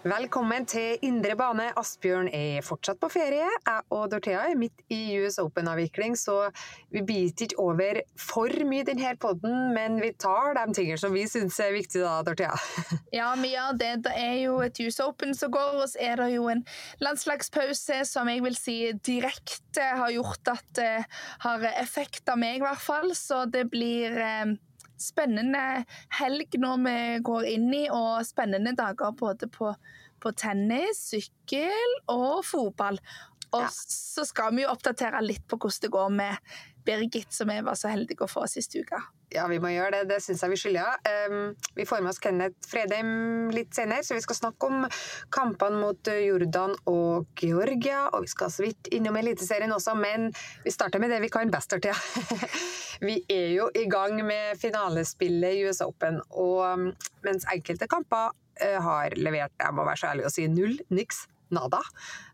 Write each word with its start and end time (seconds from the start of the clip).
Velkommen 0.00 0.64
til 0.64 1.02
Indre 1.04 1.34
bane. 1.36 1.66
Asbjørn 1.76 2.30
er 2.32 2.62
fortsatt 2.64 2.96
på 3.02 3.10
ferie. 3.12 3.44
Jeg 3.44 3.82
og 3.92 4.06
Dorthea 4.08 4.46
er 4.48 4.56
midt 4.56 4.80
i 4.88 5.18
US 5.20 5.36
Open-avvikling, 5.42 6.14
så 6.16 6.46
vi 6.88 7.02
biter 7.04 7.44
ikke 7.44 7.58
over 7.60 8.00
for 8.16 8.64
mye 8.64 8.86
denne 8.88 9.10
podden, 9.20 9.74
men 9.76 9.98
vi 10.00 10.14
tar 10.16 10.56
de 10.56 10.64
tingene 10.72 10.96
som 11.02 11.12
vi 11.12 11.26
syns 11.28 11.58
er 11.60 11.74
viktige, 11.76 12.06
da, 12.06 12.22
Dorthea. 12.24 12.56
Ja, 13.18 13.34
gjør 13.36 13.76
det. 13.76 13.90
Det 14.06 14.14
er 14.16 14.38
jo 14.46 14.56
et 14.64 14.80
US 14.80 15.02
Open 15.04 15.36
som 15.36 15.52
går, 15.52 15.82
og 15.82 15.92
så 15.92 16.00
er 16.08 16.16
det 16.22 16.30
jo 16.32 16.48
en 16.48 16.64
landslagspause 17.04 18.00
som 18.08 18.32
jeg 18.32 18.40
vil 18.46 18.56
si 18.56 18.78
direkte 19.04 19.84
har 20.00 20.16
gjort 20.16 20.54
at 20.54 20.64
det 20.80 20.90
har 21.44 21.68
effekt 21.74 22.24
av 22.32 22.40
meg, 22.40 22.62
i 22.62 22.64
hvert 22.64 22.80
fall. 22.80 23.12
Så 23.12 23.44
det 23.52 23.68
blir 23.68 24.16
eh, 24.16 24.56
spennende 25.00 25.84
helg 26.20 26.56
når 26.60 26.84
vi 26.84 26.96
går 27.26 27.48
inn 27.54 27.68
i, 27.74 27.84
og 27.90 28.22
spennende 28.28 28.74
dager 28.78 29.12
både 29.16 29.48
på, 29.52 29.72
på 30.20 30.32
tennis, 30.36 31.00
sykkel 31.10 31.98
og 32.12 32.44
fotball. 32.46 33.00
Og 33.50 33.64
Ja. 33.64 33.68
så 33.74 34.22
skal 34.28 34.54
vi 34.54 34.62
jo 34.62 34.70
oppdatere 34.70 35.18
litt 35.24 35.42
på 35.50 35.56
hvordan 35.58 35.82
det 35.82 35.90
går 35.90 36.10
med 36.14 36.52
Birgit, 36.86 37.30
som 37.32 37.50
jeg 37.52 37.64
var 37.66 37.78
så 37.78 37.90
heldig 37.92 38.18
å 38.24 38.28
få 38.30 38.46
sist 38.50 38.74
uke. 38.76 38.98
Ja, 39.30 39.44
vi 39.46 39.60
må 39.62 39.70
gjøre 39.70 40.00
det. 40.00 40.08
Det 40.10 40.18
syns 40.24 40.42
jeg 40.42 40.50
vi 40.50 40.58
skylder. 40.58 40.96
Um, 41.30 41.52
vi 41.76 41.86
får 41.86 42.02
med 42.02 42.10
oss 42.10 42.18
Kenneth 42.22 42.66
Fredheim 42.66 43.50
litt 43.54 43.76
senere, 43.76 44.02
så 44.02 44.16
vi 44.16 44.24
skal 44.24 44.38
snakke 44.40 44.66
om 44.66 44.86
kampene 45.30 45.78
mot 45.78 46.10
eh, 46.10 46.24
Jordan 46.26 46.74
og 46.90 47.30
Georgia. 47.38 48.08
Og 48.10 48.26
vi 48.26 48.32
skal 48.32 48.50
så 48.50 48.66
vidt 48.66 48.90
innom 48.96 49.18
Eliteserien 49.20 49.70
også, 49.76 49.94
men 49.98 50.30
vi 50.64 50.74
starter 50.74 51.02
med 51.02 51.14
det 51.14 51.22
vi 51.22 51.30
kan 51.30 51.52
best, 51.52 51.76
til. 51.78 51.94
vi 53.06 53.20
er 53.30 53.52
jo 53.54 53.70
i 53.78 53.86
gang 53.90 54.18
med 54.26 54.58
finalespillet 54.58 55.60
i 55.60 55.66
US 55.68 55.84
Open, 55.86 56.18
og 56.34 56.90
mens 57.26 57.46
enkelte 57.54 57.86
kamper 57.90 58.32
eh, 58.58 58.80
har 58.82 59.14
levert, 59.14 59.54
jeg 59.62 59.76
må 59.76 59.86
være 59.86 60.02
så 60.02 60.10
ærlig 60.10 60.26
å 60.26 60.34
si, 60.34 60.50
null, 60.50 60.74
niks. 60.90 61.28
Nada. 61.54 61.80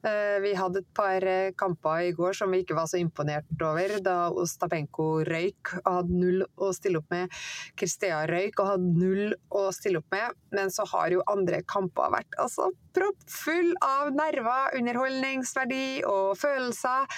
Eh, 0.05 0.37
Vi 0.45 0.53
hadde 0.57 0.83
et 0.83 0.89
par 0.95 1.25
eh, 1.25 1.53
kamper 1.59 2.07
i 2.09 2.13
går 2.17 2.37
som 2.37 2.53
vi 2.53 2.63
ikke 2.63 2.77
var 2.77 2.89
så 2.91 3.01
imponert 3.01 3.49
over, 3.65 3.97
da 4.05 4.17
Ostapenko 4.31 5.25
røyk 5.27 5.75
og 5.83 5.91
hadde 5.99 6.21
null 6.21 6.45
å 6.57 6.71
stille 6.77 7.01
opp 7.01 7.11
med. 7.15 7.33
Kristea 7.79 8.25
røyk 8.29 8.61
og 8.61 8.73
hadde 8.75 8.93
null 9.01 9.37
å 9.51 9.67
stille 9.75 10.03
opp 10.03 10.13
med. 10.15 10.37
Men 10.57 10.73
så 10.73 10.87
har 10.93 11.13
jo 11.15 11.25
andre 11.33 11.63
kamper 11.69 12.13
vært 12.15 12.39
altså 12.43 12.71
proppfull 12.97 13.75
av 13.85 14.13
nerver, 14.17 14.77
underholdningsverdi 14.79 16.05
og 16.09 16.37
følelser. 16.41 17.09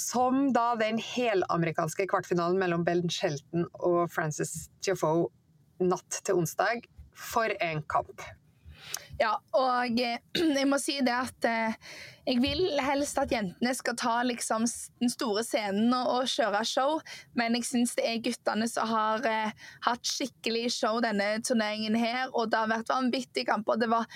Som 0.00 0.48
da 0.56 0.72
den 0.80 1.00
helamerikanske 1.02 2.06
kvartfinalen 2.08 2.60
mellom 2.60 2.86
Ben 2.86 3.04
Shelton 3.10 3.66
og 3.84 4.06
Francis 4.12 4.70
Tiafoe 4.80 5.28
natt 5.80 6.22
til 6.24 6.40
onsdag. 6.40 6.86
For 7.20 7.52
en 7.60 7.82
kamp! 7.90 8.22
Ja, 9.20 9.34
og 9.52 10.00
eh, 10.00 10.16
jeg 10.58 10.68
må 10.68 10.78
si 10.80 10.96
det 11.04 11.12
at 11.12 11.46
eh, 11.48 11.74
jeg 12.24 12.40
vil 12.40 12.62
helst 12.80 13.18
at 13.20 13.32
jentene 13.32 13.72
skal 13.76 13.96
ta 13.98 14.14
liksom 14.24 14.64
den 15.02 15.12
store 15.12 15.42
scenen 15.44 15.92
og, 15.96 16.28
kjøre 16.30 16.62
show, 16.68 17.00
men 17.36 17.58
jeg 17.58 17.66
syns 17.68 17.92
det 17.98 18.06
er 18.08 18.22
guttene 18.24 18.68
som 18.70 18.88
har 18.88 19.26
eh, 19.28 19.52
hatt 19.84 20.08
skikkelig 20.08 20.70
show 20.72 21.02
denne 21.04 21.34
turneringen 21.44 21.98
her, 22.00 22.30
og 22.32 22.48
det 22.52 22.62
har 22.62 22.72
vært 22.72 22.92
vanvittige 22.92 23.48
kamper. 23.50 23.80
Det 23.80 23.90
var 23.92 24.08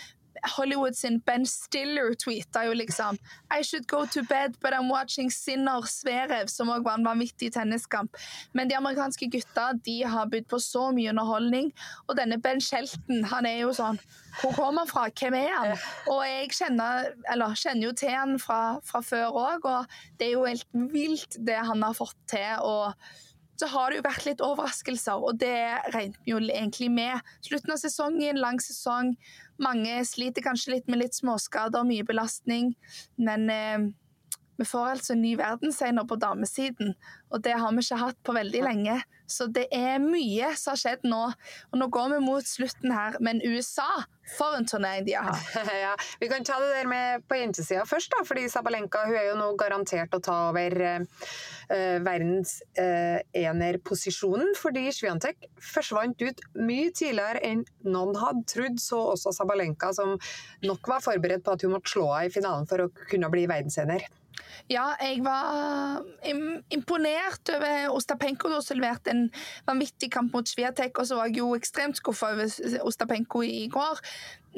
Hollywood 0.57 0.97
sin 0.97 1.21
Ben 1.21 1.47
Stiller 1.47 2.15
tweeta 2.19 2.65
jo 2.67 2.75
liksom 2.77 3.19
I 3.53 3.63
should 3.63 3.87
go 3.87 4.05
to 4.07 4.23
bed, 4.23 4.57
but 4.61 4.73
I'm 4.73 4.91
watching 4.91 5.31
Sinner 5.31 5.83
Sverev, 5.87 6.49
som 6.49 6.71
òg 6.73 6.85
var 6.85 6.99
en 6.99 7.07
vanvittig 7.07 7.53
tenniskamp. 7.55 8.17
Men 8.53 8.69
de 8.69 8.77
amerikanske 8.79 9.31
gutta 9.31 9.73
de 9.85 10.01
har 10.03 10.31
bydd 10.33 10.49
på 10.51 10.61
så 10.63 10.91
mye 10.95 11.13
underholdning, 11.13 11.73
og 12.09 12.17
denne 12.19 12.41
Ben 12.43 12.61
Shelton, 12.61 13.25
han 13.31 13.47
er 13.47 13.61
jo 13.65 13.75
sånn 13.77 14.01
Hvor 14.41 14.55
kommer 14.57 14.83
han 14.83 14.91
fra? 14.91 15.05
Hvem 15.15 15.37
er 15.39 15.53
han? 15.55 15.77
Og 16.11 16.25
jeg 16.27 16.51
kjenner, 16.59 17.13
eller, 17.31 17.55
kjenner 17.55 17.89
jo 17.89 17.93
til 17.99 18.11
han 18.15 18.39
fra, 18.43 18.81
fra 18.85 19.03
før 19.05 19.39
òg, 19.45 19.69
og 19.71 20.01
det 20.19 20.31
er 20.31 20.35
jo 20.35 20.49
helt 20.49 20.67
vilt 20.95 21.39
det 21.47 21.61
han 21.61 21.87
har 21.87 21.95
fått 21.95 22.19
til. 22.31 22.51
og 22.61 22.95
så 23.61 23.69
har 23.71 23.91
det 23.91 24.01
jo 24.01 24.05
vært 24.05 24.27
litt 24.27 24.43
overraskelser, 24.43 25.23
og 25.23 25.39
det 25.39 25.55
regnet 25.95 26.19
vi 26.25 26.33
jo 26.33 26.41
egentlig 26.43 26.91
med. 26.91 27.35
Slutten 27.47 27.75
av 27.75 27.81
sesongen, 27.83 28.41
lang 28.43 28.59
sesong. 28.63 29.15
Mange 29.63 30.01
sliter 30.09 30.43
kanskje 30.43 30.77
litt 30.77 30.89
med 30.91 31.03
litt 31.05 31.15
småskader, 31.15 31.87
mye 31.87 32.07
belastning. 32.07 32.73
Men 33.17 33.51
eh, 33.53 33.85
vi 34.59 34.67
får 34.69 34.91
altså 34.95 35.15
en 35.15 35.23
ny 35.25 35.35
verdensener 35.39 36.07
på 36.07 36.19
damesiden, 36.21 36.95
og 37.35 37.43
det 37.43 37.57
har 37.59 37.75
vi 37.75 37.83
ikke 37.83 38.03
hatt 38.05 38.21
på 38.23 38.37
veldig 38.37 38.63
lenge. 38.63 39.01
Så 39.27 39.47
det 39.49 39.65
er 39.73 40.03
mye 40.03 40.51
som 40.59 40.75
har 40.75 40.81
skjedd 40.81 41.07
nå. 41.09 41.21
Og 41.73 41.79
nå 41.81 41.89
går 41.93 42.11
vi 42.13 42.19
mot 42.25 42.47
slutten 42.47 42.93
her, 42.93 43.17
men 43.25 43.41
USA, 43.41 44.05
for 44.37 44.57
en 44.57 44.67
turnering 44.69 45.07
de 45.07 45.17
har 45.17 45.31
hatt. 45.31 45.71
ja, 45.85 45.95
vi 46.21 46.29
kan 46.31 46.45
ta 46.45 46.59
det 46.61 46.71
der 46.75 46.89
med 46.91 47.25
på 47.29 47.39
jentesida 47.41 47.85
først, 47.89 48.13
da, 48.13 48.23
fordi 48.29 48.47
Sabalenka 48.53 49.05
hun 49.09 49.17
er 49.17 49.29
jo 49.31 49.39
nå 49.41 49.51
garantert 49.61 50.15
å 50.17 50.21
ta 50.25 50.37
over 50.51 50.77
uh, 50.85 51.29
verdens 52.05 52.57
eh, 52.81 53.21
enerposisjonen, 53.45 54.55
fordi 54.61 54.87
Sviantek 54.95 55.49
forsvant 55.73 56.21
ut 56.25 56.43
mye 56.61 56.93
tidligere 56.95 57.43
enn 57.45 57.65
noen 57.89 58.19
hadde 58.21 58.45
trodd, 58.53 58.81
så 58.83 59.01
også 59.15 59.33
Sabalenka, 59.37 59.93
som 59.97 60.19
nok 60.65 60.93
var 60.93 61.05
forberedt 61.05 61.45
på 61.45 61.57
at 61.57 61.65
hun 61.65 61.75
måtte 61.77 61.97
slå 61.97 62.11
henne 62.13 62.29
i 62.29 62.35
finalen 62.35 62.69
for 62.69 62.85
å 62.85 62.93
kunne 63.09 63.33
bli 63.33 63.49
verdensener. 63.51 64.05
Ja, 64.71 64.87
jeg 65.01 65.21
var 65.25 66.03
imponert 66.73 67.51
over 67.53 67.95
Ostapenko, 67.95 68.49
som 68.65 68.81
leverte 68.81 69.13
en 69.13 69.27
vanvittig 69.69 70.11
kamp 70.15 70.33
mot 70.33 70.49
Sviatek. 70.49 70.99
Og 70.99 71.09
så 71.09 71.19
var 71.19 71.29
jeg 71.29 71.43
jo 71.43 71.55
ekstremt 71.59 72.01
skuffa 72.01 72.33
over 72.33 72.85
Ostapenko 72.89 73.43
i 73.45 73.67
går. 73.73 74.01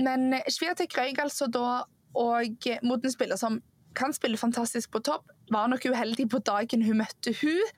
Men 0.07 0.37
Sviatek 0.53 0.95
røyk 0.99 1.25
altså 1.25 1.51
da, 1.51 1.81
og 2.17 2.69
mot 2.87 3.03
en 3.03 3.13
spiller 3.13 3.41
som 3.41 3.61
kan 3.97 4.13
spille 4.13 4.37
fantastisk 4.37 4.93
på 4.93 5.01
topp. 5.01 5.33
Var 5.51 5.69
nok 5.71 5.85
uheldig 5.87 6.27
på 6.31 6.41
dagen 6.45 6.83
hun 6.83 6.99
møtte 7.01 7.33
hun, 7.41 7.75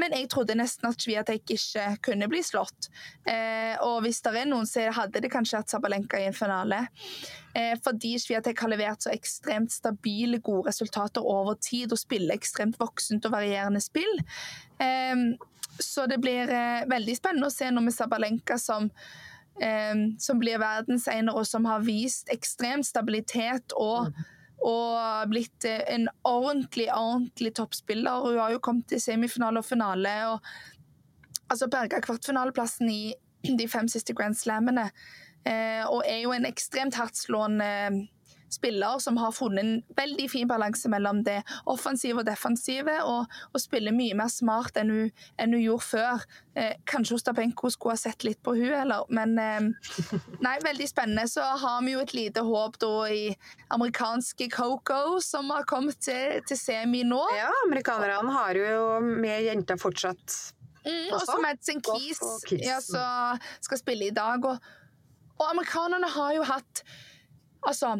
men 0.00 0.14
jeg 0.16 0.28
trodde 0.32 0.56
nesten 0.58 0.88
at 0.90 1.02
Sviatek 1.02 1.54
ikke 1.54 1.86
kunne 2.04 2.28
bli 2.30 2.42
slått. 2.44 2.90
Eh, 3.30 3.76
og 3.86 4.00
hvis 4.04 4.20
det 4.26 4.34
er 4.34 4.48
noen, 4.50 4.66
så 4.68 4.88
hadde 4.94 5.22
det 5.22 5.30
kanskje 5.32 5.62
hatt 5.62 5.72
Sabalenka 5.72 6.20
i 6.20 6.26
en 6.30 6.36
finale. 6.36 6.82
Eh, 7.56 7.74
fordi 7.84 8.14
Sviatek 8.20 8.60
har 8.60 8.72
levert 8.72 9.06
så 9.06 9.12
ekstremt 9.14 9.72
stabile, 9.72 10.42
gode 10.44 10.68
resultater 10.68 11.24
over 11.24 11.56
tid 11.62 11.94
og 11.94 12.00
spiller 12.00 12.36
ekstremt 12.36 12.76
voksent 12.80 13.24
og 13.28 13.36
varierende 13.36 13.80
spill. 13.80 14.20
Eh, 14.82 15.16
så 15.80 16.06
det 16.10 16.20
blir 16.24 16.52
eh, 16.52 16.84
veldig 16.88 17.16
spennende 17.16 17.48
å 17.48 17.54
se 17.54 17.70
nå 17.72 17.84
med 17.84 17.96
Sabalenka 17.96 18.58
som 18.60 18.90
eh, 19.60 19.94
som 20.20 20.40
blir 20.40 20.60
verdensener, 20.60 21.36
og 21.36 21.46
som 21.48 21.68
har 21.68 21.84
vist 21.86 22.32
ekstrem 22.32 22.84
stabilitet 22.84 23.76
og 23.76 24.12
og 24.66 25.28
blitt 25.30 25.66
eh, 25.68 25.82
en 25.92 26.08
ordentlig, 26.24 26.88
ordentlig 26.92 27.52
toppspiller. 27.58 28.24
Hun 28.24 28.38
har 28.40 28.54
jo 28.54 28.62
kommet 28.64 28.88
til 28.90 29.02
semifinale 29.02 29.60
og 29.60 29.68
finale 29.68 30.14
og 30.30 30.50
altså 31.52 31.68
berga 31.70 32.00
kvartfinaleplassen 32.02 32.90
i 32.90 33.14
de 33.46 33.68
fem 33.70 33.88
siste 33.88 34.14
Grand 34.16 34.34
Slammene. 34.34 34.88
Eh, 35.46 35.84
og 35.86 36.02
er 36.06 36.22
jo 36.24 36.34
en 36.34 36.48
ekstremt 36.48 36.98
hardtslående 36.98 38.06
spiller 38.48 38.98
som 38.98 39.16
har 39.16 39.32
funnet 39.32 39.64
en 39.64 39.82
veldig 39.96 40.30
fin 40.30 40.48
balanse 40.48 40.88
mellom 40.88 41.22
det 41.26 41.40
offensive 41.70 42.22
og 42.22 42.26
defensive, 42.28 42.94
og, 43.04 43.26
og 43.52 43.62
spiller 43.62 43.94
mye 43.94 44.16
mer 44.18 44.30
smart 44.32 44.78
enn 44.80 44.92
hun, 44.92 45.10
enn 45.40 45.56
hun 45.56 45.62
gjorde 45.62 45.86
før. 45.86 46.26
Eh, 46.56 46.74
kanskje 46.88 47.18
Ostapenko 47.18 47.70
skulle 47.74 47.96
ha 47.96 48.00
sett 48.00 48.26
litt 48.26 48.40
på 48.46 48.56
hun, 48.56 48.72
eller, 48.80 49.06
men 49.10 49.36
eh, 49.42 49.68
Nei, 50.46 50.56
veldig 50.64 50.88
spennende. 50.88 51.26
Så 51.30 51.44
har 51.44 51.82
vi 51.84 51.96
jo 51.96 52.02
et 52.04 52.14
lite 52.16 52.44
håp 52.46 52.78
da 52.82 52.92
i 53.12 53.24
amerikanske 53.74 54.50
Coco, 54.54 55.18
som 55.24 55.50
har 55.54 55.66
kommet 55.68 56.00
til, 56.06 56.40
til 56.48 56.60
semi 56.60 57.04
nå. 57.06 57.22
Ja, 57.36 57.50
amerikanerne 57.66 58.34
har 58.38 58.60
jo 58.60 59.00
med 59.06 59.46
jenter 59.48 59.80
fortsatt. 59.80 60.40
Mm, 60.86 61.10
og 61.16 61.22
så 61.26 61.34
Madsen 61.42 61.80
Keys, 61.82 62.20
ja, 62.62 62.78
skal 62.78 63.80
spille 63.80 64.06
i 64.06 64.14
dag. 64.14 64.44
Og, 64.46 64.74
og 65.38 65.50
amerikanerne 65.50 66.12
har 66.16 66.36
jo 66.38 66.48
hatt 66.48 66.84
Altså, 67.66 67.96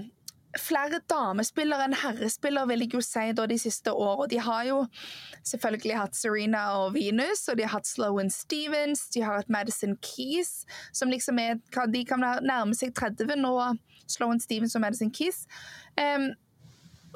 flere 0.61 1.01
damespillere 1.11 1.89
enn 1.89 1.97
herrespillere, 2.01 2.69
vil 2.71 2.85
jeg 2.85 2.95
jo 2.95 3.01
si, 3.05 3.25
da, 3.37 3.47
de 3.51 3.59
siste 3.59 3.93
årene. 3.93 4.29
De 4.31 4.39
har 4.41 4.65
jo 4.69 4.79
selvfølgelig 5.43 5.97
hatt 5.99 6.17
Serena 6.17 6.63
og 6.81 6.95
Venus, 6.95 7.47
og 7.51 7.59
de 7.59 7.67
har 7.67 7.75
hatt 7.77 7.89
Sloan 7.89 8.31
Stevens, 8.31 9.07
de 9.15 9.25
har 9.25 9.41
hatt 9.41 9.53
Madison 9.53 9.97
Keys, 10.05 10.65
som 10.95 11.11
liksom 11.13 11.41
er 11.43 11.59
De 11.93 12.05
kan 12.09 12.23
nærme 12.23 12.75
seg 12.79 12.95
30 12.95 13.37
nå, 13.41 13.55
Sloan 14.07 14.41
Stevens 14.41 14.77
og 14.77 14.85
Madison 14.87 15.11
Keys. 15.11 15.47
Um, 15.99 16.31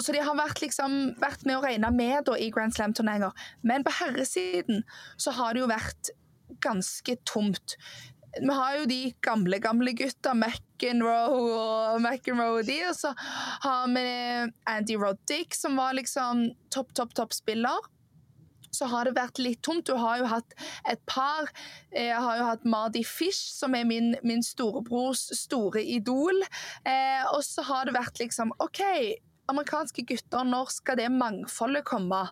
så 0.00 0.14
de 0.16 0.22
har 0.24 0.36
vært, 0.36 0.62
liksom, 0.62 1.14
vært 1.20 1.44
med 1.44 1.58
å 1.58 1.64
regne 1.64 1.90
med 1.92 2.24
da, 2.28 2.36
i 2.38 2.50
Grand 2.50 2.74
Slam-turneringer. 2.74 3.36
Men 3.62 3.84
på 3.84 3.92
herresiden 4.00 4.84
så 5.20 5.34
har 5.36 5.54
det 5.54 5.64
jo 5.64 5.70
vært 5.70 6.14
ganske 6.64 7.16
tomt 7.28 7.76
vi 8.38 8.54
har 8.54 8.76
jo 8.78 8.86
de 8.86 8.98
gamle, 9.26 9.58
gamle 9.62 9.92
gutta, 9.98 10.34
McEnroe 10.34 11.30
og 11.34 12.02
McEnroe 12.02 12.60
og 12.60 12.68
de, 12.68 12.76
og 12.88 12.94
så 12.98 13.14
har 13.64 13.88
vi 13.90 14.04
Andy 14.70 14.98
Roddick, 15.00 15.56
som 15.56 15.78
var 15.80 15.96
liksom 15.98 16.50
topp, 16.70 16.94
topp, 16.94 17.16
topp 17.18 17.34
spiller. 17.34 17.88
Så 18.70 18.86
har 18.86 19.08
det 19.08 19.16
vært 19.16 19.40
litt 19.42 19.58
tomt. 19.66 19.88
Du 19.88 19.98
har 19.98 20.20
jo 20.20 20.28
hatt 20.30 20.54
et 20.88 21.00
par. 21.10 21.48
Jeg 21.90 22.14
har 22.14 22.38
jo 22.38 22.46
hatt 22.46 22.68
Mardi 22.70 23.02
Fish, 23.02 23.50
som 23.56 23.74
er 23.74 23.88
min, 23.88 24.12
min 24.22 24.44
storebrors 24.46 25.24
store 25.34 25.82
idol. 25.82 26.38
Eh, 26.86 27.26
og 27.34 27.42
så 27.42 27.66
har 27.66 27.88
det 27.88 27.96
vært 27.98 28.22
liksom 28.22 28.54
OK, 28.62 28.84
amerikanske 29.50 30.06
gutter, 30.06 30.46
når 30.46 30.70
skal 30.76 31.02
det 31.02 31.10
mangfoldet 31.10 31.82
komme? 31.88 32.22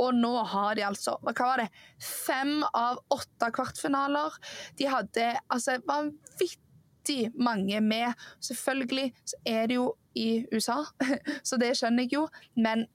Og 0.00 0.14
nå 0.16 0.32
har 0.50 0.74
de 0.78 0.86
altså 0.86 1.16
hva 1.22 1.34
var 1.38 1.64
det, 1.64 1.68
fem 2.02 2.62
av 2.74 3.00
åtte 3.14 3.50
kvartfinaler. 3.54 4.38
De 4.78 4.88
hadde 4.90 5.28
altså 5.48 5.78
vanvittig 5.86 7.30
mange 7.34 7.80
med. 7.84 8.26
Selvfølgelig 8.42 9.10
så 9.24 9.42
er 9.54 9.68
det 9.70 9.78
jo 9.78 9.92
i 10.14 10.46
USA, 10.52 10.80
så 11.48 11.58
det 11.60 11.74
skjønner 11.78 12.06
jeg 12.06 12.14
jo, 12.14 12.26
men 12.54 12.86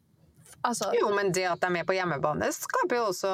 altså 0.64 0.94
Jo, 0.96 1.12
men 1.16 1.34
det 1.36 1.50
at 1.50 1.62
de 1.62 1.68
er 1.68 1.76
med 1.80 1.88
på 1.88 1.98
hjemmebane, 1.98 2.48
skaper 2.56 3.00
jo 3.00 3.10
også 3.12 3.34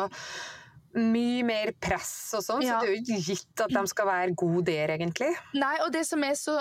mye 0.96 1.44
mer 1.44 1.74
press 1.82 2.34
og 2.38 2.44
sånn, 2.46 2.64
ja. 2.64 2.80
så 2.80 2.86
det 2.86 2.94
er 2.94 2.96
jo 2.96 3.20
gitt 3.28 3.62
at 3.66 3.74
de 3.74 3.84
skal 3.92 4.08
være 4.10 4.36
gode 4.40 4.64
der, 4.72 4.96
egentlig. 4.96 5.34
Nei, 5.58 5.76
og 5.84 5.92
det 5.94 6.06
som 6.08 6.24
er 6.24 6.38
så 6.40 6.56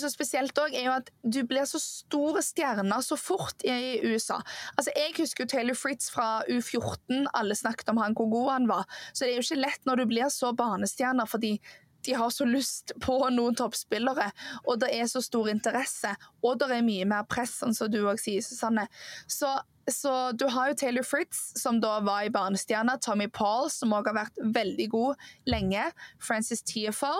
så 0.00 0.10
spesielt 0.12 0.58
òg, 0.58 0.74
er 0.74 0.88
jo 0.88 0.94
at 0.96 1.10
du 1.22 1.40
blir 1.48 1.66
så 1.68 1.80
store 1.82 2.42
stjerner 2.44 3.04
så 3.04 3.18
fort 3.20 3.64
i 3.66 4.00
USA. 4.04 4.40
Altså, 4.76 4.92
Jeg 4.96 5.14
husker 5.18 5.44
jo 5.44 5.52
Taylor 5.52 5.78
Fritz 5.78 6.10
fra 6.12 6.42
U14. 6.48 7.26
Alle 7.34 7.54
snakket 7.58 7.88
om 7.92 8.00
han, 8.02 8.16
hvor 8.18 8.30
god 8.30 8.52
han 8.52 8.68
var. 8.70 8.84
Så 9.12 9.24
det 9.24 9.32
er 9.34 9.40
jo 9.40 9.46
ikke 9.46 9.62
lett 9.62 9.86
når 9.86 10.02
du 10.02 10.06
blir 10.10 10.30
så 10.32 10.52
barnestjerner, 10.56 11.26
fordi 11.30 11.56
de 12.04 12.16
har 12.18 12.32
så 12.32 12.46
lyst 12.48 12.94
på 13.02 13.18
noen 13.34 13.56
toppspillere, 13.58 14.30
og 14.64 14.80
det 14.82 14.90
er 14.94 15.06
så 15.10 15.22
stor 15.24 15.50
interesse, 15.52 16.14
og 16.44 16.58
det 16.60 16.70
er 16.72 16.86
mye 16.86 17.06
mer 17.08 17.28
press, 17.30 17.58
sånn 17.62 17.76
som 17.76 17.92
du 17.92 18.02
òg 18.04 18.20
sier, 18.22 18.44
Susanne. 18.44 18.88
Så 19.30 19.52
så 19.90 20.32
du 20.32 20.46
har 20.48 20.70
jo 20.70 20.76
Taylor 20.80 21.04
Fritz, 21.04 21.52
som 21.60 21.80
da 21.80 21.98
var 22.00 22.24
i 22.24 22.30
Barnestjerna. 22.32 22.96
Tommy 23.04 23.28
Paul, 23.28 23.68
som 23.70 23.92
òg 23.92 24.08
har 24.08 24.16
vært 24.16 24.40
veldig 24.56 24.86
god 24.92 25.26
lenge. 25.50 25.90
Francis 26.22 26.64
TFO. 26.64 27.12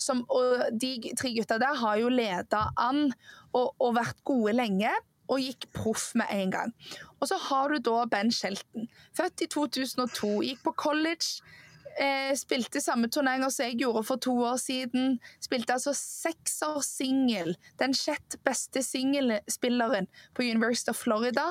Som, 0.00 0.24
og 0.32 0.64
de 0.72 1.12
tre 1.18 1.34
gutta 1.36 1.58
der 1.60 1.76
har 1.78 2.00
jo 2.00 2.08
leda 2.10 2.64
an 2.80 3.10
og, 3.52 3.74
og, 3.76 3.92
vært 3.98 4.24
gode 4.28 4.56
lenge. 4.56 4.94
Og 5.28 5.44
gikk 5.44 5.68
proff 5.76 6.14
med 6.16 6.32
en 6.32 6.54
gang. 6.54 6.74
Og 7.20 7.28
så 7.28 7.36
har 7.50 7.74
du 7.74 7.82
da 7.84 8.06
Ben 8.08 8.32
Shelton. 8.32 8.88
Født 9.16 9.44
i 9.44 9.50
2002. 9.52 10.32
Gikk 10.48 10.64
på 10.64 10.72
college. 10.88 11.44
Eh, 11.98 12.30
spilte 12.38 12.78
samme 12.80 13.08
turneringer 13.10 13.50
som 13.50 13.66
jeg 13.66 13.80
gjorde 13.80 14.04
for 14.06 14.22
to 14.22 14.34
år 14.46 14.58
siden. 14.62 15.16
Spilte 15.42 15.74
altså 15.74 15.94
seksersingel. 15.96 17.56
Den 17.80 17.96
sjette 17.96 18.38
beste 18.46 18.84
singelspilleren 18.86 20.06
på 20.34 20.46
University 20.46 20.92
of 20.94 21.00
Florida. 21.00 21.50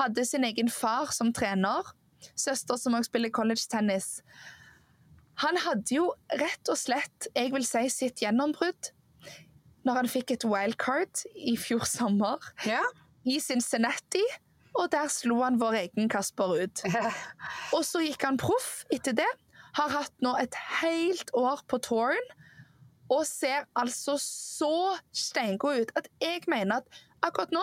Hadde 0.00 0.24
sin 0.24 0.44
egen 0.48 0.70
far 0.72 1.12
som 1.12 1.32
trener. 1.36 1.92
Søster 2.36 2.80
som 2.80 2.96
også 2.96 3.10
spiller 3.10 3.30
college 3.30 3.68
tennis. 3.70 4.22
Han 5.44 5.58
hadde 5.60 5.98
jo 5.98 6.08
rett 6.40 6.72
og 6.72 6.78
slett, 6.80 7.28
jeg 7.36 7.52
vil 7.52 7.66
si, 7.68 7.88
sitt 7.92 8.22
gjennombrudd 8.24 8.92
når 9.86 10.00
han 10.00 10.08
fikk 10.10 10.32
et 10.34 10.44
wildcard 10.48 11.20
i 11.36 11.54
fjor 11.60 11.84
sommer 11.86 12.42
ja. 12.66 12.82
i 13.22 13.38
Cincinnati. 13.42 14.24
Og 14.76 14.90
der 14.92 15.08
slo 15.08 15.38
han 15.44 15.60
vår 15.60 15.78
egen 15.84 16.10
Kasper 16.12 16.56
ut. 16.64 16.82
og 17.76 17.84
så 17.86 18.02
gikk 18.04 18.26
han 18.26 18.40
proff 18.40 18.82
etter 18.92 19.14
det. 19.16 19.28
Har 19.76 19.92
hatt 19.92 20.14
nå 20.24 20.32
et 20.40 20.56
helt 20.80 21.32
år 21.36 21.62
på 21.68 21.80
touren 21.84 22.34
og 23.12 23.22
ser 23.28 23.66
altså 23.78 24.16
så 24.18 24.96
steingod 25.14 25.82
ut 25.84 25.92
at 25.98 26.08
jeg 26.22 26.42
mener 26.50 26.80
at 26.80 27.02
akkurat 27.26 27.52
nå 27.54 27.62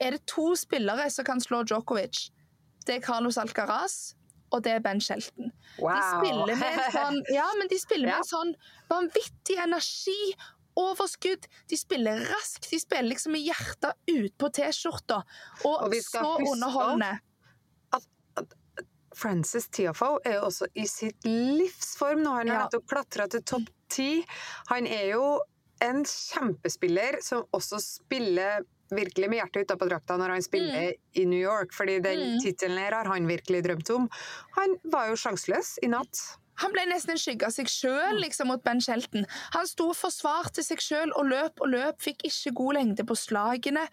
er 0.00 0.16
det 0.16 0.22
to 0.28 0.52
spillere 0.56 1.08
som 1.12 1.26
kan 1.28 1.40
slå 1.40 1.62
Djokovic. 1.66 2.28
Det 2.86 2.98
er 2.98 3.04
Carlos 3.04 3.38
Alcaraz, 3.40 4.14
og 4.52 4.64
det 4.64 4.72
er 4.76 4.84
Ben 4.84 5.00
Shelton. 5.00 5.50
Wow. 5.80 5.92
De 5.92 6.04
spiller 6.12 6.60
med 6.60 6.78
en 6.78 6.94
sånn, 6.94 7.18
ja, 7.38 7.48
men 7.58 7.70
de 7.72 7.80
spiller 7.80 8.08
med 8.10 8.20
en 8.20 8.30
sånn 8.30 8.54
vanvittig 8.92 9.58
energi. 9.64 10.20
Overskudd. 10.78 11.48
De 11.68 11.76
spiller 11.76 12.20
raskt. 12.30 12.68
De 12.70 12.78
spiller 12.78 13.10
liksom 13.10 13.34
med 13.34 13.42
hjertet 13.42 14.12
utpå 14.12 14.50
T-skjorta. 14.54 15.24
Og, 15.66 15.88
og 15.88 15.96
så 16.06 16.22
underholdende. 16.38 17.16
At, 19.18 19.20
at 19.20 19.22
Francis 19.22 19.68
Tiafo 19.68 20.18
er 20.24 20.38
jo 20.38 20.46
også 20.48 20.70
i 20.74 20.86
sitt 20.86 21.26
livsform 21.26 22.22
nå. 22.22 22.32
Han 22.40 22.48
har 22.48 22.64
nettopp 22.64 22.84
ja. 22.84 22.94
klatra 22.94 23.28
til 23.28 23.42
topp 23.42 23.68
ti. 23.90 24.24
Han 24.70 24.86
er 24.86 25.12
jo 25.14 25.38
en 25.84 26.04
kjempespiller 26.04 27.20
som 27.22 27.44
også 27.54 27.78
spiller 27.82 28.64
virkelig 28.90 29.28
med 29.28 29.42
hjertet 29.42 29.66
utapå 29.66 29.88
drakta 29.88 30.16
når 30.16 30.36
han 30.36 30.42
spiller 30.42 30.90
mm. 30.90 31.00
i 31.20 31.24
New 31.28 31.40
York, 31.40 31.74
fordi 31.76 31.98
den 32.00 32.22
mm. 32.34 32.38
tittelen 32.44 32.78
her 32.80 32.96
har 32.96 33.10
han 33.12 33.28
virkelig 33.28 33.62
drømt 33.66 33.90
om. 33.94 34.08
Han 34.56 34.78
var 34.84 35.10
jo 35.10 35.18
sjanseløs 35.20 35.76
i 35.84 35.90
natt. 35.92 36.22
Han 36.62 36.74
ble 36.74 36.84
nesten 36.90 37.14
en 37.14 37.20
skygge 37.20 37.48
av 37.48 37.54
seg 37.54 37.70
sjøl 37.70 38.20
liksom, 38.22 38.50
mot 38.52 38.62
Ben 38.64 38.80
Shelton. 38.82 39.26
Han 39.54 39.68
sto 39.68 39.90
og 39.92 39.98
forsvarte 39.98 40.64
seg 40.66 40.82
sjøl 40.82 41.12
og 41.18 41.28
løp 41.30 41.62
og 41.64 41.72
løp, 41.74 42.00
fikk 42.02 42.24
ikke 42.28 42.54
god 42.60 42.78
lengde 42.78 43.06
på 43.08 43.16
slagene. 43.18 43.84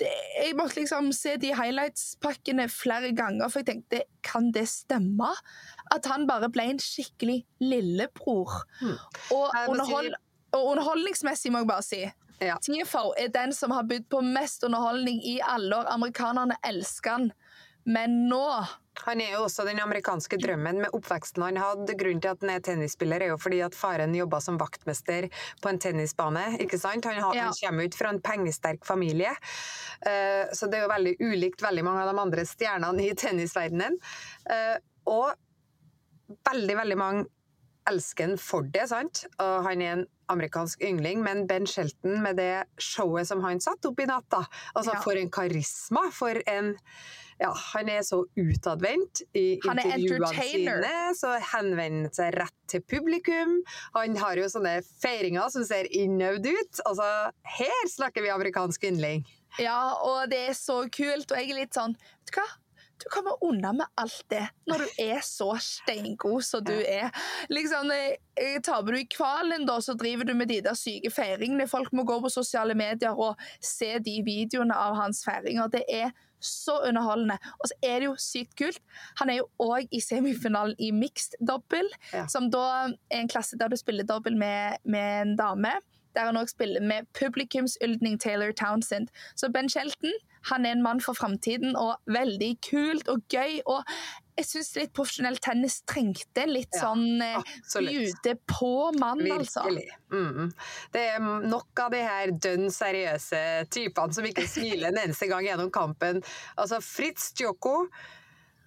Det, 0.00 0.08
jeg 0.40 0.56
måtte 0.58 0.80
liksom 0.80 1.12
se 1.16 1.36
de 1.40 1.52
highlights-pakkene 1.56 2.68
flere 2.72 3.12
ganger, 3.16 3.50
for 3.50 3.62
jeg 3.62 3.70
tenkte 3.72 4.04
kan 4.26 4.50
det 4.54 4.66
stemme? 4.70 5.30
At 5.90 6.06
han 6.10 6.26
bare 6.30 6.50
ble 6.52 6.68
en 6.74 6.82
skikkelig 6.82 7.42
lillebror. 7.62 8.62
Mm. 8.80 8.96
Og, 9.36 9.46
underhold, 9.68 10.14
og 10.56 10.72
underholdningsmessig, 10.74 11.52
må 11.52 11.64
jeg 11.64 11.70
bare 11.70 11.86
si 11.86 12.02
ja. 12.40 12.56
TFO 12.56 13.12
er 13.20 13.28
den 13.32 13.52
som 13.52 13.72
har 13.74 13.84
bydd 13.88 14.06
på 14.08 14.22
mest 14.24 14.64
underholdning 14.64 15.20
i 15.26 15.40
alle 15.44 15.76
år. 15.76 15.90
Amerikanerne 15.92 16.56
elsker 16.64 17.16
han. 17.18 17.32
Men 17.84 18.28
nå 18.28 18.44
Han 19.06 19.20
er 19.22 19.32
jo 19.32 19.44
også 19.46 19.64
den 19.64 19.78
amerikanske 19.80 20.36
drømmen 20.42 20.82
med 20.82 20.94
oppveksten 20.96 21.42
han 21.46 21.56
hadde. 21.56 21.94
Grunnen 21.96 22.20
til 22.20 22.34
at 22.34 22.42
han 22.44 22.52
er 22.52 22.64
tennisspiller, 22.64 23.22
er 23.24 23.32
jo 23.32 23.38
fordi 23.40 23.62
at 23.64 23.76
faren 23.76 24.12
jobba 24.14 24.42
som 24.44 24.58
vaktmester 24.60 25.30
på 25.62 25.70
en 25.70 25.80
tennisbane. 25.80 26.42
ikke 26.60 26.78
sant? 26.78 27.08
Han, 27.08 27.16
har, 27.22 27.38
ja. 27.38 27.46
han 27.48 27.56
kommer 27.56 27.88
ut 27.88 27.96
fra 27.96 28.10
en 28.12 28.20
pengesterk 28.20 28.84
familie, 28.84 29.32
uh, 30.04 30.52
så 30.52 30.68
det 30.68 30.80
er 30.80 30.84
jo 30.84 30.92
veldig 30.92 31.14
ulikt 31.22 31.64
veldig 31.64 31.86
mange 31.86 32.04
av 32.04 32.12
de 32.12 32.24
andre 32.26 32.44
stjernene 32.50 33.06
i 33.06 33.16
tennisverdenen. 33.16 33.96
Uh, 34.44 34.76
og 35.08 36.36
veldig, 36.50 36.76
veldig 36.82 37.00
mange 37.00 37.24
elsker 37.88 38.28
han 38.28 38.40
for 38.40 38.68
det, 38.74 38.86
sant? 38.92 39.24
Og 39.40 39.64
han 39.66 39.82
er 39.82 39.94
en 39.94 40.04
amerikansk 40.30 40.82
yngling, 40.86 41.24
men 41.24 41.46
Ben 41.50 41.66
Shelton 41.66 42.20
med 42.22 42.38
det 42.38 42.66
showet 42.78 43.28
som 43.30 43.42
han 43.44 43.62
satte 43.62 43.90
opp 43.90 44.00
i 44.00 44.08
natt, 44.10 44.28
da. 44.30 44.44
Altså, 44.74 44.94
ja. 44.94 45.02
for 45.04 45.18
en 45.18 45.32
karisma! 45.32 46.06
For 46.14 46.42
en 46.50 46.74
Ja, 47.40 47.54
han 47.56 47.88
er 47.88 48.02
så 48.04 48.20
utadvendt 48.36 49.22
i 49.32 49.54
intervjuene 49.56 50.28
sine, 50.36 50.94
så 51.16 51.34
henvender 51.54 52.12
seg 52.12 52.34
rett 52.36 52.56
til 52.68 52.84
publikum. 52.84 53.54
Han 53.96 54.18
har 54.20 54.36
jo 54.36 54.48
sånne 54.52 54.76
feiringer 55.00 55.48
som 55.52 55.64
ser 55.64 55.88
innøvd 55.88 56.50
ut. 56.50 56.82
Altså, 56.84 57.08
her 57.56 57.84
snakker 57.96 58.26
vi 58.26 58.34
amerikansk 58.34 58.84
yndling. 58.90 59.24
Ja, 59.58 59.96
og 60.04 60.28
det 60.30 60.50
er 60.50 60.58
så 60.58 60.82
kult. 60.92 61.32
Og 61.32 61.38
jeg 61.40 61.48
er 61.50 61.62
litt 61.64 61.78
sånn 61.78 61.96
Vet 61.96 62.34
du 62.34 62.42
hva? 62.42 62.50
Du 63.00 63.06
kommer 63.08 63.40
unna 63.40 63.72
med 63.72 63.88
alt 63.96 64.24
det 64.28 64.42
når 64.68 64.82
du 64.84 64.98
er 65.06 65.22
så 65.24 65.54
steingod 65.64 66.44
som 66.44 66.60
du 66.64 66.74
er. 66.76 67.08
Liksom, 67.48 67.88
Taper 68.60 68.92
du 68.92 68.98
i 69.00 69.06
kvalen, 69.08 69.64
da, 69.64 69.78
så 69.80 69.94
driver 69.96 70.28
du 70.28 70.34
med 70.36 70.52
de 70.52 70.60
der 70.68 70.76
syke 70.76 71.08
feiringene. 71.08 71.64
Folk 71.70 71.94
må 71.96 72.04
gå 72.04 72.18
på 72.20 72.28
sosiale 72.28 72.76
medier 72.76 73.16
og 73.16 73.40
se 73.64 73.94
de 74.04 74.18
videoene 74.26 74.76
av 74.76 75.00
hans 75.00 75.24
feiringer. 75.24 75.72
Det 75.72 75.86
er 75.88 76.12
så 76.40 76.78
underholdende. 76.88 77.38
Og 77.60 77.70
så 77.70 77.78
er 77.82 78.00
det 78.00 78.10
jo 78.10 78.16
sykt 78.18 78.56
kult. 78.58 78.80
Han 79.20 79.30
er 79.30 79.40
jo 79.40 79.48
òg 79.62 79.88
i 79.92 80.00
semifinalen 80.04 80.74
i 80.78 80.90
mixed 80.94 81.38
dobbel, 81.46 81.88
ja. 82.12 82.26
som 82.28 82.50
da 82.52 82.64
er 83.10 83.22
en 83.22 83.30
klasse 83.30 83.58
der 83.60 83.72
du 83.72 83.78
spiller 83.80 84.08
dobbel 84.08 84.36
med, 84.36 84.80
med 84.84 85.22
en 85.22 85.38
dame 85.40 85.78
der 86.14 86.26
han 86.26 86.38
òg 86.40 86.48
spiller 86.50 86.82
med 86.82 87.06
publikumsyldning 87.14 88.16
Taylor 88.18 88.50
Townsend. 88.50 89.12
Så 89.38 89.46
Ben 89.54 89.68
Shelton 89.70 90.10
han 90.48 90.66
er 90.66 90.72
en 90.72 90.82
mann 90.82 91.00
for 91.00 91.12
framtiden, 91.12 91.76
og 91.76 91.96
veldig 92.06 92.56
kult 92.70 93.08
og 93.08 93.22
gøy. 93.28 93.60
og 93.66 93.84
jeg 94.40 94.48
syns 94.48 94.70
litt 94.78 94.92
profesjonell 94.96 95.38
tennis 95.42 95.80
trengte 95.88 96.46
litt 96.48 96.76
ja, 96.76 96.88
sånn 96.88 97.22
eh, 97.24 97.56
bjude 97.86 98.36
på-mann, 98.50 99.24
altså. 99.36 99.64
Virkelig. 99.68 99.98
Mm. 100.10 100.52
Det 100.94 101.04
er 101.14 101.26
nok 101.46 101.84
av 101.84 101.92
de 101.94 102.00
her 102.04 102.32
dønn 102.34 102.70
seriøse 102.74 103.42
typene 103.72 104.16
som 104.16 104.26
ikke 104.26 104.46
smiler 104.48 104.90
en 104.90 105.02
eneste 105.04 105.28
gang 105.30 105.46
gjennom 105.46 105.70
kampen. 105.74 106.22
Altså 106.56 106.80
Fritz 106.84 107.30
Djoko 107.38 107.84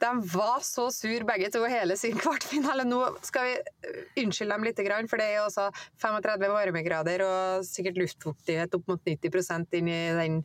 de 0.03 0.11
var 0.33 0.59
så 0.65 0.89
sur 0.91 1.23
begge 1.27 1.49
to 1.51 1.63
hele 1.69 1.95
sin 1.97 2.17
kvartfinale. 2.19 2.83
Nå 2.87 2.99
skal 3.23 3.47
vi 3.47 3.53
eh, 3.55 4.01
unnskylde 4.23 4.57
dem 4.57 4.67
litt, 4.67 4.81
for 5.09 5.21
det 5.21 5.29
er 5.31 5.41
også 5.43 5.69
35 6.03 6.51
varmegrader 6.51 7.23
og 7.25 7.65
sikkert 7.67 7.99
luftfuktighet 8.01 8.75
opp 8.75 8.91
mot 8.91 9.01
90% 9.07 9.79
inn 9.79 9.91
i 9.91 10.01
den 10.19 10.39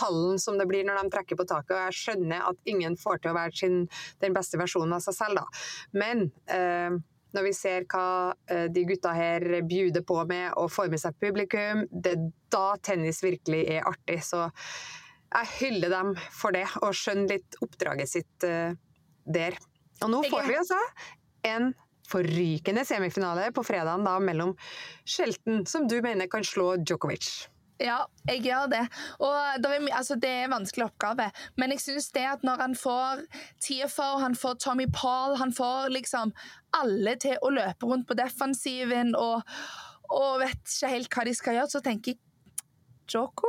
hallen 0.00 0.40
som 0.40 0.58
det 0.60 0.68
blir 0.70 0.86
når 0.88 1.02
de 1.02 1.14
trekker 1.16 1.38
på 1.38 1.48
taket. 1.48 1.76
Og 1.76 1.82
jeg 1.86 1.98
skjønner 2.00 2.48
at 2.50 2.72
ingen 2.72 2.96
får 3.00 3.22
til 3.22 3.32
å 3.32 3.38
være 3.38 3.56
sin, 3.62 3.80
den 4.24 4.36
beste 4.36 4.60
versjonen 4.60 4.96
av 4.96 5.04
seg 5.04 5.18
selv, 5.18 5.42
da. 5.42 5.64
Men 5.96 6.30
eh, 6.48 7.00
når 7.32 7.46
vi 7.48 7.52
ser 7.56 7.86
hva 7.92 8.06
eh, 8.50 8.68
de 8.72 8.84
gutta 8.88 9.12
her 9.16 9.44
bjuder 9.68 10.04
på 10.08 10.18
med 10.28 10.52
og 10.60 10.72
får 10.72 10.92
med 10.92 11.02
seg 11.02 11.18
publikum, 11.20 11.84
det 11.92 12.16
er 12.16 12.26
da 12.52 12.66
tennis 12.84 13.22
virkelig 13.24 13.62
er 13.76 13.88
artig. 13.88 14.20
Så 14.24 14.46
jeg 15.32 15.52
hyller 15.58 15.92
dem 15.92 16.16
for 16.32 16.56
det, 16.56 16.66
og 16.80 16.96
skjønner 16.96 17.36
litt 17.36 17.60
oppdraget 17.64 18.10
sitt 18.10 18.48
eh, 18.48 18.72
der. 19.24 19.56
Og 20.02 20.10
nå 20.10 20.22
får 20.30 20.48
vi 20.48 20.58
altså 20.58 20.78
en 21.46 21.72
forrykende 22.08 22.84
semifinale 22.84 23.48
på 23.54 23.64
fredagen 23.66 24.04
da, 24.06 24.18
mellom 24.20 24.54
Shelton, 25.04 25.64
som 25.66 25.88
du 25.88 26.00
mener 26.04 26.28
kan 26.30 26.44
slå 26.44 26.74
Djokovic. 26.82 27.48
Ja, 27.82 28.04
jeg 28.28 28.44
gjør 28.46 28.68
det. 28.70 28.82
Og 29.18 29.62
det 29.62 29.70
er, 29.70 29.86
altså, 29.96 30.16
det 30.20 30.30
er 30.30 30.44
en 30.46 30.54
vanskelig 30.54 30.86
oppgave. 30.86 31.30
Men 31.58 31.72
jeg 31.74 31.82
syns 31.82 32.10
det 32.14 32.24
at 32.30 32.44
når 32.46 32.60
han 32.62 32.76
får 32.78 33.24
TFO, 33.64 34.10
han 34.22 34.36
får 34.38 34.60
Tommy 34.62 34.86
Paul, 34.92 35.34
han 35.40 35.54
får 35.56 35.90
liksom 35.96 36.34
alle 36.78 37.16
til 37.22 37.40
å 37.42 37.50
løpe 37.50 37.88
rundt 37.88 38.06
på 38.08 38.18
defensiven 38.18 39.16
og, 39.18 39.42
og 40.12 40.44
vet 40.44 40.62
ikke 40.62 40.92
helt 40.94 41.16
hva 41.16 41.26
de 41.26 41.34
skal 41.34 41.58
gjøre, 41.58 41.72
så 41.74 41.82
tenker 41.82 42.14
jeg 42.14 42.22
Joko 43.10 43.48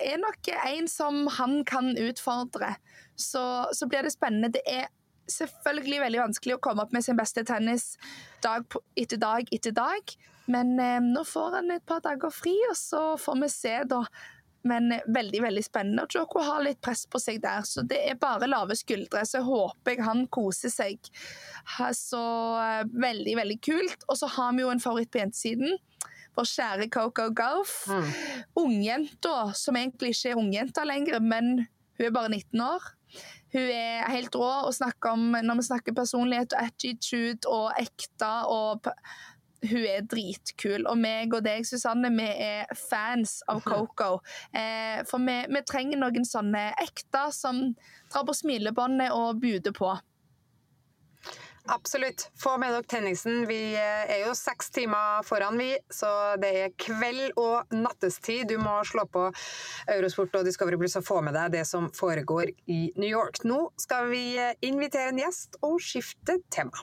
er 0.00 0.18
nok 0.20 0.50
en 0.54 0.88
som 0.90 1.26
han 1.38 1.62
kan 1.68 1.92
utfordre. 1.98 2.74
Så, 3.16 3.42
så, 3.72 3.86
blir 3.86 4.02
det 4.02 4.14
spennende. 4.14 4.52
Det 4.56 4.62
er 4.66 4.90
selvfølgelig 5.30 6.02
veldig 6.02 6.20
vanskelig 6.24 6.56
å 6.56 6.62
komme 6.64 6.84
opp 6.84 6.92
med 6.94 7.04
sin 7.04 7.18
beste 7.18 7.44
tennis 7.46 7.94
dag 8.44 8.66
etter 8.98 9.20
dag 9.22 9.48
etter 9.54 9.74
dag. 9.76 10.14
Men 10.50 10.78
eh, 10.82 11.00
nå 11.02 11.24
får 11.28 11.58
han 11.58 11.74
et 11.74 11.84
par 11.86 12.02
dager 12.04 12.32
fri, 12.34 12.54
og 12.70 12.76
så 12.76 13.02
får 13.20 13.42
vi 13.44 13.50
se, 13.52 13.74
da. 13.88 14.02
Men 14.66 14.90
eh, 14.94 15.04
veldig 15.14 15.42
veldig 15.44 15.62
spennende. 15.64 16.06
Og 16.06 16.16
Joko 16.18 16.42
har 16.46 16.64
litt 16.66 16.80
press 16.82 17.04
på 17.10 17.20
seg 17.22 17.38
der, 17.44 17.62
så 17.68 17.84
det 17.86 18.00
er 18.10 18.18
bare 18.20 18.50
lave 18.50 18.76
skuldre. 18.78 19.22
Så 19.28 19.38
jeg 19.38 19.48
håper 19.48 19.94
jeg 19.94 20.06
han 20.08 20.26
koser 20.34 20.74
seg. 20.74 21.12
Så 21.12 21.86
altså, 21.86 22.24
veldig, 22.90 23.38
veldig 23.38 23.60
kult. 23.62 24.06
Og 24.08 24.18
så 24.18 24.30
har 24.34 24.52
vi 24.56 24.66
jo 24.66 24.74
en 24.74 24.82
favoritt 24.82 25.12
på 25.14 25.22
jentesiden 25.22 25.78
vår 26.36 26.48
kjære 26.48 26.88
Coco 26.92 27.28
Gauff. 27.36 27.76
Mm. 27.88 28.10
Ungjenta, 28.62 29.36
som 29.58 29.76
egentlig 29.76 30.14
ikke 30.16 30.32
er 30.32 30.40
ungjenta 30.40 30.86
lenger, 30.88 31.20
men 31.20 31.54
hun 31.98 32.06
er 32.08 32.14
bare 32.14 32.32
19 32.32 32.64
år. 32.66 32.88
Hun 33.52 33.68
er 33.68 34.08
helt 34.08 34.36
rå 34.40 34.48
å 34.64 34.72
snakke 34.72 35.12
om 35.12 35.34
når 35.36 35.58
vi 35.60 35.66
snakker 35.66 35.96
personlighet 35.96 36.54
og 36.56 36.70
attitude 36.70 37.52
og 37.52 37.68
ekte. 37.80 38.32
og 38.48 38.88
hun 39.62 39.84
er 39.86 40.06
dritkul. 40.10 40.86
Og 40.90 40.98
meg 40.98 41.34
og 41.36 41.44
deg, 41.46 41.66
Susanne, 41.66 42.10
vi 42.16 42.26
er 42.26 42.70
fans 42.74 43.40
av. 43.50 43.62
Coco. 43.68 44.16
Eh, 44.50 45.02
for 45.08 45.22
vi, 45.22 45.36
vi, 45.52 45.62
trenger 45.68 46.00
noen 46.00 46.26
sånne 46.26 46.72
ekte 46.82 47.28
som 47.34 47.60
drar 48.10 48.26
på 48.26 48.34
smilebåndet 48.36 49.14
og 49.14 49.38
buder 49.42 49.76
på. 49.76 49.92
Absolutt. 51.66 52.30
Få 52.42 52.58
med 52.58 52.72
dere 52.72 52.82
tennisen. 52.82 53.46
Vi 53.46 53.74
eh, 53.74 54.10
er 54.10 54.24
jo 54.26 54.34
seks 54.34 54.70
timer 54.74 55.22
foran, 55.22 55.58
vi. 55.58 55.76
Så 55.90 56.08
det 56.42 56.50
er 56.64 56.74
kveld 56.74 57.36
og 57.38 57.70
nattestid. 57.74 58.48
Du 58.50 58.58
må 58.58 58.80
slå 58.86 59.06
på 59.06 59.28
Eurosport 59.94 60.40
og 60.40 60.48
Discovery 60.48 60.80
Plus 60.80 60.98
og 60.98 61.06
få 61.06 61.20
med 61.22 61.38
deg 61.38 61.54
det 61.54 61.64
som 61.68 61.86
foregår 61.94 62.50
i 62.66 62.80
New 62.98 63.08
York. 63.08 63.44
Nå 63.46 63.68
skal 63.80 64.10
vi 64.10 64.24
eh, 64.42 64.56
invitere 64.66 65.14
en 65.14 65.22
gjest 65.22 65.60
og 65.62 65.78
skifte 65.82 66.40
tema. 66.50 66.82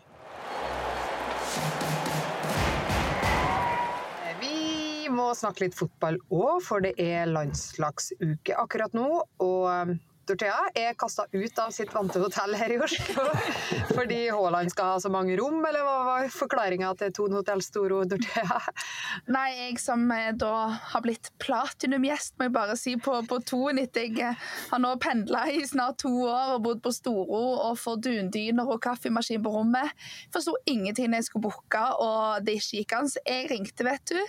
Vi 4.39 5.11
må 5.11 5.33
snakke 5.35 5.65
litt 5.65 5.75
fotball 5.75 6.21
òg, 6.31 6.61
for 6.63 6.85
det 6.85 6.95
er 7.03 7.27
landslagsuke 7.27 8.55
akkurat 8.55 8.95
nå. 8.95 9.09
og 9.43 9.97
Dorthea 10.29 10.69
er 10.77 10.97
kasta 10.99 11.25
ut 11.31 11.59
av 11.61 11.71
sitt 11.73 11.93
vante 11.93 12.21
hotell 12.21 12.53
her 12.57 12.73
i 12.75 12.77
Oslo 12.85 13.25
fordi 13.95 14.19
Haaland 14.29 14.71
skal 14.71 14.93
ha 14.93 14.99
så 15.01 15.09
mange 15.11 15.35
rom, 15.39 15.57
eller 15.65 15.83
hva 15.83 15.95
var 16.05 16.27
forklaringa 16.33 16.91
til 16.99 17.13
Tone 17.15 17.39
Hotell 17.39 17.63
Storo, 17.65 18.03
Dorthea? 18.07 18.59
Nei, 19.35 19.47
jeg 19.57 19.79
som 19.81 20.05
eh, 20.13 20.29
da 20.37 20.53
har 20.93 21.03
blitt 21.03 21.31
platinumgjest, 21.41 22.37
må 22.37 22.47
jeg 22.47 22.55
bare 22.55 22.77
si, 22.79 22.95
på, 23.01 23.17
på 23.29 23.41
Toen 23.49 23.81
etter 23.81 24.05
jeg 24.05 24.21
eh, 24.29 24.47
har 24.69 24.83
nå 24.83 24.93
pendla 25.01 25.45
i 25.51 25.63
snart 25.67 25.99
to 26.03 26.11
år 26.29 26.55
og 26.55 26.63
bodd 26.67 26.83
på 26.85 26.93
Storo 26.95 27.41
og 27.69 27.79
får 27.81 27.99
dundyner 28.05 28.69
og 28.69 28.81
kaffemaskin 28.85 29.43
på 29.43 29.53
rommet. 29.53 29.91
Forsto 30.33 30.55
ingenting 30.69 31.17
jeg 31.17 31.27
skulle 31.27 31.49
booke, 31.49 31.83
og 32.03 32.45
det 32.45 32.59
ikke 32.59 32.83
gikk 32.83 32.97
an. 32.99 33.11
Jeg 33.25 33.49
ringte, 33.51 33.87
vet 33.87 34.13
du, 34.13 34.19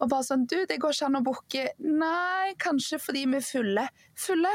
og 0.00 0.10
bare 0.10 0.26
sånn 0.26 0.48
Du, 0.50 0.58
det 0.68 0.80
går 0.82 0.92
ikke 0.92 1.08
an 1.08 1.20
å 1.20 1.24
booke. 1.24 1.66
Nei, 1.84 2.54
kanskje 2.60 3.00
fordi 3.00 3.24
vi 3.30 3.40
er 3.40 3.46
fulle. 3.46 3.88
Fulle? 4.18 4.52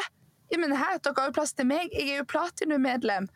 Ja, 0.49 0.57
men 0.57 0.73
her, 0.73 0.97
dere 0.97 1.13
har 1.17 1.29
jo 1.29 1.35
plass 1.37 1.53
til 1.53 1.67
meg, 1.69 1.93
jeg 1.93 2.09
er 2.09 2.23
jo 2.23 2.29
platinum-medlem. 2.29 3.29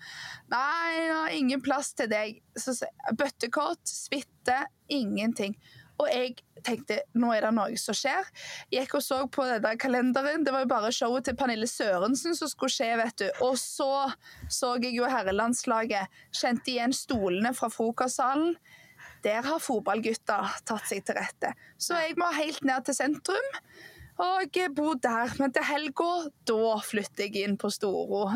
Nei, 0.54 0.90
jeg 0.98 1.14
har 1.14 1.38
ingen 1.38 1.62
plass 1.62 1.94
til 1.98 2.10
deg. 2.10 2.42
Så, 2.58 2.76
bøttekort, 3.20 3.86
suite, 3.86 4.58
ingenting. 4.90 5.54
Og 6.02 6.10
jeg 6.10 6.40
tenkte 6.66 7.02
nå 7.20 7.30
er 7.36 7.46
det 7.46 7.52
noe 7.54 7.78
som 7.78 7.96
skjer. 7.98 8.28
Gikk 8.74 8.96
og 8.98 9.04
så 9.06 9.20
på 9.32 9.46
denne 9.48 9.76
kalenderen. 9.80 10.46
Det 10.46 10.54
var 10.56 10.66
jo 10.66 10.72
bare 10.72 10.94
showet 10.96 11.28
til 11.28 11.38
Pernille 11.38 11.70
Sørensen 11.70 12.38
som 12.38 12.50
skulle 12.50 12.74
skje, 12.74 12.90
vet 13.00 13.18
du. 13.22 13.28
Og 13.46 13.58
så 13.62 13.92
så 14.50 14.74
jeg 14.82 14.98
jo 14.98 15.10
herrelandslaget. 15.10 16.22
Kjente 16.34 16.74
igjen 16.74 16.96
stolene 16.98 17.54
fra 17.58 17.70
frokostsalen. 17.74 18.56
Der 19.24 19.46
har 19.46 19.62
fotballgutta 19.64 20.40
tatt 20.68 20.90
seg 20.90 21.06
til 21.08 21.20
rette. 21.20 21.54
Så 21.80 22.00
jeg 22.02 22.18
må 22.20 22.28
helt 22.36 22.66
ned 22.68 22.88
til 22.88 22.98
sentrum 22.98 23.54
og 24.22 24.58
jeg 24.58 24.70
bor 24.78 24.98
der. 25.02 25.32
Men 25.40 25.54
til 25.56 25.66
helga, 25.66 26.10
da 26.50 26.76
flytter 26.86 27.26
jeg 27.26 27.48
inn 27.48 27.56
på 27.60 27.72
Storo. 27.74 28.28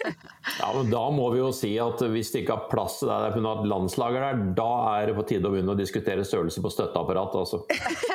ja, 0.60 0.68
men 0.74 0.92
Da 0.92 1.02
må 1.14 1.28
vi 1.34 1.42
jo 1.42 1.50
si 1.54 1.74
at 1.82 2.00
hvis 2.00 2.32
det 2.32 2.44
ikke 2.44 2.56
er 2.56 2.70
plass 2.72 3.00
til 3.02 3.10
deg 3.12 3.36
pga. 3.36 3.54
et 3.58 3.68
landslag 3.72 4.16
der, 4.16 4.44
da 4.56 4.70
er 4.94 5.10
det 5.10 5.18
på 5.18 5.26
tide 5.28 5.50
å 5.50 5.54
begynne 5.54 5.74
å 5.74 5.78
diskutere 5.78 6.24
størrelse 6.24 6.64
på 6.64 6.72
støtteapparat, 6.72 7.36
altså. 7.42 7.64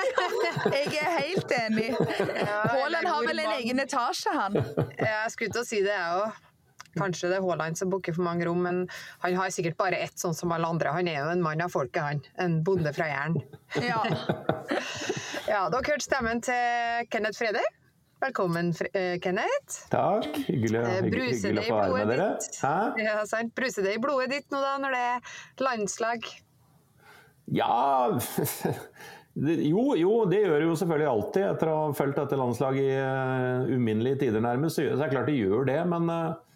jeg 0.74 0.98
er 1.01 1.13
helt 1.20 1.53
enig. 1.60 1.91
Haaland 2.00 3.12
har 3.12 3.27
vel 3.27 3.43
en 3.43 3.53
egen 3.60 3.84
etasje, 3.84 4.34
han. 4.34 4.58
Jeg 4.98 5.36
skulle 5.36 5.53
til 5.53 5.63
å 5.63 5.67
si 5.67 5.84
det, 5.86 5.93
jeg 5.93 6.24
òg. 6.24 6.41
Kanskje 6.93 7.32
det 7.32 7.39
er 7.39 7.46
Haaland 7.46 7.77
som 7.77 7.89
booker 7.89 8.13
for 8.13 8.25
mange 8.25 8.46
rom, 8.46 8.62
men 8.65 8.84
han 9.24 9.38
har 9.38 9.53
sikkert 9.53 9.77
bare 9.79 10.01
ett, 10.05 10.13
sånn 10.20 10.36
som 10.38 10.53
alle 10.53 10.70
andre. 10.70 10.93
Han 10.93 11.10
er 11.10 11.24
jo 11.24 11.32
en 11.34 11.41
mann 11.46 11.63
av 11.65 11.74
folket, 11.74 12.01
han. 12.05 12.22
En 12.41 12.60
bonde 12.65 12.93
fra 12.93 13.10
Jæren. 13.10 13.39
Ja. 13.82 14.03
Ja, 15.44 15.66
Dere 15.68 15.84
hørte 15.84 16.06
stemmen 16.06 16.40
til 16.44 17.08
Kenneth 17.12 17.36
Frede. 17.36 17.62
Velkommen, 18.24 18.70
uh, 18.72 19.16
Kenneth. 19.20 19.82
Takk. 19.92 20.30
Hyggelig, 20.48 20.80
uh, 20.80 20.92
hyggelig 21.04 21.60
å 21.60 21.66
få 21.66 21.80
være 21.82 21.98
med 21.98 22.12
dere. 22.14 22.28
Ja. 23.04 23.42
Bruser 23.52 23.84
det 23.84 23.98
i 23.98 24.00
blodet 24.00 24.30
ditt 24.32 24.56
nå, 24.56 24.62
da, 24.64 24.78
når 24.80 24.96
det 24.96 25.02
er 25.10 25.34
landslag? 25.66 26.30
Ja 27.52 28.16
Jo, 29.74 29.84
jo, 30.00 30.14
det 30.32 30.40
gjør 30.46 30.56
det 30.62 30.70
jo 30.70 30.80
selvfølgelig 30.80 31.10
alltid. 31.12 31.44
Etter 31.50 31.74
å 31.74 31.76
ha 31.82 31.92
fulgt 31.98 32.22
dette 32.22 32.40
landslaget 32.40 32.88
i 32.88 32.96
uh, 33.04 33.76
uminnelige 33.76 34.22
tider 34.24 34.46
nærmest, 34.46 34.80
så 34.80 34.88
er 34.94 34.96
det 35.02 35.12
klart 35.12 35.28
det 35.28 35.40
gjør 35.42 35.68
det. 35.68 35.80
Men 35.92 36.08
uh, 36.08 36.53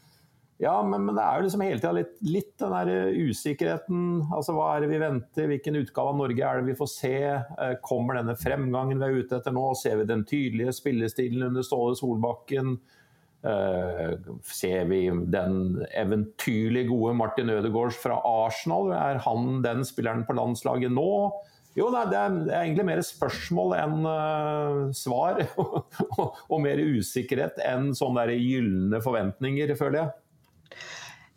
Ja, 0.58 0.82
men, 0.82 1.04
men, 1.06 1.14
det 1.14 1.22
er 1.22 1.38
jo 1.38 1.46
liksom 1.46 1.62
hele 1.62 1.78
tida 1.78 1.94
litt, 1.94 2.14
litt, 2.26 2.54
den 2.58 2.74
der 2.74 3.12
usikkerheten. 3.14 4.06
Altså 4.34 4.56
hva 4.58 4.72
er 4.74 4.84
det 4.84 4.90
vi 4.90 5.02
venter, 5.04 5.50
hvilken 5.52 5.78
utgave 5.84 6.14
av 6.14 6.18
Norge 6.18 6.48
er 6.50 6.62
det 6.62 6.72
vi 6.72 6.78
får 6.80 6.90
se? 6.90 7.18
Eh, 7.38 7.74
kommer 7.86 8.18
denne 8.18 8.34
fremgangen 8.42 8.98
vi 8.98 9.06
er 9.06 9.20
ute 9.22 9.38
etter 9.38 9.54
nå? 9.54 9.68
Ser 9.78 10.00
vi 10.02 10.08
den 10.10 10.26
tydelige 10.26 10.74
spillestilen 10.74 11.52
under 11.52 11.66
Ståle 11.66 11.98
Solbakken? 12.00 12.80
Uh, 13.46 14.18
ser 14.50 14.88
vi 14.90 15.04
den 15.30 15.78
eventyrlig 15.96 16.88
gode 16.90 17.14
Martin 17.16 17.54
Ødegaard 17.54 17.94
fra 17.96 18.18
Arsenal? 18.26 18.90
Er 18.98 19.22
han 19.28 19.62
den 19.64 19.86
spilleren 19.88 20.26
på 20.26 20.36
landslaget 20.36 20.92
nå? 20.92 21.12
Jo, 21.78 21.92
nei, 21.94 22.08
det 22.10 22.18
er 22.18 22.64
egentlig 22.64 22.88
mer 22.90 23.04
spørsmål 23.06 23.76
enn 23.78 23.98
uh, 24.10 24.88
svar. 24.98 25.44
og, 25.62 26.40
og 26.50 26.64
mer 26.66 26.82
usikkerhet 26.82 27.62
enn 27.62 27.92
sånne 27.96 28.26
gylne 28.34 29.06
forventninger, 29.06 29.78
føler 29.78 30.02
jeg. 30.02 30.16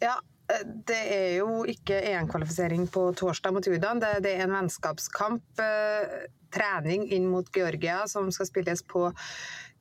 Ja, 0.01 0.17
eh, 0.53 0.67
det 0.89 1.01
er 1.15 1.31
jo 1.39 1.63
ikke 1.69 2.01
EM-kvalifisering 2.13 2.89
på 2.93 3.11
torsdag 3.19 3.55
mot 3.57 3.67
Jordan. 3.67 4.03
Det, 4.03 4.17
det 4.27 4.35
er 4.37 4.47
en 4.47 4.59
vennskapskamp. 4.59 5.47
Uh, 5.61 6.27
trening 6.51 7.05
inn 7.15 7.29
mot 7.31 7.47
Georgia 7.55 8.03
som 8.11 8.27
skal 8.35 8.49
spilles 8.49 8.83
på 8.83 9.05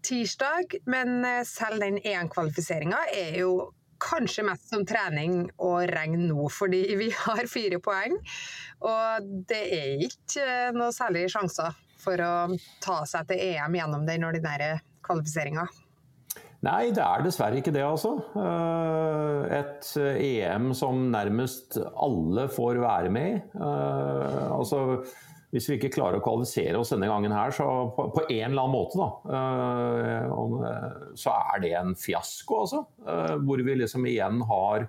tirsdag. 0.05 0.77
Men 0.85 1.23
selv 1.49 1.81
den 1.81 1.97
EM-kvalifiseringa 2.03 2.99
er 3.15 3.39
jo 3.41 3.71
kanskje 3.99 4.45
mest 4.47 4.71
som 4.71 4.85
trening 4.87 5.49
og 5.57 5.83
regn 5.91 6.27
nå, 6.29 6.47
fordi 6.53 6.83
vi 7.01 7.09
har 7.15 7.49
fire 7.51 7.81
poeng. 7.83 8.17
Og 8.85 9.29
det 9.49 9.61
er 9.79 10.07
ikke 10.07 10.47
noe 10.77 10.93
særlig 10.95 11.27
sjanser 11.33 11.75
for 11.99 12.21
å 12.23 12.33
ta 12.83 13.01
seg 13.09 13.27
til 13.29 13.43
EM 13.51 13.75
gjennom 13.75 14.07
den 14.07 14.25
ordinære 14.27 14.77
kvalifiseringa. 15.05 15.67
Nei, 16.65 16.89
det 16.91 17.03
er 17.05 17.23
dessverre 17.23 17.61
ikke 17.61 17.71
det, 17.71 17.85
altså. 17.87 18.17
Eh, 18.35 19.59
et 19.61 19.91
EM 20.19 20.73
som 20.75 21.05
nærmest 21.13 21.77
alle 21.95 22.49
får 22.51 22.81
være 22.83 23.11
med 23.15 23.29
i. 23.31 23.41
Eh, 23.55 24.47
altså 24.51 24.81
hvis 25.49 25.69
vi 25.69 25.77
ikke 25.79 25.93
klarer 25.95 26.19
å 26.19 26.23
kvalifisere 26.25 26.77
oss 26.77 26.91
denne 26.93 27.07
gangen 27.09 27.33
her, 27.33 27.53
så 27.55 27.65
på, 27.95 28.09
på 28.13 28.25
en 28.27 28.51
eller 28.51 28.67
annen 28.67 28.75
måte, 28.75 28.99
da, 28.99 29.07
så 31.17 31.33
er 31.55 31.63
det 31.63 31.71
en 31.79 31.95
fiasko, 31.97 32.59
altså. 32.67 32.83
Hvor 33.47 33.63
vi 33.65 33.79
liksom 33.79 34.05
igjen 34.11 34.43
har 34.45 34.85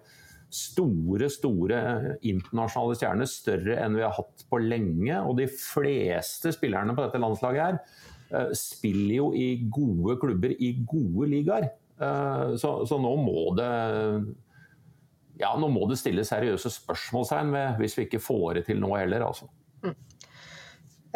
store, 0.51 1.31
store 1.33 1.81
internasjonale 2.27 2.99
stjerner, 2.99 3.31
større 3.31 3.79
enn 3.81 3.97
vi 3.97 4.05
har 4.05 4.15
hatt 4.19 4.45
på 4.51 4.61
lenge. 4.61 5.17
Og 5.25 5.39
de 5.41 5.49
fleste 5.49 6.53
spillerne 6.53 6.97
på 6.97 7.07
dette 7.07 7.23
landslaget 7.23 7.63
her 7.65 7.81
spiller 8.57 9.15
jo 9.17 9.31
i 9.35 9.47
gode 9.73 10.17
klubber 10.23 10.53
i 10.55 10.73
gode 10.87 11.29
ligaer. 11.31 11.71
Så, 12.57 12.71
så, 12.89 12.97
nå 12.97 13.11
må 13.21 13.51
det 13.59 13.71
ja, 15.41 15.51
nå 15.61 15.69
må 15.73 15.85
det 15.91 15.99
stilles 16.01 16.31
seriøse 16.33 16.71
spørsmålstegn 16.73 17.51
ved 17.53 17.81
hvis 17.81 17.97
vi 17.99 18.07
ikke 18.07 18.23
får 18.23 18.61
det 18.61 18.65
til 18.71 18.81
nå 18.81 18.95
heller. 18.97 19.27
altså. 19.27 19.49
Mm. 19.85 19.97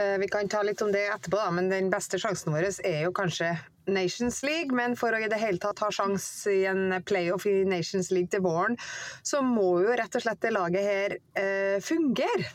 Eh, 0.00 0.18
vi 0.18 0.28
kan 0.28 0.49
ta 0.49 0.62
litt 0.66 0.83
om 0.83 0.90
det 0.92 1.04
etterpå, 1.06 1.38
da, 1.38 1.50
men 1.54 1.71
den 1.71 1.90
beste 1.92 2.18
sjansen 2.18 2.54
vår 2.54 2.66
er 2.66 3.04
jo 3.04 3.12
kanskje 3.14 3.52
Nations 3.87 4.40
League. 4.47 4.75
Men 4.75 4.97
for 4.99 5.14
å 5.14 5.21
i 5.23 5.30
det 5.30 5.38
hele 5.38 5.61
tatt 5.62 5.83
ha 5.85 5.90
sjanse 5.94 6.50
i 6.50 6.64
en 6.71 6.99
playoff 7.06 7.47
i 7.47 7.61
Nations 7.68 8.11
League 8.14 8.33
til 8.33 8.42
våren, 8.47 8.78
så 9.23 9.42
må 9.47 9.78
jo 9.85 9.94
rett 9.94 10.18
og 10.18 10.25
slett 10.25 10.42
det 10.42 10.54
laget 10.56 10.88
her 10.88 11.16
eh, 11.38 11.78
fungere. 11.85 12.50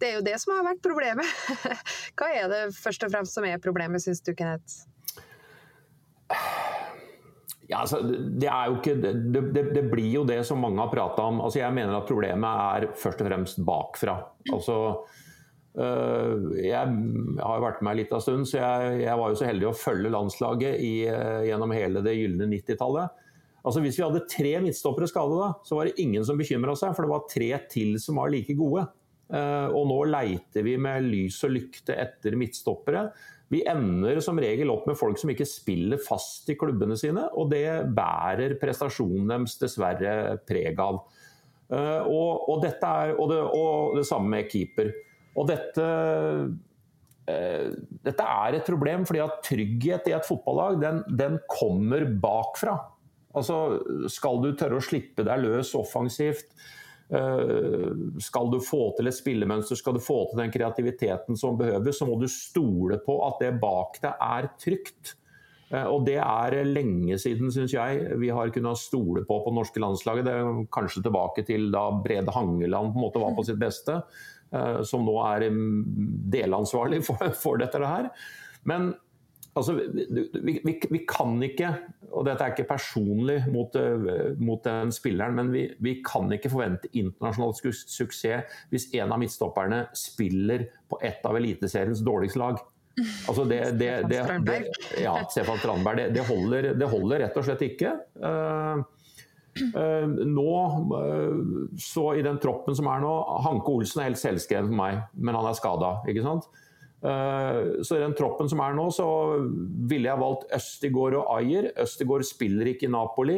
Det 0.00 0.10
er 0.10 0.18
jo 0.18 0.24
det 0.26 0.36
som 0.42 0.52
har 0.56 0.66
vært 0.66 0.82
problemet. 0.84 1.28
Hva 2.18 2.28
er 2.36 2.50
det 2.52 2.62
først 2.76 3.06
og 3.06 3.12
fremst 3.14 3.36
som 3.36 3.46
er 3.48 3.62
problemet, 3.62 4.04
syns 4.04 4.20
du, 4.24 4.34
Kenneth? 4.36 4.84
Ja, 7.66 7.80
altså, 7.82 7.98
det, 8.02 8.46
ikke, 8.46 8.94
det, 9.02 9.12
det, 9.34 9.62
det, 9.74 9.84
blir 9.90 10.10
jo 10.20 10.24
det 10.26 10.38
som 10.46 10.60
mange 10.62 10.78
har 10.82 10.92
prata 10.92 11.24
om. 11.26 11.40
Altså, 11.42 11.60
jeg 11.62 11.74
mener 11.74 11.96
at 11.96 12.08
problemet 12.08 12.66
er 12.76 12.90
først 12.98 13.22
og 13.24 13.30
fremst 13.30 13.62
bakfra. 13.66 14.18
Altså, 14.54 14.76
øh, 15.80 16.52
jeg 16.60 16.92
har 17.40 17.64
vært 17.64 17.82
med 17.86 17.98
litt 17.98 18.14
av 18.14 18.22
stund, 18.22 18.46
så 18.46 18.60
jeg, 18.60 19.00
jeg, 19.02 19.18
var 19.18 19.32
jo 19.32 19.40
så 19.40 19.48
heldig 19.48 19.70
å 19.70 19.76
følge 19.76 20.12
landslaget 20.14 20.78
i, 20.78 20.92
eh, 21.10 21.46
gjennom 21.48 21.74
hele 21.74 22.04
det 22.06 22.14
gylne 22.18 22.50
90-tallet. 22.52 23.24
Altså 23.66 23.82
Hvis 23.82 23.96
vi 23.98 24.04
hadde 24.04 24.26
tre 24.30 24.52
midtstoppere 24.62 25.08
skadet, 25.10 25.40
da, 25.40 25.50
så 25.66 25.74
var 25.74 25.88
det 25.88 25.98
ingen 25.98 26.22
som 26.26 26.38
bekymra 26.38 26.76
seg, 26.78 26.94
for 26.94 27.02
det 27.02 27.14
var 27.16 27.26
tre 27.32 27.50
til 27.72 27.96
som 27.98 28.20
var 28.20 28.30
like 28.30 28.54
gode. 28.54 28.84
Eh, 29.26 29.68
og 29.74 29.88
nå 29.90 30.02
leiter 30.10 30.62
vi 30.66 30.76
med 30.78 31.08
lys 31.08 31.40
og 31.46 31.54
lykte 31.56 31.96
etter 31.98 32.36
midtstoppere. 32.38 33.08
Vi 33.50 33.62
ender 33.70 34.18
som 34.24 34.38
regel 34.42 34.72
opp 34.74 34.88
med 34.90 34.98
folk 34.98 35.18
som 35.20 35.30
ikke 35.30 35.46
spiller 35.46 36.02
fast 36.02 36.50
i 36.50 36.56
klubbene 36.58 36.98
sine, 36.98 37.28
og 37.38 37.50
det 37.52 37.86
bærer 37.94 38.56
prestasjonen 38.58 39.30
deres 39.30 39.54
dessverre 39.60 40.38
preg 40.46 40.82
av. 40.82 41.02
Og, 41.66 42.48
og, 42.50 42.64
er, 42.66 43.12
og, 43.14 43.30
det, 43.30 43.38
og 43.58 43.96
det 43.98 44.06
samme 44.06 44.30
med 44.34 44.50
keeper. 44.50 44.90
Og 45.36 45.48
dette, 45.50 45.86
eh, 47.28 47.70
dette 48.06 48.26
er 48.32 48.56
et 48.56 48.68
problem, 48.68 49.04
fordi 49.08 49.22
at 49.24 49.40
trygghet 49.44 50.10
i 50.10 50.16
et 50.16 50.26
fotballag 50.26 50.80
den, 50.82 51.02
den 51.18 51.38
kommer 51.50 52.06
bakfra. 52.22 52.78
Altså, 53.36 53.56
skal 54.12 54.40
du 54.40 54.52
tørre 54.56 54.80
å 54.80 54.84
slippe 54.84 55.26
deg 55.26 55.42
løs 55.44 55.74
offensivt, 55.76 56.48
eh, 56.54 56.85
skal 57.06 58.48
du 58.50 58.56
få 58.58 58.88
til 58.96 59.06
et 59.06 59.14
spillemønster, 59.14 59.78
skal 59.78 59.94
du 59.94 60.00
få 60.02 60.24
til 60.26 60.40
den 60.40 60.50
kreativiteten 60.50 61.38
som 61.38 61.58
behøves, 61.58 62.00
så 62.00 62.08
må 62.08 62.16
du 62.18 62.26
stole 62.30 62.98
på 63.04 63.20
at 63.28 63.44
det 63.44 63.52
bak 63.62 64.00
deg 64.02 64.24
er 64.26 64.48
trygt. 64.58 65.12
Eh, 65.74 65.86
og 65.86 66.04
det 66.06 66.18
er 66.22 66.60
lenge 66.68 67.18
siden, 67.18 67.50
syns 67.54 67.74
jeg, 67.74 68.18
vi 68.20 68.30
har 68.34 68.52
kunnet 68.54 68.78
stole 68.78 69.24
på 69.26 69.40
på 69.42 69.54
norske 69.54 69.82
landslaget. 69.82 70.26
Det 70.26 70.34
er 70.34 70.62
kanskje 70.74 71.02
tilbake 71.06 71.46
til 71.46 71.70
da 71.74 71.88
Brede 72.04 72.34
Hangeland 72.34 72.92
på 72.92 73.00
en 73.00 73.06
måte 73.06 73.22
var 73.22 73.34
på 73.36 73.46
sitt 73.46 73.60
beste. 73.60 74.00
Eh, 74.54 74.82
som 74.86 75.06
nå 75.06 75.16
er 75.26 75.48
delansvarlig 76.36 77.02
for, 77.08 77.22
for 77.42 77.62
dette 77.62 77.82
her. 77.82 78.10
Men 78.66 78.94
altså, 79.56 79.74
vi, 79.74 80.60
vi, 80.64 80.74
vi, 80.90 81.00
kan 81.08 81.34
ikke, 81.42 81.72
og 82.10 82.26
dette 82.28 82.44
er 82.44 82.54
ikke 82.54 82.68
personlig 82.68 83.38
mot, 83.52 83.74
eh, 83.80 84.32
mot 84.38 84.62
den 84.64 84.92
spilleren, 84.94 85.36
men 85.38 85.52
vi, 85.54 85.66
vi, 85.82 85.98
kan 86.06 86.30
ikke 86.32 86.52
forvente 86.52 86.90
internasjonal 86.92 87.54
suksess 87.56 88.62
hvis 88.72 88.88
en 88.98 89.14
av 89.14 89.20
midtstopperne 89.22 89.86
spiller 89.96 90.68
på 90.90 91.00
et 91.04 91.24
av 91.26 91.38
Eliteseriens 91.38 92.04
dårligste 92.06 92.42
lag. 92.42 92.60
Altså 93.28 93.44
det, 93.48 93.62
det, 93.80 93.92
det, 94.10 94.20
det, 94.46 94.60
ja, 95.02 95.16
Stefan 95.30 95.60
Strandberg. 95.62 96.08
Det, 96.14 96.26
holder, 96.28 96.74
det, 96.76 96.92
holder, 96.92 97.26
rett 97.26 97.40
og 97.40 97.48
slett 97.48 97.66
ikke. 97.70 97.96
Uh, 98.20 98.84
Uh, 99.56 100.04
nå, 100.04 100.56
uh, 100.92 101.36
så 101.80 102.10
i 102.18 102.24
den 102.24 102.36
troppen 102.42 102.76
som 102.76 102.90
er 102.92 103.00
nå 103.00 103.12
Hanke 103.46 103.72
Olsen 103.72 104.02
er 104.02 104.10
helt 104.10 104.20
selvskreven 104.20 104.68
for 104.68 104.76
meg, 104.76 104.98
men 105.16 105.38
han 105.38 105.48
er 105.48 105.56
skada. 105.56 105.94
Uh, 106.04 106.65
så 107.02 107.96
i 107.96 108.02
den 108.02 108.14
troppen 108.18 108.48
som 108.50 108.60
er 108.64 108.74
nå, 108.74 108.88
så 108.94 109.06
ville 109.90 110.08
jeg 110.08 110.22
valgt 110.22 110.48
Østigård 110.56 111.18
og 111.20 111.28
Ayer. 111.36 111.68
Østigård 111.82 112.24
spiller 112.26 112.72
ikke 112.72 112.88
i 112.88 112.92
Napoli. 112.94 113.36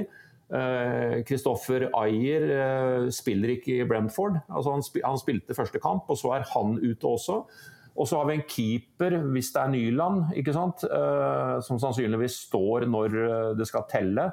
Kristoffer 1.28 1.88
Ayer 1.98 3.10
spiller 3.12 3.56
ikke 3.58 3.80
i 3.80 3.88
Brentford. 3.88 4.38
Altså 4.46 4.72
han, 4.72 4.84
spil 4.86 5.04
han, 5.04 5.18
spilte 5.20 5.58
første 5.58 5.82
kamp, 5.82 6.08
og 6.08 6.16
så 6.16 6.38
er 6.38 6.46
han 6.54 6.78
ute 6.80 7.10
også. 7.10 7.42
Og 7.98 8.06
så 8.06 8.20
har 8.20 8.30
vi 8.30 8.38
en 8.38 8.46
keeper, 8.48 9.18
hvis 9.34 9.50
det 9.52 9.60
er 9.60 9.72
Nyland, 9.74 10.16
som 11.66 11.82
sannsynligvis 11.82 12.44
står 12.46 12.86
når 12.88 13.18
det 13.58 13.66
skal 13.68 13.88
telle 13.90 14.30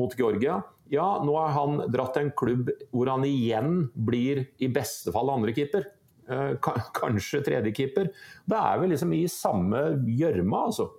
mot 0.00 0.16
Georgia. 0.16 0.62
Ja, 0.92 1.20
nå 1.24 1.36
har 1.36 1.52
han 1.54 1.84
dratt 1.92 2.16
til 2.16 2.26
en 2.26 2.34
klubb 2.36 2.72
hvor 2.90 3.12
han 3.12 3.22
igjen 3.28 3.90
blir 3.94 4.46
i 4.64 4.68
beste 4.72 5.12
fall 5.14 5.30
andrekeeper. 5.32 5.86
Eh, 6.30 6.52
kanskje 7.00 7.42
tredjekeeper. 7.46 8.10
Da 8.48 8.62
er 8.72 8.82
vi 8.82 8.92
liksom 8.92 9.14
i 9.16 9.24
samme 9.30 9.84
gjørma, 10.06 10.66
altså. 10.70 10.90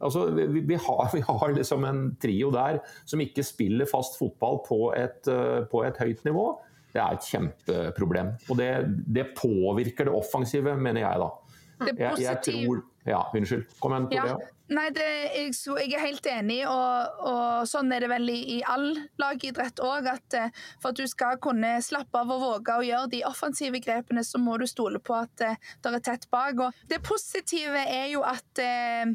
Altså, 0.00 0.30
vi, 0.32 0.62
vi, 0.64 0.78
har, 0.80 1.10
vi, 1.16 1.20
har, 1.26 1.52
liksom 1.56 1.84
en 1.84 2.04
trio 2.22 2.48
der 2.54 2.80
som 3.04 3.20
ikke 3.20 3.44
spiller 3.44 3.88
fast 3.90 4.16
fotball 4.20 4.62
på 4.64 4.80
et, 4.96 5.20
uh, 5.28 5.66
på 5.68 5.84
et 5.84 6.00
høyt 6.00 6.24
nivå. 6.28 6.46
Det 6.90 7.02
er 7.02 7.18
et 7.18 7.26
kjempeproblem. 7.28 8.32
Og 8.48 8.56
det, 8.58 8.70
det, 9.06 9.28
påvirker 9.38 10.08
det 10.08 10.14
offensive, 10.16 10.74
mener 10.74 11.04
jeg 11.04 11.20
da. 11.22 11.28
Det 11.80 11.92
er 11.92 12.16
positiv... 12.16 12.24
jeg, 12.24 12.24
jeg 12.24 12.40
tror, 12.48 12.80
ja, 13.06 13.20
unnskyld. 13.36 13.68
Kom 13.80 13.94
igjen, 13.94 14.08
Toria. 14.10 14.32
Ja. 14.32 14.56
Nei, 14.70 14.86
det, 14.94 15.04
jeg, 15.34 15.54
jeg, 15.66 15.90
er 15.96 16.02
helt 16.04 16.26
enig, 16.30 16.60
og, 16.70 17.22
og, 17.26 17.66
sånn 17.66 17.90
er 17.90 18.04
det 18.04 18.10
vel 18.12 18.28
i, 18.30 18.38
i 18.54 18.58
all 18.70 18.92
lagidrett 19.18 19.82
òg. 19.82 20.06
At 20.12 20.36
eh, 20.38 20.52
for 20.78 20.92
at 20.92 21.00
du 21.00 21.10
skal 21.10 21.40
kunne 21.42 21.72
slappe 21.82 22.20
av 22.20 22.30
og 22.30 22.44
våge 22.44 22.76
å 22.78 22.84
gjøre 22.86 23.10
de 23.16 23.24
offensive 23.26 23.80
grepene, 23.82 24.22
så 24.26 24.38
må 24.38 24.60
du 24.62 24.68
stole 24.70 25.02
på 25.02 25.16
at 25.18 25.42
uh, 25.42 25.56
det 25.82 25.94
er 25.96 26.04
tett 26.06 26.28
bak. 26.30 26.62
Og 26.62 26.84
det 26.90 27.00
positive 27.02 27.82
er 27.82 28.12
jo 28.12 28.22
at 28.22 28.62
uh, 28.62 29.10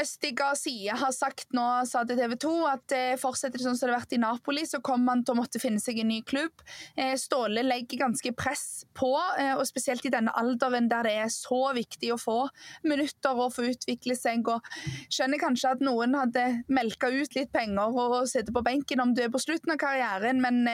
Østigard 0.00 0.36
Garcia 0.36 0.94
har 0.96 1.12
sagt 1.14 1.54
nå, 1.56 1.64
sa 1.88 2.02
til 2.06 2.18
TV 2.18 2.34
2 2.42 2.52
at 2.68 2.94
eh, 2.94 3.14
fortsetter 3.20 3.58
det 3.58 3.64
sånn 3.66 3.78
som 3.78 3.88
det 3.88 3.94
har 3.94 4.02
vært 4.02 4.14
i 4.16 4.20
Napoli, 4.20 4.64
så 4.68 4.80
kommer 4.84 5.14
han 5.14 5.24
til 5.24 5.34
å 5.34 5.40
måtte 5.40 5.60
finne 5.62 5.80
seg 5.82 6.00
en 6.02 6.10
ny 6.12 6.20
klubb. 6.26 6.62
Eh, 6.96 7.14
Ståle 7.20 7.64
legger 7.64 8.02
ganske 8.04 8.32
press 8.36 8.84
på, 8.96 9.10
eh, 9.40 9.54
og 9.56 9.64
spesielt 9.68 10.04
i 10.06 10.12
denne 10.12 10.34
alderen 10.36 10.90
der 10.90 11.08
det 11.08 11.14
er 11.24 11.32
så 11.32 11.72
viktig 11.76 12.12
å 12.14 12.20
få 12.20 12.38
minutter 12.86 13.40
og 13.40 13.54
få 13.56 13.70
utvikle 13.72 14.16
seg. 14.18 14.46
og 14.52 14.64
Skjønner 15.12 15.40
kanskje 15.40 15.72
at 15.76 15.84
noen 15.84 16.16
hadde 16.18 16.44
melka 16.68 17.10
ut 17.12 17.36
litt 17.38 17.52
penger 17.54 17.96
og 17.96 18.18
sitter 18.30 18.54
på 18.54 18.64
benken 18.66 19.02
om 19.02 19.14
du 19.16 19.22
er 19.24 19.32
på 19.32 19.42
slutten 19.42 19.74
av 19.74 19.80
karrieren, 19.80 20.42
men 20.42 20.64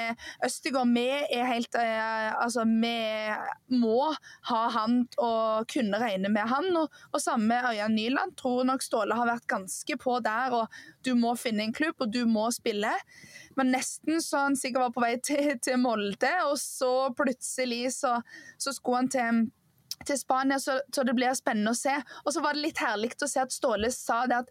Østigard, 0.44 0.90
vi 0.92 1.06
er 1.08 1.46
helt 1.48 1.70
Altså, 1.72 2.64
vi 2.66 3.78
må 3.78 4.12
ha 4.48 4.60
han 4.74 5.02
og 5.22 5.68
kunne 5.70 6.00
regne 6.02 6.30
med 6.32 6.48
han. 6.50 6.68
Og, 6.78 6.92
og 7.12 7.22
samme 7.22 7.60
Ørjan 7.70 7.94
Nyland 7.96 8.34
tror 8.40 8.66
nok 8.68 8.84
Ståle 8.84 9.11
alle 9.12 9.20
har 9.20 9.30
vært 9.36 9.48
ganske 9.50 9.96
på 10.00 10.18
der, 10.24 10.54
og 10.56 11.04
du 11.04 11.14
må 11.18 11.34
finne 11.40 11.66
en 11.66 11.74
klubb, 11.76 12.00
og 12.00 12.12
du 12.12 12.24
må 12.28 12.48
spille. 12.54 12.92
Men 13.58 13.72
nesten 13.74 14.22
så 14.24 14.46
han 14.46 14.56
sikkert 14.58 14.88
var 14.88 14.94
på 14.96 15.04
vei 15.04 15.16
til, 15.28 15.56
til 15.62 15.80
Molde, 15.82 16.32
og 16.48 16.56
så 16.60 17.10
plutselig 17.16 17.94
så, 17.98 18.18
så 18.58 18.76
skulle 18.76 19.04
han 19.04 19.12
til 19.12 19.42
til 20.02 20.18
Spania, 20.18 20.56
så, 20.58 20.80
så, 20.90 21.04
det 21.06 21.12
blir 21.14 21.30
spennende 21.38 21.70
å 21.70 21.78
se. 21.78 21.92
Og 22.24 22.32
så 22.34 22.40
var 22.42 22.56
det 22.56 22.64
litt 22.64 22.80
herlig 22.82 23.12
å 23.22 23.28
se 23.30 23.38
at 23.38 23.52
Ståle 23.54 23.86
sa 23.94 24.24
det 24.26 24.40
at 24.40 24.48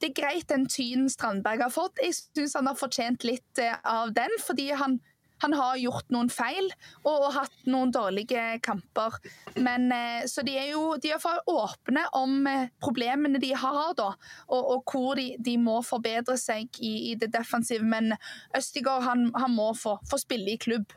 det 0.00 0.10
er 0.10 0.16
greit 0.18 0.48
den 0.50 0.66
tynen 0.68 1.08
Strandberg 1.08 1.62
har 1.64 1.72
fått. 1.72 2.02
Jeg 2.04 2.18
syns 2.18 2.58
han 2.58 2.68
har 2.68 2.76
fortjent 2.76 3.24
litt 3.24 3.62
eh, 3.62 3.78
av 3.80 4.12
den, 4.12 4.34
fordi 4.44 4.66
han, 4.76 4.98
han 5.42 5.56
har 5.56 5.78
gjort 5.80 6.08
noen 6.14 6.30
feil 6.32 6.68
og, 7.02 7.14
og 7.14 7.28
hatt 7.36 7.68
noen 7.70 7.92
dårlige 7.94 8.58
kamper. 8.64 9.18
Men, 9.56 9.88
eh, 9.94 10.26
så 10.30 10.44
de 10.46 10.56
er 10.60 10.70
jo 10.72 10.96
de 11.00 11.12
er 11.14 11.26
åpne 11.50 12.06
om 12.18 12.46
eh, 12.50 12.68
problemene 12.82 13.40
de 13.42 13.52
har, 13.56 13.94
da, 13.98 14.12
og, 14.48 14.60
og 14.60 14.92
hvor 14.94 15.18
de, 15.18 15.34
de, 15.38 15.56
må 15.60 15.80
forbedre 15.86 16.36
seg 16.40 16.68
i, 16.80 17.12
i 17.12 17.16
det 17.20 17.32
defensive. 17.34 17.84
Men 17.86 18.14
Østigård 18.56 19.06
han, 19.08 19.28
han 19.36 19.54
må 19.54 19.72
få, 19.78 19.98
få 20.08 20.20
spille 20.20 20.54
i 20.54 20.60
klubb. 20.60 20.92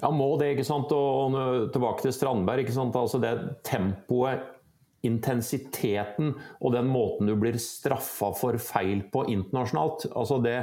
Ja, 0.00 0.10
må 0.12 0.34
det, 0.40 0.52
ikke 0.54 0.66
sant. 0.66 0.92
Og 0.92 1.38
tilbake 1.72 2.04
til 2.04 2.12
Strandberg. 2.12 2.64
ikke 2.64 2.76
sant? 2.76 2.98
Altså 2.98 3.22
det 3.22 3.32
tempoet 3.64 4.52
intensiteten 5.06 6.34
og 6.60 6.72
den 6.74 6.88
måten 6.90 7.28
du 7.30 7.36
blir 7.38 7.58
straffa 7.62 8.32
for 8.36 8.58
feil 8.58 9.04
på 9.12 9.26
internasjonalt. 9.30 10.08
altså 10.14 10.40
det 10.42 10.56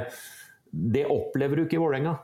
det 0.74 1.04
opplever 1.06 1.56
du 1.56 1.64
ikke 1.64 1.78
i 1.78 1.82
Vålerenga. 1.82 2.14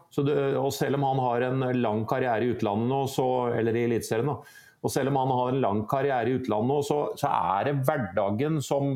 Og 0.58 0.72
selv 0.74 0.98
om 0.98 1.06
han 1.06 1.22
har 1.22 1.46
en 1.46 1.64
lang 1.78 2.02
karriere 2.08 2.46
i 2.46 2.52
utlandet 2.54 2.90
nå, 2.90 3.04
så, 3.10 3.28
eller 3.54 3.76
i 3.78 3.86
Eliteserien, 3.86 4.32
og 4.80 4.92
selv 4.92 5.12
om 5.12 5.18
han 5.20 5.32
har 5.36 5.52
en 5.52 5.62
lang 5.62 5.80
karriere 5.88 6.30
i 6.30 6.36
utlandet 6.40 6.72
nå, 6.72 6.78
så, 6.86 7.00
så 7.20 7.30
er 7.30 7.68
det 7.68 7.80
hverdagen 7.86 8.60
som, 8.64 8.94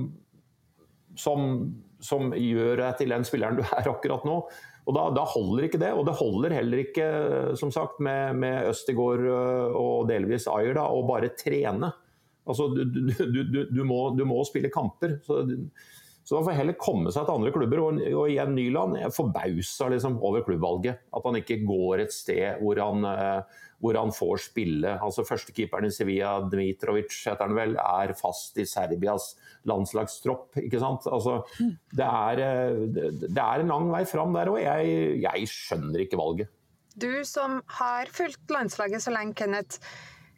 som, 1.20 1.50
som, 2.02 2.32
gjør 2.34 2.80
deg 2.80 3.00
til 3.00 3.12
den 3.14 3.26
spilleren 3.28 3.60
du 3.60 3.64
er 3.66 3.90
akkurat 3.92 4.24
nå. 4.26 4.38
Og 4.84 4.96
da, 4.96 5.04
da, 5.16 5.24
holder 5.28 5.68
ikke 5.68 5.80
det. 5.80 5.92
Og 5.96 6.06
det 6.08 6.16
holder 6.18 6.56
heller 6.58 6.82
ikke 6.82 7.08
som 7.60 7.72
sagt, 7.72 8.00
med, 8.04 8.36
med 8.40 8.70
Østegård 8.72 9.22
øh, 9.24 9.76
og 9.80 10.08
delvis 10.10 10.48
Ayer 10.52 10.80
å 10.82 11.04
bare 11.08 11.32
trene. 11.38 11.92
Altså, 12.44 12.68
du, 12.74 12.82
du, 12.84 13.38
du, 13.48 13.60
du, 13.70 13.82
må, 13.88 14.08
må 14.28 14.42
spille 14.48 14.72
kamper. 14.72 15.18
Så, 15.24 15.40
så 16.24 16.38
han 16.38 16.46
får 16.46 16.56
heller 16.56 16.76
komme 16.80 17.12
seg 17.12 17.26
til 17.26 17.36
andre 17.36 17.52
klubber. 17.52 17.82
Og, 17.84 18.00
og 18.16 18.30
igjen 18.32 18.54
Nyland 18.56 18.96
er 18.96 19.12
forbausa 19.12 19.90
liksom, 19.92 20.16
over 20.24 20.44
klubbvalget. 20.46 21.02
At 21.12 21.28
han 21.28 21.36
ikke 21.40 21.60
går 21.68 22.06
et 22.06 22.16
sted 22.16 22.62
hvor 22.62 22.80
han, 22.80 23.04
uh, 23.04 23.60
hvor 23.84 23.98
han 24.00 24.12
får 24.16 24.40
spille. 24.46 24.94
Altså 25.04 25.26
Førstekeeperen 25.28 25.90
i 25.90 25.92
Sevilla, 25.92 26.38
Dmitrovic 26.48 27.12
heter 27.28 27.44
han 27.44 27.58
vel, 27.58 27.76
er 27.76 28.14
fast 28.16 28.56
i 28.56 28.64
Serbias 28.68 29.34
landslagstropp. 29.68 30.56
ikke 30.64 30.80
sant? 30.80 31.04
Altså, 31.12 31.42
det, 31.92 32.08
er, 32.08 32.40
eh, 32.44 33.12
det 33.20 33.44
er 33.44 33.60
en 33.60 33.72
lang 33.72 33.90
vei 33.92 34.04
fram 34.08 34.32
der, 34.36 34.52
og 34.52 34.60
jeg, 34.60 35.20
jeg 35.24 35.48
skjønner 35.52 36.04
ikke 36.04 36.20
valget. 36.20 36.52
Du 37.00 37.10
som 37.26 37.58
har 37.80 38.08
fulgt 38.14 38.52
landslaget 38.54 39.02
så 39.02 39.12
lenge, 39.12 39.34
Kenneth 39.40 39.80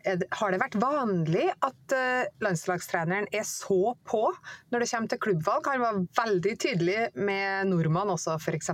har 0.07 0.53
det 0.53 0.61
vært 0.62 0.79
vanlig 0.81 1.49
at 1.64 1.95
eh, 1.95 2.29
landslagstreneren 2.45 3.29
er 3.35 3.45
så 3.49 3.97
på 4.07 4.23
når 4.71 4.83
det 4.83 4.90
kommer 4.92 5.12
til 5.12 5.23
klubbvalg? 5.27 5.69
Han 5.73 5.85
var 5.85 6.01
veldig 6.23 6.55
tydelig 6.62 6.99
med 7.19 7.71
nordmann 7.73 8.12
også, 8.14 8.38
f.eks. 8.38 8.71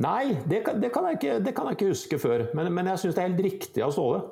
Nei, 0.00 0.36
det 0.48 0.62
kan, 0.64 0.78
det, 0.80 0.92
kan 0.94 1.08
ikke, 1.10 1.40
det 1.42 1.52
kan, 1.56 1.66
jeg 1.68 1.76
ikke, 1.76 1.90
huske 1.90 2.20
før. 2.22 2.46
Men, 2.56 2.70
men 2.72 2.88
jeg 2.92 3.02
syns 3.02 3.16
det 3.16 3.24
er 3.24 3.32
helt 3.32 3.42
riktig 3.44 3.82
av 3.84 3.90
Ståle. 3.92 4.22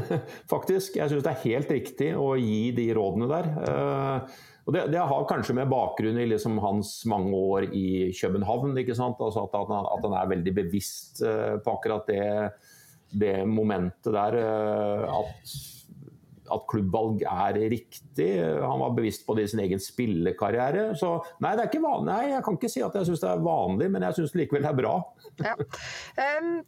Faktisk. 0.52 0.96
Jeg 0.96 1.10
syns 1.10 1.26
det 1.26 1.34
er 1.34 1.42
helt 1.42 1.74
riktig 1.74 2.12
å 2.16 2.30
gi 2.38 2.70
de 2.76 2.86
rådene 2.96 3.28
der. 3.28 3.50
Uh, 3.58 4.38
og 4.68 4.76
det, 4.76 4.86
det, 4.94 5.02
har 5.10 5.28
kanskje 5.28 5.56
med 5.58 5.68
bakgrunn 5.72 6.20
i 6.22 6.28
liksom 6.30 6.60
hans 6.62 6.94
mange 7.10 7.34
år 7.34 7.68
i 7.74 8.08
København. 8.14 8.76
Altså 8.78 9.44
at, 9.44 9.58
at, 9.58 9.76
at, 9.80 10.06
han 10.06 10.16
er 10.22 10.32
veldig 10.36 10.54
bevisst 10.62 11.22
på 11.24 11.76
akkurat 11.76 12.08
det 12.08 12.26
det 13.10 13.46
momentet 13.48 14.12
der 14.12 14.36
eh, 14.40 15.18
at, 15.18 15.58
at 16.52 16.64
klubbvalg 16.68 17.22
er 17.28 17.58
riktig. 17.70 18.28
Han 18.40 18.80
var 18.80 18.94
bevisst 18.96 19.26
på 19.26 19.36
det 19.36 19.46
i 19.46 19.50
sin 19.52 19.62
egen 19.64 19.80
spillekarriere. 19.82 20.90
Så 20.98 21.14
nei, 21.42 21.54
det 21.54 21.64
er 21.64 21.70
ikke 21.70 21.84
vanlig. 21.84 22.08
Nei, 22.10 22.32
jeg 22.32 22.44
kan 22.44 22.58
ikke 22.58 22.70
si 22.72 22.82
at 22.84 22.96
jeg 22.98 23.08
syns 23.08 23.24
det 23.24 23.30
er 23.30 23.44
vanlig, 23.44 23.90
men 23.92 24.06
jeg 24.06 24.18
syns 24.18 24.36
likevel 24.38 24.66
det 24.66 24.72
er 24.72 24.80
bra. 24.82 24.96
Ja. 25.38 25.54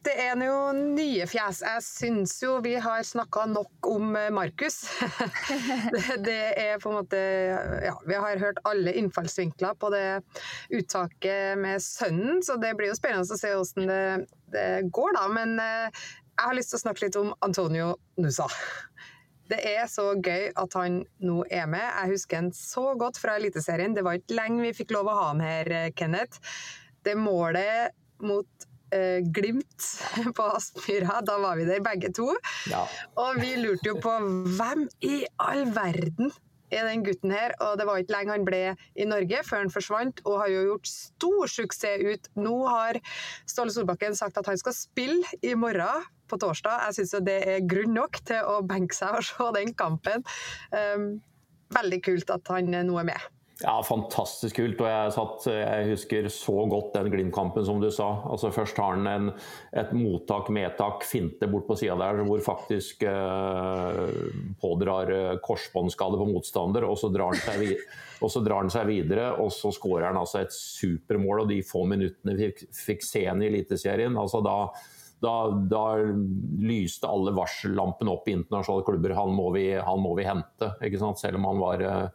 Det 0.07 0.13
er 0.15 0.39
jo 0.45 0.59
nye 0.77 1.25
fjes. 1.27 1.63
Jeg 1.67 1.83
syns 1.83 2.37
jo 2.43 2.53
vi 2.63 2.77
har 2.79 3.03
snakka 3.07 3.49
nok 3.51 3.89
om 3.91 4.15
eh, 4.19 4.29
Markus. 4.35 4.85
Det 6.27 6.39
er 6.61 6.79
på 6.79 6.93
en 6.93 7.01
måte 7.01 7.19
Ja, 7.83 7.97
vi 8.07 8.15
har 8.15 8.39
hørt 8.39 8.61
alle 8.69 8.95
innfallsvinkler 9.01 9.75
på 9.81 9.91
det 9.91 10.05
uttaket 10.77 11.59
med 11.59 11.83
sønnen, 11.83 12.45
så 12.47 12.57
det 12.61 12.77
blir 12.79 12.93
jo 12.93 12.99
spennende 12.99 13.27
å 13.27 13.41
se 13.41 13.51
hvordan 13.57 13.91
det, 13.91 14.29
det 14.55 14.69
går, 14.95 15.17
da. 15.19 15.27
Men 15.35 15.57
eh, 15.63 16.05
jeg 16.41 16.49
har 16.49 16.57
lyst 16.57 16.73
til 16.73 16.79
å 16.79 16.85
snakke 16.87 17.05
litt 17.05 17.17
om 17.21 17.35
Antonio 17.45 17.91
Nusa. 18.17 18.47
Det 19.51 19.59
er 19.67 19.85
så 19.91 20.13
gøy 20.15 20.47
at 20.57 20.75
han 20.79 21.03
nå 21.27 21.43
er 21.53 21.67
med. 21.69 21.85
Jeg 21.85 22.15
husker 22.15 22.41
han 22.41 22.51
så 22.57 22.95
godt 22.97 23.19
fra 23.21 23.35
Eliteserien. 23.37 23.93
Det 23.97 24.05
var 24.07 24.17
ikke 24.17 24.39
lenge 24.39 24.65
vi 24.65 24.75
fikk 24.79 24.95
lov 24.95 25.11
å 25.11 25.17
ha 25.19 25.29
han 25.33 25.43
her, 25.45 25.71
Kenneth. 25.99 26.41
Det 27.05 27.17
målet 27.19 27.93
mot 28.25 28.69
eh, 28.95 29.21
Glimt 29.27 29.89
på 30.39 30.47
Aspmyra, 30.55 31.19
da 31.27 31.37
var 31.43 31.59
vi 31.61 31.67
der 31.69 31.83
begge 31.85 32.13
to. 32.17 32.31
Ja. 32.71 32.87
Og 33.21 33.43
vi 33.43 33.57
lurte 33.59 33.91
jo 33.91 33.99
på 34.01 34.15
hvem 34.57 34.87
i 35.05 35.25
all 35.43 35.67
verden 35.77 36.33
er 36.71 36.87
den 36.87 37.03
gutten 37.05 37.35
her. 37.35 37.57
Og 37.67 37.75
det 37.81 37.89
var 37.89 38.01
ikke 38.01 38.15
lenge 38.15 38.37
han 38.37 38.47
ble 38.47 38.63
i 38.95 39.09
Norge 39.09 39.43
før 39.49 39.65
han 39.65 39.75
forsvant, 39.75 40.23
og 40.25 40.41
har 40.45 40.55
jo 40.55 40.63
gjort 40.71 40.93
stor 40.93 41.53
suksess 41.57 42.07
ut. 42.07 42.33
Nå 42.39 42.55
har 42.71 43.03
Ståle 43.51 43.75
Solbakken 43.75 44.17
sagt 44.19 44.39
at 44.41 44.49
han 44.49 44.61
skal 44.61 44.79
spille 44.79 45.37
i 45.43 45.53
morgen 45.59 46.07
på 46.31 46.39
torsdag. 46.41 46.87
Jeg 46.89 47.01
syns 47.01 47.27
det 47.27 47.41
er 47.57 47.67
grunn 47.69 47.97
nok 47.99 48.23
til 48.31 48.47
å 48.47 48.61
benke 48.67 48.97
seg 48.97 49.19
og 49.19 49.27
se 49.27 49.51
den 49.59 49.75
kampen. 49.79 50.25
Um, 50.73 51.13
veldig 51.75 52.01
kult 52.07 52.33
at 52.35 52.51
han 52.55 52.73
nå 52.73 52.99
er 53.03 53.13
med. 53.13 53.31
Ja, 53.61 53.75
Fantastisk 53.85 54.57
kult. 54.57 54.79
og 54.81 54.89
Jeg, 54.89 55.13
satt, 55.13 55.47
jeg 55.53 55.89
husker 55.91 56.29
så 56.33 56.63
godt 56.71 56.95
den 56.97 57.11
Glimt-kampen, 57.13 57.65
som 57.67 57.81
du 57.83 57.91
sa. 57.93 58.09
Altså 58.33 58.49
Først 58.55 58.79
har 58.81 58.95
han 58.97 59.09
en, 59.11 59.33
et 59.77 59.91
mottak, 59.93 60.49
medtak, 60.55 61.05
finte 61.05 61.49
bort 61.51 61.67
på 61.69 61.77
sida 61.77 61.99
der, 62.01 62.23
hvor 62.25 62.41
faktisk 62.45 63.05
eh, 63.05 64.01
pådrar 64.63 65.13
eh, 65.13 65.35
korsbåndskade 65.45 66.21
på 66.21 66.29
motstander. 66.31 66.89
og 66.89 66.97
så 66.99 67.13
videre. 67.13 67.77
Og 68.21 68.33
så 68.33 68.41
drar 68.45 68.65
han 68.65 68.73
seg 68.73 68.89
videre, 68.89 69.31
og 69.41 69.53
så 69.53 69.73
skårer 69.73 70.09
han 70.09 70.21
altså 70.21 70.41
et 70.41 70.57
supermål. 70.57 71.45
Og 71.45 71.53
de 71.53 71.61
få 71.65 71.85
minuttene 71.89 72.37
vi 72.39 72.49
fikk, 72.49 72.65
fikk 72.73 73.05
se 73.05 73.27
ham 73.29 73.45
i 73.45 73.51
Eliteserien, 73.53 74.17
altså 74.17 74.41
da, 74.45 74.57
da, 75.21 75.51
da, 75.71 75.85
lyste 76.59 77.09
alle 77.09 77.33
varsellampene 77.37 78.13
opp 78.15 78.29
i 78.29 78.35
internasjonale 78.39 78.87
klubber. 78.87 79.17
Han 79.19 79.33
må 79.37 79.51
vi, 79.57 79.65
han 79.77 80.03
må 80.03 80.15
vi 80.19 80.29
hente, 80.29 80.73
selv 81.21 81.41
om 81.41 81.49
han 81.51 81.61
var 81.61 81.85
eh, 81.85 82.07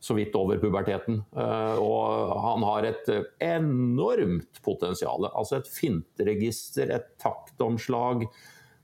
så 0.00 0.14
vidt 0.16 0.36
over 0.38 0.60
puberteten. 0.62 1.22
Eh, 1.36 1.80
og 1.82 2.36
han 2.44 2.64
har 2.68 2.88
et 2.88 3.10
eh, 3.12 3.26
enormt 3.50 4.62
potensial. 4.64 5.28
Altså 5.32 5.58
et 5.58 5.68
finteregister, 5.72 6.94
et 6.94 7.10
taktomslag, 7.20 8.24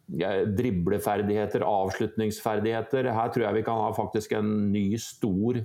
dribleferdigheter, 0.05 1.65
avslutningsferdigheter. 1.65 3.09
Her 3.17 3.31
tror 3.33 3.47
jeg 3.47 3.57
vi 3.57 3.65
kan 3.65 3.81
ha 3.81 3.89
faktisk 3.97 4.35
en 4.37 4.51
ny, 4.69 4.99
stor 5.01 5.57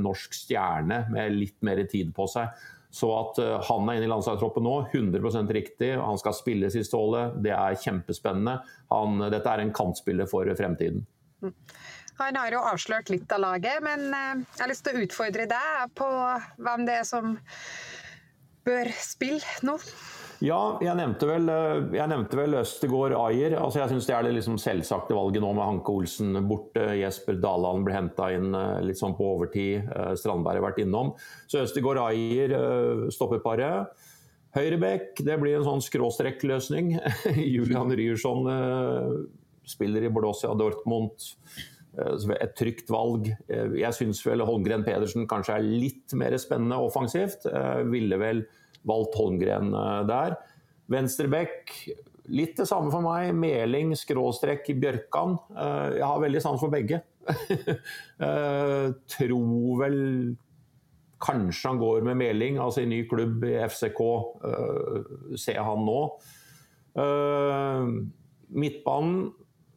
norsk 0.00 0.32
stjerne 0.32 1.02
med 1.12 1.36
litt 1.36 1.58
mer 1.68 1.82
tid 1.92 2.14
på 2.16 2.24
seg. 2.32 2.56
Så 2.90 3.10
at 3.12 3.38
uh, 3.42 3.58
han 3.68 3.88
er 3.88 3.98
inne 3.98 4.08
i 4.08 4.10
landslagstroppen 4.10 4.64
nå, 4.64 4.74
100% 4.92 5.52
riktig. 5.54 5.92
Han 6.00 6.18
skal 6.20 6.36
spille 6.36 6.70
siste 6.72 6.88
Ståle, 6.88 7.28
det 7.44 7.52
er 7.52 7.76
kjempespennende. 7.82 8.58
Han, 8.94 9.20
dette 9.28 9.52
er 9.52 9.64
en 9.64 9.74
kantspiller 9.76 10.28
for 10.30 10.48
fremtiden. 10.56 11.04
Mm. 11.44 11.54
Han 12.18 12.36
har 12.40 12.50
jo 12.50 12.62
avslørt 12.66 13.12
litt 13.12 13.30
av 13.30 13.44
laget, 13.44 13.78
men 13.84 14.08
eh, 14.10 14.40
jeg 14.42 14.62
har 14.64 14.70
lyst 14.72 14.86
til 14.88 14.96
å 14.96 15.02
utfordre 15.04 15.44
deg 15.50 15.92
på 15.98 16.08
hvem 16.66 16.86
det 16.88 16.96
er 16.98 17.06
som 17.06 17.36
bør 18.66 18.90
spille 18.98 19.68
nå. 19.68 19.76
Ja, 20.38 20.78
jeg 20.78 20.94
nevnte 20.94 21.26
vel, 21.26 21.48
eh, 21.50 21.94
jeg 21.98 22.10
nevnte 22.12 22.38
vel 22.38 22.54
Østegård 22.60 23.14
Ayer. 23.18 23.56
Altså, 23.58 23.80
jeg 23.80 23.90
syns 23.90 24.06
det 24.06 24.14
er 24.14 24.26
det 24.26 24.34
liksom 24.36 24.58
selvsagte 24.62 25.16
valget 25.16 25.42
nå 25.42 25.48
med 25.50 25.66
Hanke 25.66 25.90
Olsen 25.90 26.36
borte. 26.46 26.84
Jesper 27.00 27.40
Daland 27.42 27.82
ble 27.86 27.96
henta 27.96 28.28
inn 28.36 28.54
eh, 28.54 28.76
litt 28.86 29.00
sånn 29.00 29.16
på 29.18 29.26
overtid. 29.32 29.88
Eh, 29.90 30.12
Strandberg 30.20 30.60
har 30.60 30.68
vært 30.68 30.78
innom. 30.84 31.10
Så 31.50 31.64
Østegård 31.64 31.98
Ayer 32.04 32.54
stopper 33.14 33.42
paret. 33.42 34.04
Høyrebekk, 34.54 35.18
det 35.26 35.40
blir 35.42 35.58
en 35.58 35.66
sånn 35.66 35.82
skråstrekkløsning. 35.82 36.94
Julian 37.56 37.90
Ryerson 37.98 38.46
spiller 39.68 40.06
i 40.06 40.12
Borussia 40.12 40.54
Dortmund. 40.56 41.26
Et 41.98 42.54
trygt 42.56 42.88
valg. 42.94 43.26
Jeg 43.50 43.90
syns 43.96 44.22
vel 44.22 44.46
Holmgren 44.46 44.86
Pedersen 44.86 45.26
kanskje 45.28 45.58
er 45.58 45.66
litt 45.66 46.14
mer 46.16 46.38
spennende 46.38 46.78
offensivt. 46.86 47.44
Ville 47.90 48.22
vel 48.22 48.46
valgt 48.86 49.16
Holmgren 49.18 49.72
eh, 49.74 50.02
der. 50.08 50.36
Venstrebekk, 50.88 51.72
litt 52.32 52.56
det 52.58 52.68
samme 52.68 52.92
for 52.92 53.04
meg. 53.04 53.32
Meling, 53.36 53.94
skråstrekk, 53.98 54.70
Bjørkan. 54.80 55.38
Eh, 55.54 55.98
jeg 55.98 56.06
har 56.06 56.26
veldig 56.26 56.44
sans 56.44 56.60
for 56.60 56.74
begge. 56.74 57.02
Eh, 58.18 58.86
tror 59.12 59.74
vel 59.78 59.98
kanskje 61.22 61.68
han 61.68 61.78
går 61.78 62.06
med 62.06 62.16
Meling, 62.18 62.56
altså 62.58 62.82
i 62.82 62.88
ny 62.90 63.02
klubb 63.10 63.44
i 63.46 63.52
FCK. 63.62 64.00
Ser 65.38 65.60
han 65.62 65.84
nå. 65.86 65.98
Midtbanen 68.48 69.28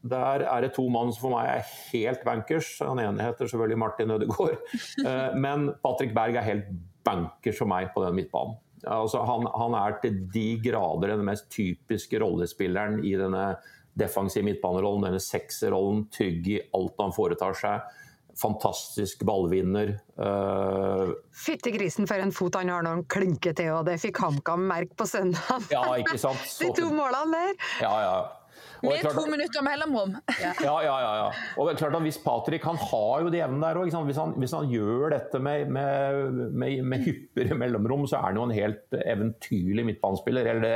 der 0.02 0.48
er 0.48 0.66
det 0.66 0.72
to 0.74 0.88
mann 0.90 1.12
som 1.14 1.28
for 1.28 1.36
meg 1.36 1.52
er 1.52 1.68
helt 1.92 2.24
bankers. 2.26 2.72
Han 2.82 3.02
ene 3.04 3.22
heter 3.22 3.46
selvfølgelig 3.46 3.78
Martin 3.78 4.16
Ødegaard. 4.16 4.58
Men 5.44 5.70
Patrick 5.84 6.16
Berg 6.18 6.40
er 6.42 6.48
helt 6.48 6.72
bankers 7.06 7.62
for 7.62 7.70
meg 7.70 7.92
på 7.94 8.02
den 8.06 8.18
midtbanen. 8.18 8.58
Altså, 8.88 9.22
han, 9.28 9.46
han, 9.54 9.78
er 9.78 10.00
til 10.02 10.22
de 10.34 10.48
grader 10.64 11.16
den 11.16 11.26
mest 11.28 11.50
typiske 11.54 12.20
rollespilleren 12.22 13.02
i 13.06 13.14
denne 13.20 13.52
defensive 13.98 14.46
midtbanerollen, 14.48 15.10
denne 15.10 15.22
sekserrollen. 15.22 16.06
Trygg 16.14 16.48
i 16.50 16.62
alt 16.78 17.04
han 17.04 17.16
foretar 17.16 17.58
seg. 17.58 17.98
Fantastisk 18.42 19.26
ballvinner. 19.28 19.94
Uh, 20.16 21.12
Fytti 21.36 21.74
grisen 21.76 22.08
for 22.10 22.24
en 22.24 22.32
fot 22.34 22.56
han 22.58 22.72
har 22.72 22.86
når 22.86 22.96
han 22.96 23.08
klinker 23.12 23.56
til, 23.58 23.74
og 23.76 23.86
det 23.90 24.00
fikk 24.02 24.22
HamKam 24.24 24.64
merke 24.72 24.96
på 24.98 25.08
søndag. 25.10 25.68
Ja, 25.74 25.84
ikke 26.00 26.18
sant? 26.22 26.46
de 26.62 26.72
to 26.78 26.88
målene 26.96 27.42
der. 27.52 27.58
Ja, 27.84 27.96
ja. 28.06 28.16
Med 28.82 29.06
to 29.14 29.26
minutter 29.30 29.66
mellomrom. 29.66 30.16
Ja. 30.42 30.54
ja, 30.64 30.76
ja, 30.86 31.12
ja. 31.20 31.28
Og 31.60 31.68
det 31.68 31.76
er 31.76 31.82
klart 31.84 31.96
at 31.98 32.06
hvis 32.06 32.18
Patrick 32.24 32.66
han 32.66 32.80
har 32.82 33.22
jo 33.26 33.30
de 33.34 33.42
evnene 33.44 33.68
der 33.68 33.80
òg. 33.82 33.92
Hvis, 34.08 34.18
hvis, 34.42 34.56
han 34.58 34.72
gjør 34.72 35.14
dette 35.14 35.42
med, 35.44 35.70
med, 35.70 36.42
med, 36.50 36.82
med 36.88 37.06
hyppigere 37.06 37.58
mellomrom, 37.58 38.08
så 38.10 38.20
er 38.20 38.30
han 38.30 38.42
jo 38.42 38.48
en 38.48 38.56
helt 38.56 38.98
eventyrlig 38.98 39.86
midtbanespiller. 39.92 40.50
Eller 40.54 40.66
det, 40.66 40.76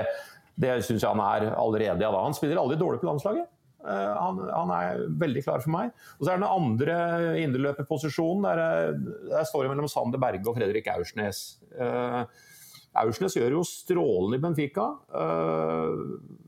det 0.61 0.77
syns 0.85 1.01
jeg 1.01 1.11
han 1.11 1.23
er 1.25 1.51
allerede. 1.53 2.05
Ja. 2.05 2.13
Han 2.13 2.37
spiller 2.37 2.61
aldri 2.61 2.79
dårlig 2.81 3.01
på 3.01 3.09
landslaget. 3.09 3.49
Uh, 3.85 4.13
han, 4.17 4.41
han, 4.49 4.73
er 4.73 5.03
veldig 5.21 5.43
klar 5.45 5.61
for 5.61 5.73
meg. 5.75 5.93
Og 6.17 6.25
så 6.25 6.31
er 6.31 6.39
det 6.39 6.45
den 6.45 6.49
andre 6.49 6.97
indreløperposisjonen. 7.43 8.47
Der, 8.47 8.97
der 9.33 9.49
står 9.49 9.65
det 9.65 9.73
mellom 9.73 9.89
Sander 9.91 10.21
Berge 10.21 10.49
og 10.49 10.57
Fredrik 10.57 10.89
Aursnes. 10.93 11.45
Uh, 11.77 12.23
Aursnes 13.01 13.35
gjør 13.37 13.59
jo 13.59 13.67
strålende 13.67 14.39
i 14.39 14.43
Benfica. 14.43 14.89
Uh, 15.11 16.44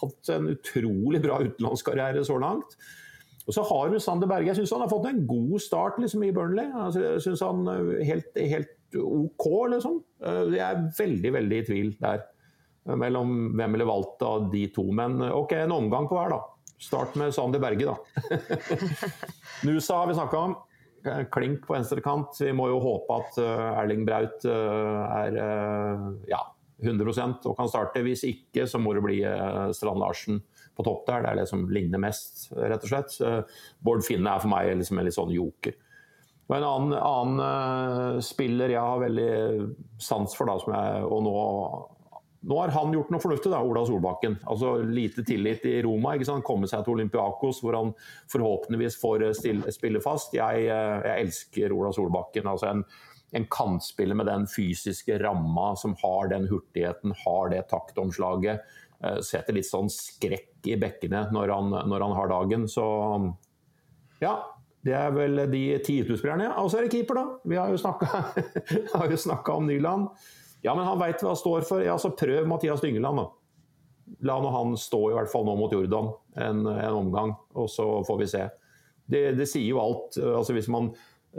hatt 0.00 0.32
en 0.34 0.50
utrolig 0.52 1.20
bra 1.24 1.40
utenlandskarriere 1.44 2.24
så 2.26 2.38
langt. 2.42 2.76
Og 3.48 3.54
så 3.56 3.64
har 3.64 3.88
du 3.88 3.96
Sander 4.02 4.28
Berge. 4.28 4.50
Jeg 4.50 4.60
syns 4.60 4.74
han 4.76 4.82
har 4.84 4.90
fått 4.92 5.06
en 5.08 5.22
god 5.28 5.56
start 5.64 5.96
liksom, 6.02 6.26
i 6.26 6.34
Burnley. 6.36 6.68
Altså, 6.68 7.04
jeg 7.06 7.22
syns 7.24 7.44
han 7.46 7.70
er 7.72 7.86
eh, 7.94 8.02
helt, 8.10 8.28
helt 8.36 8.98
OK, 9.00 9.46
liksom. 9.72 10.02
Eh, 10.20 10.42
jeg 10.58 10.64
er 10.66 10.82
veldig, 10.98 11.32
veldig 11.38 11.60
i 11.62 11.64
tvil 11.70 11.88
der. 12.02 12.26
Eh, 12.84 12.98
mellom 13.00 13.32
hvem 13.56 13.78
eller 13.78 13.88
valgt 13.88 14.24
av 14.28 14.50
de 14.52 14.66
to. 14.76 14.84
Men 14.92 15.22
OK, 15.30 15.56
en 15.56 15.72
omgang 15.78 16.10
på 16.10 16.18
hver, 16.18 16.36
da. 16.36 16.74
Start 16.78 17.16
med 17.18 17.32
Sander 17.34 17.62
Berge, 17.62 17.88
da. 17.88 17.96
Nusa 19.66 20.02
har 20.02 20.12
vi 20.12 20.18
snakka 20.20 20.44
om. 20.50 20.58
Klink 21.32 21.64
på 21.64 21.72
venstrekant. 21.72 22.36
Vi 22.44 22.52
må 22.52 22.68
jo 22.68 22.82
håpe 22.84 23.16
at 23.16 23.40
Erling 23.40 24.04
Braut 24.04 24.44
er 24.44 25.36
ja, 26.28 26.40
100% 26.84 27.48
og 27.50 27.58
kan 27.58 27.70
starte. 27.70 28.04
Hvis 28.06 28.24
ikke, 28.28 28.68
så 28.70 28.80
må 28.82 28.94
det 28.94 29.04
bli 29.04 29.18
eh, 29.26 29.66
Strand 29.74 30.02
Larsen 30.02 30.40
på 30.78 30.86
topp 30.86 31.06
der. 31.08 31.24
Det 31.24 31.32
er 31.32 31.42
det 31.42 31.50
som 31.50 31.66
ligner 31.74 32.02
mest, 32.02 32.48
rett 32.54 32.84
og 32.86 32.90
slett. 32.92 33.18
Bård 33.82 34.06
Finne 34.06 34.34
er 34.34 34.42
for 34.44 34.52
meg 34.52 34.70
liksom 34.78 35.00
en 35.00 35.08
litt 35.08 35.16
sånn 35.16 35.34
joker. 35.34 35.74
Og 36.48 36.56
En 36.56 36.64
annen, 36.64 36.96
annen 36.96 37.40
uh, 37.44 38.20
spiller 38.24 38.72
jeg 38.72 38.80
har 38.80 39.02
veldig 39.02 39.32
sans 40.00 40.32
for, 40.36 40.48
da, 40.48 40.56
jeg, 40.56 41.02
og 41.04 41.20
nå, 41.26 41.34
nå 42.48 42.60
har 42.62 42.72
han 42.72 42.94
gjort 42.94 43.12
noe 43.12 43.20
fornuftig, 43.20 43.52
da, 43.52 43.60
Ola 43.60 43.82
Solbakken. 43.84 44.38
Altså 44.48 44.78
Lite 44.80 45.26
tillit 45.28 45.66
i 45.68 45.76
Roma. 45.84 46.14
ikke 46.16 46.30
sant? 46.30 46.46
Komme 46.46 46.70
seg 46.70 46.86
til 46.86 46.96
Olympiakos, 46.96 47.60
hvor 47.60 47.76
han 47.76 47.92
forhåpentligvis 48.32 48.96
får 49.02 49.26
eh, 49.28 49.68
spille 49.76 50.00
fast. 50.04 50.38
Jeg, 50.38 50.64
jeg 50.70 51.26
elsker 51.26 51.76
Ola 51.76 51.92
Solbakken. 51.92 52.48
altså 52.48 52.72
en 52.72 52.86
en 53.36 53.46
kantspiller 53.52 54.16
med 54.16 54.28
den 54.30 54.46
fysiske 54.48 55.18
ramma, 55.20 55.74
som 55.76 55.96
har 56.02 56.30
den 56.32 56.46
hurtigheten, 56.48 57.14
har 57.24 57.50
det 57.52 57.66
taktomslaget. 57.72 58.64
Uh, 59.04 59.20
setter 59.22 59.54
litt 59.54 59.68
sånn 59.68 59.90
skrekk 59.92 60.66
i 60.66 60.78
bekkene 60.80 61.28
når 61.34 61.52
han, 61.54 61.74
når 61.90 62.06
han 62.06 62.16
har 62.16 62.32
dagen. 62.32 62.64
Så 62.70 62.86
ja, 64.22 64.32
det 64.86 64.94
er 64.96 65.12
vel 65.14 65.44
de 65.50 65.62
10 65.78 66.08
000-spillerne. 66.08 66.50
Og 66.62 66.70
så 66.70 66.80
er 66.80 66.86
det 66.86 66.94
keeper, 66.96 67.18
da. 67.18 67.26
Vi 67.44 67.58
har 67.58 67.70
jo 67.70 67.78
snakka 69.20 69.54
om 69.58 69.66
Nyland. 69.68 70.08
Ja, 70.62 70.74
men 70.74 70.86
han 70.86 70.98
veit 70.98 71.22
hva 71.22 71.32
han 71.34 71.38
står 71.38 71.66
for. 71.68 71.82
Ja, 71.84 71.98
så 72.00 72.14
prøv 72.16 72.48
Mathias 72.50 72.82
Dyngeland, 72.82 73.22
da. 73.22 73.28
La 74.24 74.38
nå 74.40 74.50
han 74.50 74.72
stå 74.80 75.02
i 75.10 75.16
hvert 75.18 75.30
fall 75.30 75.44
nå 75.46 75.54
mot 75.58 75.72
Jordan 75.72 76.08
en, 76.40 76.62
en 76.64 76.94
omgang, 76.96 77.34
og 77.52 77.68
så 77.70 77.84
får 78.08 78.18
vi 78.22 78.28
se. 78.30 78.46
Det, 79.08 79.20
det 79.36 79.46
sier 79.50 79.68
jo 79.68 79.82
alt. 79.82 80.16
Altså 80.16 80.56
Hvis 80.56 80.70
man 80.72 80.90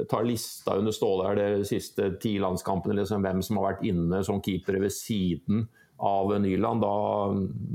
tar 0.09 0.27
lista 0.27 0.77
under 0.79 0.93
Ståle 0.95 1.27
her 1.27 1.39
de 1.39 1.65
siste 1.67 2.11
ti 2.21 2.37
landskampene, 2.41 2.95
liksom, 3.01 3.25
hvem 3.25 3.43
som 3.45 3.59
har 3.59 3.73
vært 3.73 3.85
inne 3.89 4.23
som 4.27 4.41
keepere 4.43 4.81
ved 4.83 4.93
siden 4.95 5.67
av 5.99 6.31
Nyland, 6.39 6.81
da, 6.81 6.91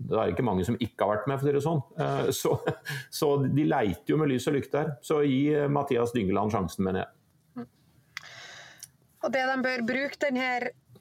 det 0.08 0.16
er 0.16 0.30
ikke 0.32 0.46
mange 0.46 0.64
som 0.64 0.78
ikke 0.80 1.04
har 1.04 1.18
vært 1.18 1.26
med, 1.28 1.40
for 1.40 1.44
å 1.44 1.50
si 1.50 1.56
det 1.58 1.64
sånn. 1.66 1.82
Eh, 2.00 2.30
så, 2.32 2.54
så, 3.20 3.28
de 3.44 3.66
leiter 3.68 4.14
jo 4.14 4.20
med 4.20 4.32
lys 4.32 4.48
og 4.48 4.56
lykte 4.56 4.80
her. 4.80 4.94
Så 5.04 5.20
gi 5.28 5.42
Mathias 5.68 6.14
Dyngeland 6.16 6.54
sjansen, 6.54 6.86
mener 6.86 7.04
jeg. 7.04 7.66
Og 9.24 9.32
det 9.32 9.44
de 9.48 9.60
bør 9.64 9.84
bruke 9.88 10.20
denne 10.20 10.48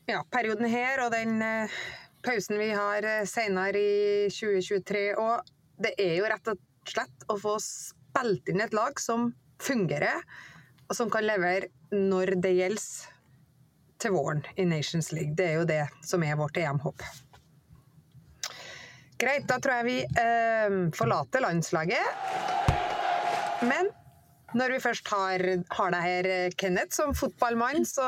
ja, 0.08 0.22
perioden 0.32 0.68
her, 0.72 1.06
og 1.06 1.12
den 1.16 1.40
uh, 1.44 1.80
pausen 2.24 2.60
vi 2.60 2.70
har 2.72 3.04
uh, 3.08 3.24
senere 3.28 3.80
i 3.80 4.30
2023 4.32 5.10
òg, 5.20 5.52
det 5.84 5.96
er 6.00 6.18
jo 6.20 6.30
rett 6.32 6.52
og 6.52 6.62
slett 6.88 7.28
å 7.32 7.38
få 7.40 7.58
spilt 7.64 8.52
inn 8.52 8.64
et 8.64 8.76
lag 8.76 9.00
som 9.00 9.32
fungerer 9.64 10.24
og 10.94 10.98
som 10.98 11.10
kan 11.10 11.26
levere 11.26 11.72
når 11.90 12.36
det 12.44 12.54
gjelder 12.54 12.86
til 14.04 14.14
våren 14.14 14.44
i 14.60 14.66
Nations 14.68 15.10
League. 15.16 15.34
Det 15.34 15.48
er 15.48 15.56
jo 15.58 15.66
det 15.66 15.82
som 16.06 16.22
er 16.26 16.38
vårt 16.38 16.60
EM-håp. 16.62 17.02
Greit, 19.18 19.48
da 19.50 19.58
tror 19.64 19.80
jeg 19.80 19.88
vi 19.88 19.98
eh, 20.22 20.76
forlater 20.94 21.42
landslaget. 21.42 22.06
Men 23.66 23.90
når 24.54 24.76
vi 24.76 24.80
først 24.84 25.10
har, 25.10 25.42
har 25.80 25.94
deg 25.96 26.06
her, 26.06 26.32
Kenneth, 26.60 26.94
som 26.94 27.16
fotballmann, 27.18 27.88
så 27.90 28.06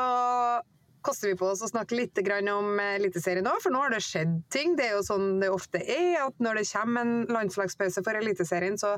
koster 1.06 1.32
vi 1.32 1.38
på 1.38 1.48
oss 1.50 1.64
å 1.64 1.70
snakke 1.70 1.96
litt 1.98 2.18
om 2.52 2.78
Eliteserien 2.82 3.46
òg, 3.46 3.58
for 3.64 3.74
nå 3.74 3.82
har 3.82 3.94
det 3.94 4.02
skjedd 4.04 4.38
ting. 4.52 4.76
Det 4.78 4.90
er 4.90 4.98
jo 4.98 5.06
sånn 5.06 5.40
det 5.42 5.50
ofte 5.50 5.82
er, 5.82 6.26
at 6.28 6.38
når 6.38 6.60
det 6.60 6.68
kommer 6.70 7.02
en 7.02 7.16
landslagspause 7.34 8.04
for 8.06 8.18
Eliteserien, 8.18 8.78
så 8.78 8.94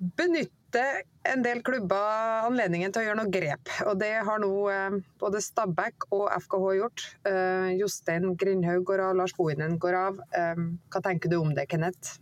benytter 0.00 1.02
en 1.28 1.42
del 1.44 1.60
klubber 1.66 2.46
anledningen 2.46 2.92
til 2.92 3.02
å 3.02 3.06
gjøre 3.08 3.18
noe 3.20 3.32
grep. 3.32 3.72
Og 3.90 3.98
det 4.00 4.12
har 4.26 4.40
nå 4.40 4.52
eh, 4.72 4.96
både 5.20 5.42
Stabæk 5.44 6.08
og 6.16 6.30
FKH 6.46 6.70
gjort. 6.78 7.04
Eh, 7.28 7.68
Jostein 7.80 8.32
Grindhaug 8.40 8.86
går 8.88 9.04
av, 9.10 9.18
Lars 9.20 9.36
Bohinen 9.36 9.76
går 9.82 9.98
av. 9.98 10.22
Eh, 10.36 10.64
hva 10.90 11.04
tenker 11.04 11.32
du 11.32 11.40
om 11.42 11.52
det, 11.56 11.68
Kenneth? 11.70 12.16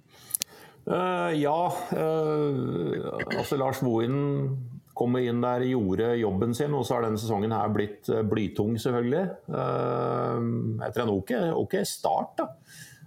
Uh, 0.88 1.34
ja, 1.36 1.68
uh, 1.92 3.18
altså 3.36 3.58
Lars 3.60 3.82
Bohinen 3.84 4.54
kommer 4.96 5.20
inn 5.20 5.42
der, 5.44 5.66
gjorde 5.68 6.14
jobben 6.16 6.54
sin, 6.56 6.72
og 6.74 6.86
så 6.88 6.96
har 6.96 7.04
denne 7.04 7.20
sesongen 7.20 7.52
her 7.52 7.68
blitt 7.70 8.08
blytung, 8.30 8.72
selvfølgelig. 8.80 9.26
Uh, 9.52 10.80
etter 10.88 11.04
en 11.04 11.12
ok, 11.12 11.34
OK 11.60 11.76
start, 11.86 12.40
da. 12.40 12.48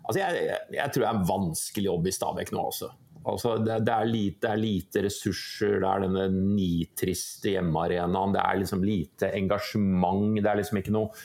Altså 0.06 0.22
jeg, 0.22 0.46
jeg, 0.46 0.62
jeg, 0.78 0.94
tror 0.94 1.04
det 1.04 1.10
er 1.10 1.18
en 1.18 1.28
vanskelig 1.28 1.90
jobb 1.90 2.08
i 2.08 2.14
Stabæk 2.16 2.54
nå 2.54 2.64
også. 2.70 2.92
Altså, 3.22 3.58
det, 3.62 3.84
det, 3.86 3.94
er 3.94 4.10
lite, 4.10 4.40
det, 4.42 4.50
er 4.50 4.62
lite, 4.62 5.04
ressurser, 5.06 5.76
det 5.84 5.90
er 5.90 6.06
denne 6.08 6.24
nitriste 6.56 7.54
hjemmearenaen, 7.54 8.34
det 8.34 8.42
er 8.42 8.64
liksom 8.64 8.82
lite 8.86 9.30
engasjement. 9.38 10.40
Det 10.40 10.50
er 10.50 10.58
liksom 10.58 10.80
ikke 10.82 10.96
noe, 10.96 11.22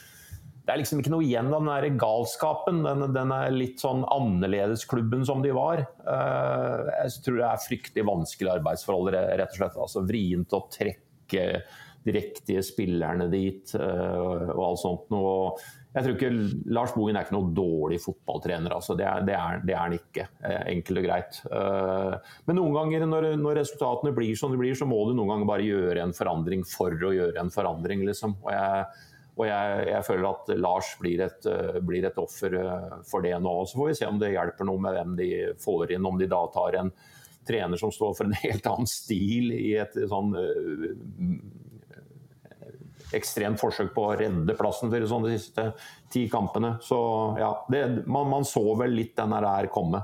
liksom 0.76 1.00
ikke 1.00 1.14
noe 1.14 1.24
igjen 1.24 1.48
av 1.48 1.64
den 1.64 1.72
der 1.72 1.98
galskapen. 2.02 2.82
Den, 2.85 3.06
den 3.16 3.32
litt 3.56 3.80
sånn 3.80 4.04
annerledesklubben 4.12 5.24
som 5.28 5.40
de 5.44 5.54
var. 5.56 5.87
Eh, 5.87 6.92
jeg 7.06 7.24
tror 7.24 7.40
det 7.40 7.48
er 7.48 7.64
fryktelig 7.64 8.06
vanskelige 8.12 8.61
arbeidsforhold, 8.61 9.12
rett 9.16 9.56
og 9.56 9.61
slett. 9.62 9.82
Altså, 9.88 10.04
vrient 10.12 10.56
å 10.56 10.64
trekke 10.68 11.48
de 12.06 12.14
riktige 12.14 12.61
spillerne 12.62 13.24
dit 13.32 13.72
og 13.80 14.61
alt 14.62 14.85
sånt. 14.85 15.16
Og 15.16 15.64
jeg 15.96 16.04
tror 16.04 16.14
ikke 16.18 16.68
Lars 16.76 16.92
Bohin 16.92 17.16
er 17.16 17.24
ikke 17.24 17.32
noen 17.38 17.54
dårlig 17.56 17.96
fotballtrener. 18.04 18.74
Altså. 18.76 18.92
Det, 18.98 19.06
er, 19.09 19.22
det, 19.24 19.32
er, 19.32 19.62
det, 19.64 19.72
er, 19.72 19.80
han 19.80 19.94
ikke, 19.96 20.26
enkelt 20.74 21.00
og 21.00 21.06
greit. 21.06 21.38
Men 22.44 22.59
noen 22.61 22.76
ganger 22.76 23.06
når, 23.09 23.28
når, 23.40 23.62
resultatene 23.62 24.12
blir 24.16 24.37
som 24.37 24.52
de 24.52 24.61
blir, 24.61 24.76
så 24.76 24.88
må 24.88 24.98
du 25.09 25.14
noen 25.16 25.32
ganger 25.32 25.48
bare 25.48 25.64
gjøre 25.64 26.04
en 26.04 26.12
forandring 26.16 26.66
for 26.68 26.92
å 26.92 27.14
gjøre 27.16 27.40
en 27.40 27.52
forandring. 27.54 28.04
Liksom. 28.11 28.37
Og 28.44 28.52
jeg, 28.52 28.85
og 29.38 29.48
jeg, 29.48 29.80
jeg, 29.88 30.04
føler 30.11 30.28
at 30.35 30.54
Lars 30.66 30.92
blir 31.00 31.24
et, 31.30 31.50
blir 31.88 32.09
et, 32.11 32.20
offer 32.20 32.59
for 33.09 33.24
det 33.24 33.32
nå. 33.40 33.56
Så 33.64 33.80
får 33.80 33.92
vi 33.94 33.98
se 34.02 34.12
om 34.12 34.20
det 34.20 34.35
hjelper 34.35 34.68
noe 34.68 34.85
med 34.85 34.98
hvem 34.98 35.16
de 35.22 35.30
får 35.64 35.96
inn. 35.96 36.11
Om 36.12 36.20
de 36.20 36.28
da 36.28 36.42
tar 36.52 36.76
en 36.82 36.92
trener 37.48 37.80
som 37.80 37.94
står 37.94 38.12
for 38.18 38.28
en 38.28 38.37
helt 38.44 38.68
annen 38.68 38.90
stil 38.90 39.48
i 39.56 39.78
et 39.80 39.96
sånn 40.12 40.37
ekstremt 43.14 43.61
forsøk 43.61 43.92
på 43.95 44.09
å 44.09 44.16
redde 44.19 44.57
plassen 44.59 44.90
for 44.90 45.09
sånn 45.11 45.27
de 45.27 45.37
siste 45.37 45.69
ti 46.12 46.27
kampene. 46.33 46.77
Så 46.83 46.99
ja, 47.38 47.53
det, 47.73 47.83
man, 48.07 48.31
man, 48.33 48.47
så 48.49 48.64
vel 48.79 48.97
litt 48.97 49.16
den 49.19 49.35
der 49.37 49.71
komme. 49.73 50.03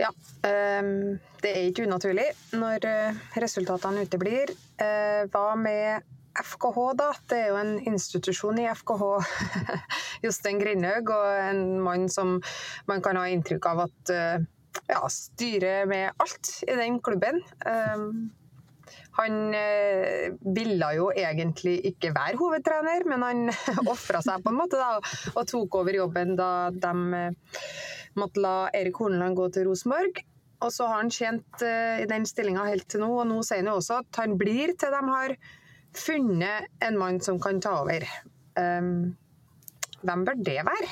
Ja, 0.00 0.10
um, 0.10 1.14
det 1.40 1.52
er 1.52 1.68
ikke 1.68 1.84
unaturlig 1.86 2.26
når 2.56 2.88
øh, 2.90 3.20
resultatene 3.38 4.02
uteblir. 4.08 4.50
Uh, 4.80 5.30
hva 5.30 5.52
med 5.54 6.02
FKH, 6.34 6.78
da. 6.98 7.12
Det 7.30 7.38
er 7.38 7.52
jo 7.52 7.60
en 7.60 7.76
institusjon 7.92 8.58
i 8.58 8.66
FKH. 8.74 9.04
Jostein 10.24 10.58
Grindhaug, 10.58 11.12
og 11.14 11.28
en 11.46 11.62
mann 11.84 12.08
som 12.10 12.40
man 12.90 13.04
kan 13.04 13.20
ha 13.20 13.28
inntrykk 13.30 13.70
av 13.70 13.84
at 13.86 14.14
uh, 14.14 14.48
ja, 14.90 15.02
styrer 15.12 15.86
med 15.86 16.10
alt 16.18 16.56
i 16.66 16.74
den 16.74 16.98
klubben. 17.04 17.38
Um, 17.62 18.32
han 19.18 19.38
uh, 19.54 20.34
ville 20.56 20.90
jo 20.96 21.08
egentlig 21.14 21.76
ikke 21.92 22.12
være 22.16 22.38
hovedtrener, 22.40 23.06
men 23.10 23.24
han 23.26 23.42
ofra 23.94 24.22
seg 24.24 24.44
på 24.44 24.52
en 24.52 24.60
måte 24.60 24.80
da, 24.80 24.98
og 25.34 25.48
tok 25.50 25.80
over 25.82 26.00
jobben 26.00 26.34
da 26.38 26.50
de 26.74 26.94
uh, 27.14 27.66
måtte 28.20 28.42
la 28.42 28.54
Erik 28.74 28.98
Horneland 29.02 29.38
gå 29.38 29.50
til 29.54 29.68
Rosenborg. 29.70 30.22
Og 30.64 30.70
så 30.72 30.86
har 30.88 31.02
han 31.02 31.12
tjent 31.12 31.62
uh, 31.62 32.00
i 32.02 32.08
den 32.10 32.26
stillinga 32.26 32.66
helt 32.70 32.88
til 32.90 33.04
nå, 33.04 33.10
og 33.22 33.28
nå 33.30 33.42
sier 33.46 33.62
han 33.62 33.72
jo 33.72 33.78
også 33.80 34.00
at 34.02 34.22
han 34.22 34.38
blir 34.40 34.74
til 34.78 34.94
de 34.94 35.02
har 35.10 35.36
funnet 35.94 36.70
en 36.82 36.98
mann 36.98 37.20
som 37.22 37.38
kan 37.42 37.60
ta 37.62 37.78
over. 37.84 38.06
Um, 38.58 39.14
hvem 40.04 40.24
bør 40.26 40.40
det 40.46 40.60
være? 40.66 40.88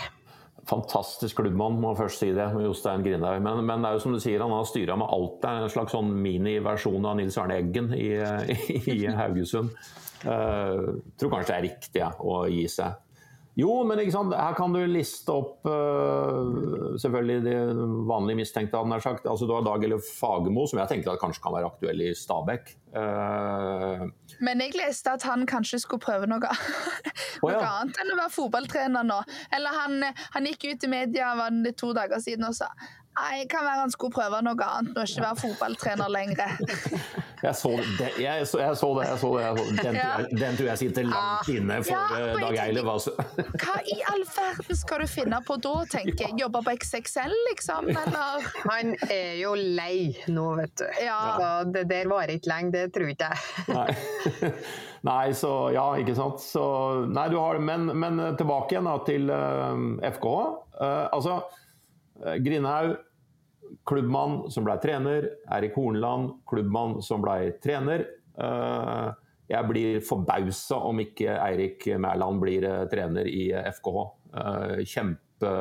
Fantastisk 0.70 1.40
klubbmann, 1.40 1.80
må 1.82 1.90
først 1.98 2.22
si 2.22 2.28
det, 2.34 2.44
med 2.54 2.68
Jostein 2.68 3.02
Grindhaug. 3.02 3.42
Men, 3.42 3.64
men, 3.66 3.82
det 3.82 3.90
er 3.90 3.96
jo 3.98 4.02
som 4.04 4.14
du 4.14 4.20
sier, 4.22 4.42
han 4.44 4.54
har 4.54 4.68
styra 4.68 4.96
med 4.98 5.10
alt. 5.10 5.40
Det 5.42 5.50
er 5.50 5.64
en 5.64 5.72
slags 5.74 5.94
sånn 5.96 6.12
miniversjon 6.22 7.08
av 7.08 7.16
Nils 7.18 7.38
Arne 7.42 7.58
Eggen 7.58 7.90
i, 7.96 8.12
i, 8.54 8.82
i 8.96 9.00
Haugesund. 9.10 9.74
Uh, 10.22 11.00
tror 11.18 11.32
kanskje 11.32 11.48
det 11.48 11.56
er 11.56 11.66
riktig 11.66 12.02
ja, 12.04 12.12
å 12.22 12.44
gi 12.46 12.68
seg. 12.70 13.00
Jo, 13.54 13.82
men 13.84 14.00
her 14.00 14.54
kan 14.56 14.72
du 14.72 14.78
liste 14.88 15.32
opp 15.32 15.66
uh, 15.68 16.94
selvfølgelig 17.00 17.42
de 17.44 17.56
vanlige 18.08 18.38
mistenkte. 18.40 18.80
han 18.80 18.94
har 18.94 19.02
Sagt. 19.04 19.26
Altså, 19.26 19.46
du 19.46 19.52
har 19.52 19.64
Dag 19.66 19.84
eller 19.84 20.00
Fagermo, 20.00 20.64
som 20.66 20.80
jeg 20.80 20.88
tenker 20.88 21.12
at 21.12 21.20
kanskje 21.20 21.42
kan 21.44 21.52
være 21.52 21.68
aktuell 21.68 22.00
i 22.00 22.14
Stabæk. 22.16 22.72
Uh, 22.96 24.08
men 24.40 24.64
jeg 24.64 24.76
leste 24.78 25.12
at 25.12 25.26
han 25.28 25.44
kanskje 25.48 25.82
skulle 25.84 26.00
prøve 26.00 26.28
noe, 26.30 26.40
noe 27.42 27.52
ja. 27.52 27.60
annet 27.82 28.00
enn 28.00 28.14
å 28.14 28.18
være 28.22 28.34
fotballtrener 28.38 29.06
nå. 29.10 29.20
Eller 29.52 29.80
han, 29.82 30.08
han 30.32 30.48
gikk 30.48 30.70
ut 30.70 30.88
i 30.88 30.92
media 30.94 31.34
var 31.36 31.52
det 31.52 31.76
to 31.80 31.92
dager 31.96 32.24
siden 32.24 32.48
og 32.48 32.56
sa 32.56 32.72
Nei, 33.12 33.44
kan 33.50 33.66
være 33.66 33.82
han 33.84 33.92
skulle 33.92 34.14
prøve 34.14 34.40
noe 34.44 34.68
annet 34.68 34.96
og 34.96 35.04
ikke 35.08 35.24
være 35.26 35.40
fotballtrener 35.42 36.12
lenger. 36.12 36.56
Jeg 37.42 37.56
så 37.58 37.70
det, 37.98 38.08
jeg 38.22 38.46
så, 38.46 38.58
jeg 38.60 38.76
så 38.78 38.88
det. 38.94 39.06
Jeg 39.08 39.18
så 39.18 39.28
det. 39.34 39.62
Den, 39.82 39.96
ja. 39.98 40.10
den, 40.30 40.56
tror 40.56 40.68
jeg 40.68 40.78
sitter 40.78 41.08
langt 41.08 41.48
inne 41.50 41.78
for 41.82 41.96
ja, 41.96 42.18
eh, 42.28 42.36
Dag 42.38 42.58
Eile. 42.62 42.84
Altså. 42.92 43.10
Hva 43.64 43.80
i 43.82 43.96
all 44.12 44.22
verden 44.28 44.78
skal 44.78 45.02
du 45.02 45.08
finne 45.10 45.40
på 45.48 45.56
da, 45.64 45.72
tenker 45.90 46.22
jeg? 46.22 46.36
Jobbe 46.38 46.60
på 46.62 46.76
XXL, 46.84 47.34
liksom? 47.48 47.90
Eller? 47.90 48.46
Han 48.70 48.92
er 49.08 49.40
jo 49.40 49.56
lei 49.58 50.12
nå, 50.30 50.44
vet 50.60 50.76
du. 50.78 50.86
Ja. 51.02 51.18
Så 51.34 51.48
det 51.74 51.82
der 51.90 52.12
varer 52.12 52.36
ikke 52.36 52.52
lenge, 52.52 52.70
det 52.76 52.84
tror 52.94 53.10
ikke 53.10 53.32
jeg. 53.32 53.74
Nei. 53.74 54.52
nei, 55.10 55.24
så 55.42 55.52
ja, 55.74 55.88
ikke 55.98 56.14
sant. 56.20 56.46
Så, 56.46 56.62
nei, 57.10 57.26
du 57.34 57.40
har, 57.42 57.58
men, 57.58 57.90
men 57.90 58.22
tilbake 58.38 58.76
igjen 58.76 58.86
da, 58.86 58.94
til 59.08 59.34
uh, 59.34 59.98
eh, 59.98 60.14
FK. 60.14 60.30
Uh, 60.78 61.10
altså 61.10 61.40
Eh, 61.42 61.61
Grindhaug, 62.22 62.96
klubbmann 63.88 64.50
som 64.52 64.66
ble 64.66 64.76
trener. 64.82 65.28
Erik 65.52 65.76
Hornland, 65.78 66.30
klubbmann 66.48 67.00
som 67.04 67.22
ble 67.24 67.54
trener. 67.62 68.06
Eh, 68.38 69.10
jeg 69.52 69.68
blir 69.68 70.00
forbausa 70.06 70.78
om 70.88 71.02
ikke 71.02 71.34
Eirik 71.34 71.86
Mæland 72.00 72.40
blir 72.42 72.66
eh, 72.68 72.84
trener 72.92 73.28
i 73.28 73.50
FKH. 73.52 74.08
Kjempe, 74.88 75.52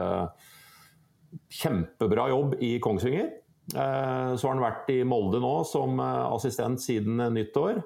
kjempebra 1.52 2.30
jobb 2.32 2.54
i 2.63 2.78
Kongsvinger. 2.84 3.38
Så 3.71 4.47
har 4.47 4.56
han 4.56 4.63
vært 4.63 4.88
i 4.91 5.02
Molde 5.08 5.39
nå 5.43 5.52
som 5.67 6.00
assistent 6.02 6.82
siden 6.84 7.19
nyttår. 7.36 7.78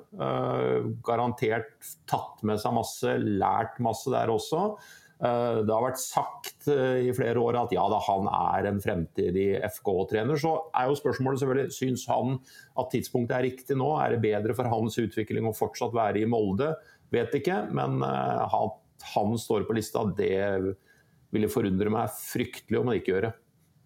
Garantert 1.06 1.90
tatt 2.10 2.42
med 2.46 2.62
seg 2.62 2.74
masse, 2.78 3.16
lært 3.18 3.82
masse 3.86 4.14
der 4.14 4.32
også. 4.34 4.62
Eh, 5.23 5.58
det 5.63 5.71
har 5.71 5.84
vært 5.86 6.01
sagt 6.01 6.67
eh, 6.71 7.06
i 7.08 7.13
flere 7.15 7.39
år 7.39 7.56
at 7.62 7.73
ja 7.75 7.86
da, 7.91 8.01
han 8.04 8.28
er 8.28 8.67
en 8.67 8.82
fremtidig 8.84 9.47
FK-trener. 9.78 10.39
Så 10.39 10.56
er 10.75 10.89
jo 10.89 10.97
spørsmålet 10.99 11.41
selvfølgelig 11.41 11.75
syns 11.78 12.04
han 12.12 12.36
at 12.82 12.91
tidspunktet 12.91 13.38
er 13.38 13.47
riktig 13.47 13.80
nå. 13.80 13.93
Er 14.01 14.15
det 14.15 14.23
bedre 14.25 14.58
for 14.58 14.67
hans 14.71 14.99
utvikling 14.99 15.47
å 15.47 15.56
fortsatt 15.56 15.95
være 15.95 16.23
i 16.23 16.30
Molde? 16.30 16.73
Vet 17.15 17.38
ikke, 17.39 17.62
men 17.75 18.01
at 18.04 18.75
eh, 18.75 19.08
han 19.15 19.39
står 19.39 19.67
på 19.67 19.78
lista, 19.78 20.04
det 20.17 20.75
ville 21.36 21.51
forundre 21.51 21.91
meg 21.93 22.12
fryktelig 22.15 22.80
om 22.80 22.91
han 22.91 22.99
ikke 22.99 23.13
gjør 23.13 23.28
det. 23.30 23.34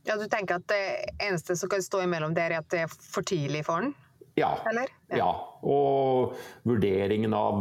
Ja, 0.07 0.15
Du 0.17 0.25
tenker 0.31 0.57
at 0.57 0.69
det 0.71 0.83
eneste 1.21 1.57
som 1.59 1.69
kan 1.69 1.83
stå 1.85 2.01
imellom 2.05 2.33
der, 2.33 2.55
er 2.55 2.63
at 2.63 2.69
det 2.73 2.85
er 2.87 2.89
for 2.89 3.25
tidlig 3.27 3.65
for 3.67 3.83
han? 3.83 3.93
Ja. 4.39 4.53
ja. 4.65 4.85
ja. 5.19 5.29
Og 5.67 6.37
vurderingen 6.65 7.35
av 7.35 7.59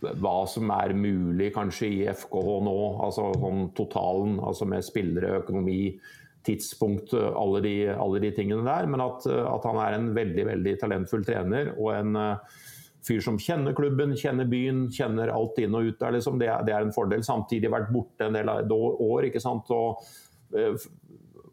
hva 0.00 0.36
som 0.50 0.70
er 0.74 0.92
mulig 0.96 1.50
kanskje 1.54 1.88
i 1.88 2.04
FKH 2.12 2.60
nå, 2.66 2.76
altså 3.06 3.30
sånn 3.40 3.70
totalen, 3.76 4.36
altså 4.44 4.68
med 4.68 4.84
spillere, 4.84 5.40
økonomi, 5.40 5.96
tidspunkt, 6.46 7.14
alle 7.16 7.60
de, 7.64 7.74
alle 7.90 8.20
de 8.22 8.30
tingene 8.36 8.62
der. 8.66 8.86
Men 8.90 9.02
at, 9.02 9.26
at, 9.26 9.66
han 9.66 9.80
er 9.82 9.96
en 9.96 10.12
veldig 10.16 10.46
veldig 10.52 10.76
talentfull 10.82 11.26
trener 11.26 11.72
og 11.74 11.90
en 11.96 12.20
uh, 12.20 12.60
fyr 13.06 13.22
som 13.24 13.40
kjenner 13.40 13.74
klubben, 13.76 14.14
kjenner 14.18 14.46
byen, 14.50 14.86
kjenner 14.94 15.32
alt 15.34 15.58
inn 15.62 15.74
og 15.74 15.90
ut 15.90 15.98
der, 15.98 16.14
liksom. 16.18 16.38
det, 16.42 16.52
det, 16.68 16.76
er 16.76 16.86
en 16.86 16.94
fordel. 16.94 17.26
Samtidig 17.26 17.72
vært 17.72 17.90
borte 17.94 18.28
en 18.28 18.38
del 18.38 18.52
år, 18.52 19.26
ikke 19.26 19.42
sant. 19.42 19.72
Og, 19.74 20.06
uh, 20.54 20.88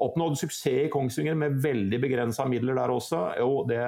oppnådd 0.03 0.36
suksess 0.41 0.88
i 0.88 0.89
Kongsvinger 0.91 1.38
med 1.39 1.62
veldig 1.63 1.99
begrensa 2.03 2.45
midler 2.49 2.77
der 2.77 2.91
også. 2.91 3.21
Jo, 3.39 3.62
det, 3.69 3.82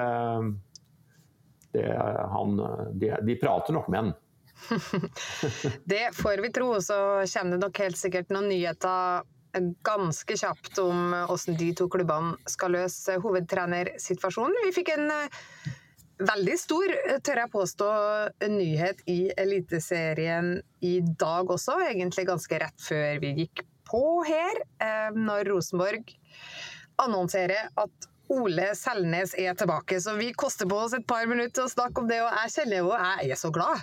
det 1.76 1.90
han, 2.32 2.62
de, 2.96 3.10
de 3.26 3.36
prater 3.42 3.76
nok 3.76 3.90
med 3.92 4.02
han. 4.02 4.14
det 5.92 6.10
får 6.16 6.42
vi 6.44 6.52
tro. 6.52 6.74
Så 6.80 6.98
kommer 7.32 7.56
det 7.56 7.62
nok 7.64 7.80
helt 7.84 7.98
sikkert 8.00 8.32
noen 8.34 8.50
nyheter 8.52 9.26
ganske 9.86 10.36
kjapt 10.36 10.78
om 10.82 11.14
hvordan 11.28 11.56
de 11.56 11.70
to 11.78 11.86
klubbene 11.92 12.50
skal 12.50 12.74
løse 12.76 13.16
hovedtrenersituasjonen. 13.22 14.58
Vi 14.66 14.74
fikk 14.76 14.92
en 14.96 15.06
eh, 15.14 15.38
veldig 16.20 16.56
stor, 16.60 16.92
tør 17.24 17.42
jeg 17.42 17.52
påstå, 17.52 17.88
nyhet 18.52 19.00
i 19.10 19.20
Eliteserien 19.36 20.58
i 20.84 20.98
dag 21.00 21.50
også. 21.52 21.78
Egentlig 21.88 22.26
ganske 22.28 22.60
rett 22.62 22.84
før 22.84 23.22
vi 23.24 23.32
gikk 23.42 23.64
på 23.86 24.04
her, 24.26 24.60
eh, 24.82 25.08
når 25.14 25.52
Rosenborg 25.52 26.12
annonserer 27.02 27.70
at 27.76 28.10
Ole 28.32 28.70
Selnes 28.74 29.34
er 29.38 29.54
tilbake, 29.58 29.98
så 30.02 30.16
vi 30.18 30.32
koster 30.34 30.66
på 30.68 30.78
oss 30.82 30.94
et 30.96 31.06
par 31.06 31.26
minutter 31.30 31.64
å 31.64 31.70
snakke 31.70 32.02
om 32.02 32.08
det. 32.10 32.18
Og 32.24 32.32
jeg 32.40 32.54
kjenner 32.56 32.80
jo 32.82 32.88
jeg 32.92 33.30
er 33.30 33.38
så 33.38 33.50
glad. 33.54 33.82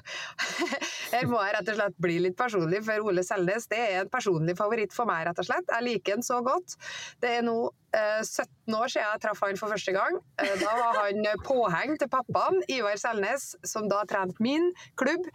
Her 1.14 1.30
må 1.32 1.40
jeg 1.44 1.56
rett 1.56 1.72
og 1.72 1.78
slett 1.80 2.02
bli 2.04 2.18
litt 2.26 2.36
personlig, 2.40 2.82
for 2.88 3.08
Ole 3.08 3.24
Selnes 3.26 3.70
det 3.72 3.80
er 3.80 4.02
en 4.02 4.12
personlig 4.12 4.58
favoritt 4.60 4.96
for 4.96 5.10
meg. 5.10 5.28
rett 5.30 5.40
og 5.40 5.48
slett. 5.48 5.72
Jeg 5.72 5.88
liker 5.88 6.18
han 6.18 6.26
så 6.26 6.42
godt. 6.46 6.76
Det 7.24 7.32
er 7.38 7.46
nå 7.48 7.56
eh, 7.96 8.20
17 8.20 8.76
år 8.80 8.92
siden 8.92 9.08
jeg 9.08 9.24
traff 9.24 9.44
han 9.46 9.62
for 9.62 9.76
første 9.76 9.96
gang. 9.96 10.20
Eh, 10.44 10.56
da 10.60 10.74
var 10.80 11.00
han 11.04 11.30
påheng 11.48 11.96
til 12.02 12.12
pappaen, 12.12 12.60
Ivar 12.74 13.00
Selnes, 13.00 13.54
som 13.68 13.88
da 13.92 14.04
trente 14.10 14.44
min 14.44 14.72
klubb, 15.00 15.30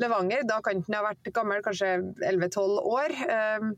Levanger. 0.00 0.46
Da 0.48 0.62
kan 0.64 0.80
han 0.86 0.98
ha 0.98 1.04
vært 1.10 1.32
gammel, 1.36 1.60
kanskje 1.66 1.98
11-12 2.24 2.80
år. 2.96 3.20
Eh, 3.36 3.70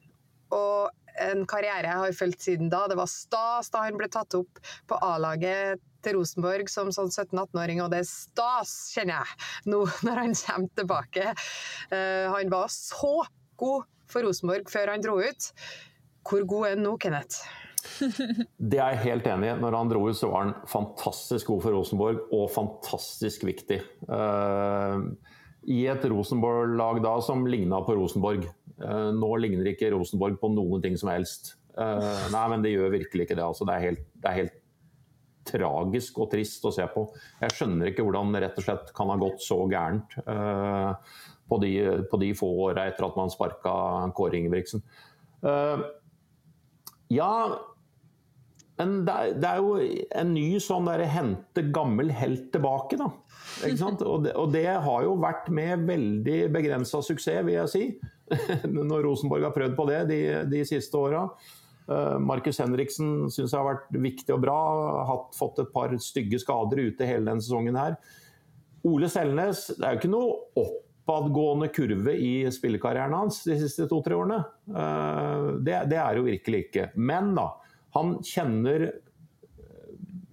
og 0.54 1.07
en 1.24 1.44
karriere 1.48 1.90
jeg 1.90 2.02
har 2.04 2.16
fulgt 2.16 2.46
siden 2.46 2.70
da. 2.72 2.86
Det 2.90 2.98
var 2.98 3.10
stas 3.10 3.70
da 3.74 3.84
han 3.86 3.98
ble 4.00 4.08
tatt 4.12 4.36
opp 4.38 4.62
på 4.88 4.98
A-laget 5.04 5.82
til 6.04 6.18
Rosenborg 6.18 6.70
som 6.70 6.92
sånn 6.94 7.10
17-18-åring, 7.10 7.82
og 7.82 7.92
det 7.92 8.02
er 8.02 8.08
stas, 8.08 8.74
kjenner 8.94 9.20
jeg, 9.20 9.46
nå 9.72 9.84
når 10.06 10.22
han 10.22 10.34
kommer 10.40 10.74
tilbake. 10.78 11.30
Uh, 11.92 12.26
han 12.34 12.52
var 12.52 12.70
så 12.72 13.14
god 13.58 13.88
for 14.08 14.24
Rosenborg 14.24 14.70
før 14.72 14.94
han 14.94 15.04
dro 15.04 15.18
ut. 15.20 15.50
Hvor 16.28 16.44
god 16.48 16.68
er 16.68 16.76
han 16.76 16.84
nå, 16.86 16.94
Kenneth? 17.02 17.42
Det 18.70 18.78
er 18.78 18.94
jeg 18.94 19.04
helt 19.06 19.28
enig 19.30 19.50
i. 19.52 19.56
Når 19.62 19.76
han 19.78 19.90
dro 19.90 20.04
ut, 20.08 20.18
så 20.18 20.30
var 20.30 20.46
han 20.46 20.54
fantastisk 20.68 21.50
god 21.52 21.64
for 21.64 21.76
Rosenborg, 21.78 22.22
og 22.34 22.48
fantastisk 22.52 23.46
viktig. 23.48 23.80
Uh, 24.10 25.08
I 25.66 25.80
et 25.90 26.04
Rosenborg-lag 26.08 27.02
da 27.04 27.16
som 27.24 27.46
ligna 27.50 27.80
på 27.84 27.96
Rosenborg. 27.98 28.46
Uh, 28.78 29.10
nå 29.14 29.30
ligner 29.42 29.72
ikke 29.72 29.90
Rosenborg 29.94 30.38
på 30.40 30.52
noen 30.54 30.84
ting 30.84 30.96
som 31.00 31.10
helst. 31.12 31.56
Uh, 31.78 32.28
nei, 32.32 32.44
men 32.52 32.64
det 32.64 32.72
gjør 32.74 32.94
virkelig 32.94 33.26
ikke 33.26 33.36
det. 33.38 33.44
Altså, 33.44 33.66
det, 33.68 33.74
er 33.74 33.86
helt, 33.88 34.06
det, 34.14 34.30
er 34.30 34.40
helt, 34.42 34.56
tragisk 35.48 36.18
og 36.20 36.28
trist 36.28 36.66
å 36.68 36.72
se 36.74 36.84
på. 36.92 37.06
Jeg 37.40 37.54
skjønner 37.56 37.88
ikke 37.88 38.04
hvordan 38.04 38.34
det 38.34 38.42
rett 38.44 38.58
og 38.60 38.66
slett 38.66 38.90
kan 38.96 39.08
ha 39.08 39.14
gått 39.16 39.40
så 39.40 39.56
gærent 39.70 40.18
på 41.48 41.58
de, 41.62 41.70
på, 42.10 42.18
de, 42.20 42.28
få 42.36 42.50
åra 42.66 42.84
etter 42.90 43.06
at 43.06 43.16
man 43.16 43.32
sparka 43.32 43.72
Kåre 44.12 44.36
Ingebrigtsen. 44.36 44.84
ja, 47.16 47.30
men 48.78 49.00
det 49.06 49.14
er, 49.14 49.32
det 49.42 49.48
er, 49.48 49.62
jo 49.62 50.04
en 50.22 50.28
ny 50.34 50.46
sånn 50.62 50.86
der 50.86 51.02
hente 51.10 51.64
gammel 51.74 52.12
helt 52.14 52.50
tilbake, 52.54 52.98
da. 53.00 53.10
Og 54.06 54.22
det, 54.22 54.34
og, 54.38 54.52
det, 54.54 54.66
har 54.84 55.02
jo 55.02 55.16
vært 55.18 55.48
med 55.50 55.86
veldig 55.88 56.38
begrensa 56.54 57.00
suksess, 57.02 57.42
vil 57.46 57.56
jeg 57.56 57.72
si. 57.72 57.84
Når 58.78 59.02
Rosenborg 59.02 59.48
har 59.48 59.56
prøvd 59.56 59.74
på 59.74 59.88
det 59.88 60.02
de, 60.12 60.20
de 60.52 60.62
siste 60.68 61.00
åra. 61.00 61.24
Uh, 61.88 62.18
Markus 62.22 62.60
Henriksen 62.60 63.30
syns 63.32 63.54
jeg 63.54 63.56
har 63.56 63.66
vært 63.66 63.98
viktig 63.98 64.36
og 64.36 64.42
bra. 64.46 64.58
Har 65.08 65.22
fått 65.34 65.62
et 65.64 65.72
par 65.74 65.94
stygge 66.04 66.38
skader 66.42 66.84
ute 66.90 67.08
hele 67.08 67.26
denne 67.26 67.42
sesongen 67.42 67.78
her. 67.80 67.98
Ole 68.86 69.10
Selnes, 69.10 69.72
det 69.74 69.82
er 69.82 69.96
jo 69.96 70.02
ikke 70.04 70.12
noe 70.12 70.36
oppadgående 70.62 71.72
kurve 71.74 72.14
i 72.14 72.32
spillekarrieren 72.54 73.16
hans 73.16 73.42
de 73.48 73.58
siste 73.58 73.88
to-tre 73.90 74.14
årene. 74.14 74.44
Uh, 74.70 75.56
det, 75.66 75.88
det 75.90 75.98
er 75.98 76.20
jo 76.20 76.28
virkelig 76.28 76.68
ikke. 76.68 76.92
Men 77.00 77.34
da 77.34 77.50
han 77.96 78.16
kjenner 78.24 78.84
eh, 78.88 78.96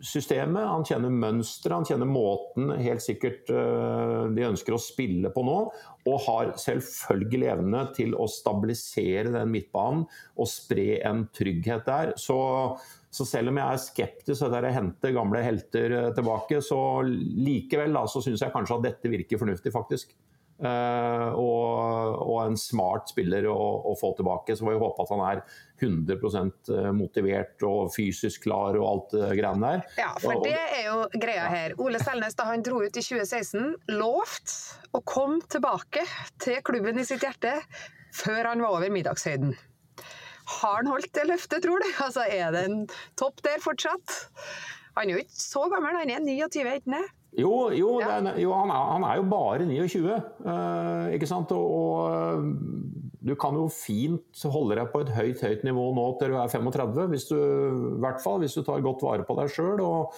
systemet, 0.03 0.67
han 0.67 0.85
kjenner 0.87 1.13
mønsteret, 1.13 1.75
han 1.79 1.87
kjenner 1.87 2.09
måten 2.09 2.73
helt 2.81 3.03
sikkert 3.03 3.49
eh, 3.53 4.25
de 4.35 4.47
ønsker 4.49 4.75
å 4.75 4.81
spille 4.81 5.31
på 5.33 5.45
nå. 5.47 5.57
Og 6.05 6.19
har 6.27 6.51
selvfølgelig 6.61 7.49
evne 7.55 7.85
til 7.95 8.13
å 8.19 8.27
stabilisere 8.29 9.31
den 9.33 9.53
midtbanen 9.53 10.05
og 10.35 10.51
spre 10.51 10.99
en 11.07 11.25
trygghet 11.33 11.87
der. 11.87 12.13
Så, 12.21 12.37
så 13.09 13.27
selv 13.29 13.53
om 13.53 13.61
jeg 13.61 13.65
er 13.65 13.83
skeptisk 13.87 14.43
til 14.43 14.59
å 14.59 14.75
hente 14.77 15.15
gamle 15.15 15.41
helter 15.45 15.99
eh, 16.01 16.11
tilbake, 16.17 16.61
så 16.65 16.79
likevel 17.05 17.95
da, 17.95 18.05
så 18.11 18.23
syns 18.25 18.45
jeg 18.45 18.53
kanskje 18.55 18.79
at 18.79 18.87
dette 18.91 19.13
virker 19.15 19.41
fornuftig, 19.41 19.73
faktisk. 19.75 20.15
Uh, 20.55 21.35
og, 21.35 22.19
og, 22.23 22.37
en 22.45 22.53
smart 22.55 23.09
spiller 23.11 23.43
å, 23.51 23.57
å, 23.89 23.91
få 23.99 24.13
tilbake. 24.15 24.55
Så 24.55 24.63
får 24.63 24.77
vi 24.77 24.83
håpe 24.85 25.03
at 25.03 25.11
han 25.11 25.23
er 25.27 25.41
100 25.83 26.15
eh, 26.71 26.91
motivert 26.95 27.65
og 27.67 27.89
fysisk 27.91 28.45
klar 28.45 28.77
og 28.79 28.85
alt 28.87 29.15
det 29.17 29.33
greiene 29.41 29.73
der. 29.73 29.81
Ja, 29.99 30.13
for 30.23 30.39
det 30.45 30.55
er 30.55 30.85
jo 30.87 31.01
greia 31.19 31.49
her. 31.51 31.75
Ole 31.83 31.99
Selnes 31.99 32.37
da 32.39 32.47
han 32.47 32.63
dro 32.63 32.79
ut 32.85 32.95
i 32.95 33.03
2016, 33.03 33.73
lovt 33.99 34.55
å 34.95 35.03
komme 35.03 35.43
tilbake 35.51 36.05
til 36.39 36.63
klubben 36.63 37.03
i 37.03 37.07
sitt 37.07 37.25
hjerte 37.27 37.57
før 38.15 38.53
han 38.53 38.63
var 38.63 38.77
over 38.77 38.95
middagshøyden. 38.95 39.51
Har 40.61 40.79
han 40.79 40.87
holdt 40.87 41.11
det 41.17 41.27
løftet, 41.27 41.65
tror 41.65 41.83
du? 41.83 41.91
Altså, 42.05 42.23
Er 42.31 42.55
det 42.55 42.63
en 42.69 42.81
topp 43.19 43.43
der 43.43 43.59
fortsatt? 43.63 44.15
Han 44.95 45.09
er 45.09 45.17
jo 45.17 45.25
ikke 45.25 45.41
så 45.41 45.67
gammel, 45.67 45.99
han 45.99 46.15
er 46.15 46.23
29, 46.23 46.63
ikke 46.79 46.95
sant? 46.95 47.21
Jo, 47.35 47.69
jo, 47.75 47.97
ja. 47.99 48.19
det, 48.23 48.35
jo 48.39 48.53
han, 48.55 48.71
er, 48.71 48.85
han, 48.93 49.03
er, 49.03 49.19
jo 49.19 49.25
bare 49.31 49.67
29. 49.67 50.05
Uh, 50.05 50.51
eh, 50.51 51.15
ikke 51.17 51.27
sant? 51.29 51.51
Og, 51.51 52.05
eh, 52.07 52.45
du 53.25 53.33
kan 53.39 53.57
jo 53.57 53.65
fint 53.73 54.45
holde 54.53 54.77
deg 54.79 54.87
på 54.93 55.01
et 55.03 55.11
høyt 55.15 55.43
høyt 55.43 55.65
nivå 55.67 55.89
nå 55.97 56.05
til 56.19 56.31
du 56.31 56.39
er 56.39 56.51
35, 56.51 57.09
hvis 57.11 57.27
du, 57.31 57.35
i 57.35 58.01
hvert 58.03 58.23
fall 58.23 58.39
hvis 58.43 58.55
du 58.55 58.63
tar 58.63 58.83
godt 58.85 59.03
vare 59.03 59.27
på 59.27 59.37
deg 59.39 59.51
sjøl. 59.51 59.83
Og, 59.83 60.15